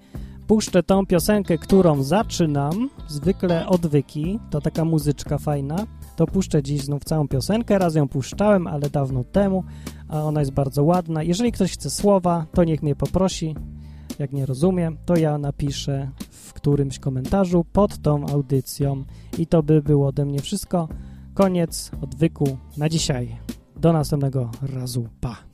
puszczę 0.46 0.82
tą 0.82 1.06
piosenkę, 1.06 1.58
którą 1.58 2.02
zaczynam. 2.02 2.90
Zwykle 3.08 3.66
odwyki. 3.66 4.38
To 4.50 4.60
taka 4.60 4.84
muzyczka 4.84 5.38
fajna. 5.38 5.86
To 6.16 6.26
puszczę 6.26 6.62
dziś 6.62 6.84
znów 6.84 7.04
całą 7.04 7.28
piosenkę. 7.28 7.78
Raz 7.78 7.94
ją 7.94 8.08
puszczałem, 8.08 8.66
ale 8.66 8.90
dawno 8.90 9.24
temu. 9.24 9.64
A 10.12 10.22
ona 10.22 10.40
jest 10.40 10.52
bardzo 10.52 10.84
ładna. 10.84 11.22
Jeżeli 11.22 11.52
ktoś 11.52 11.72
chce 11.72 11.90
słowa, 11.90 12.46
to 12.54 12.64
niech 12.64 12.82
mnie 12.82 12.96
poprosi. 12.96 13.54
Jak 14.18 14.32
nie 14.32 14.46
rozumiem, 14.46 14.98
to 15.06 15.16
ja 15.16 15.38
napiszę 15.38 16.10
w 16.30 16.52
którymś 16.52 16.98
komentarzu 16.98 17.64
pod 17.72 17.98
tą 17.98 18.26
audycją. 18.26 19.04
I 19.38 19.46
to 19.46 19.62
by 19.62 19.82
było 19.82 20.06
ode 20.06 20.24
mnie 20.24 20.40
wszystko. 20.40 20.88
Koniec 21.34 21.90
odwyku 22.00 22.58
na 22.76 22.88
dzisiaj. 22.88 23.36
Do 23.76 23.92
następnego 23.92 24.50
razu. 24.62 25.08
Pa! 25.20 25.51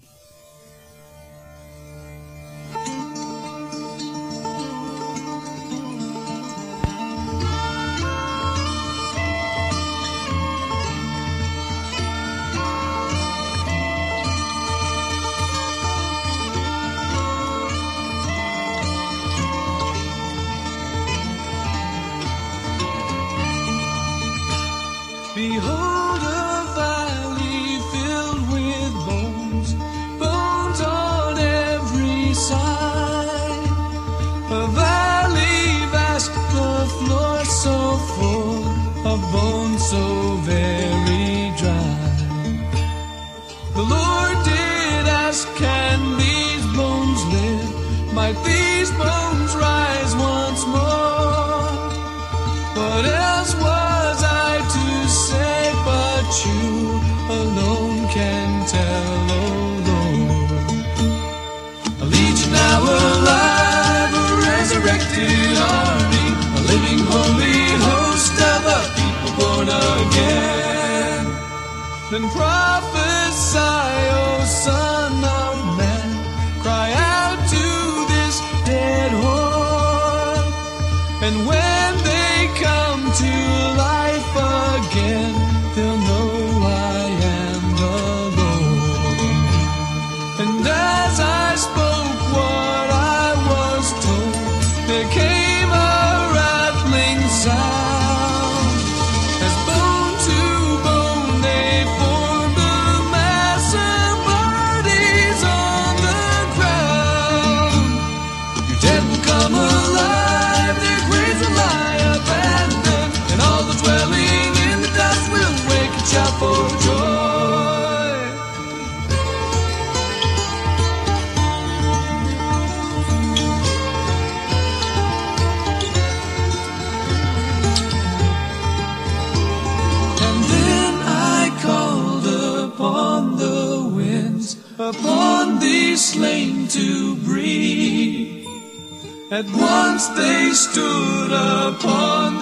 At 139.38 139.46
once 139.52 140.08
they 140.18 140.50
stood 140.50 141.30
upon 141.30 142.37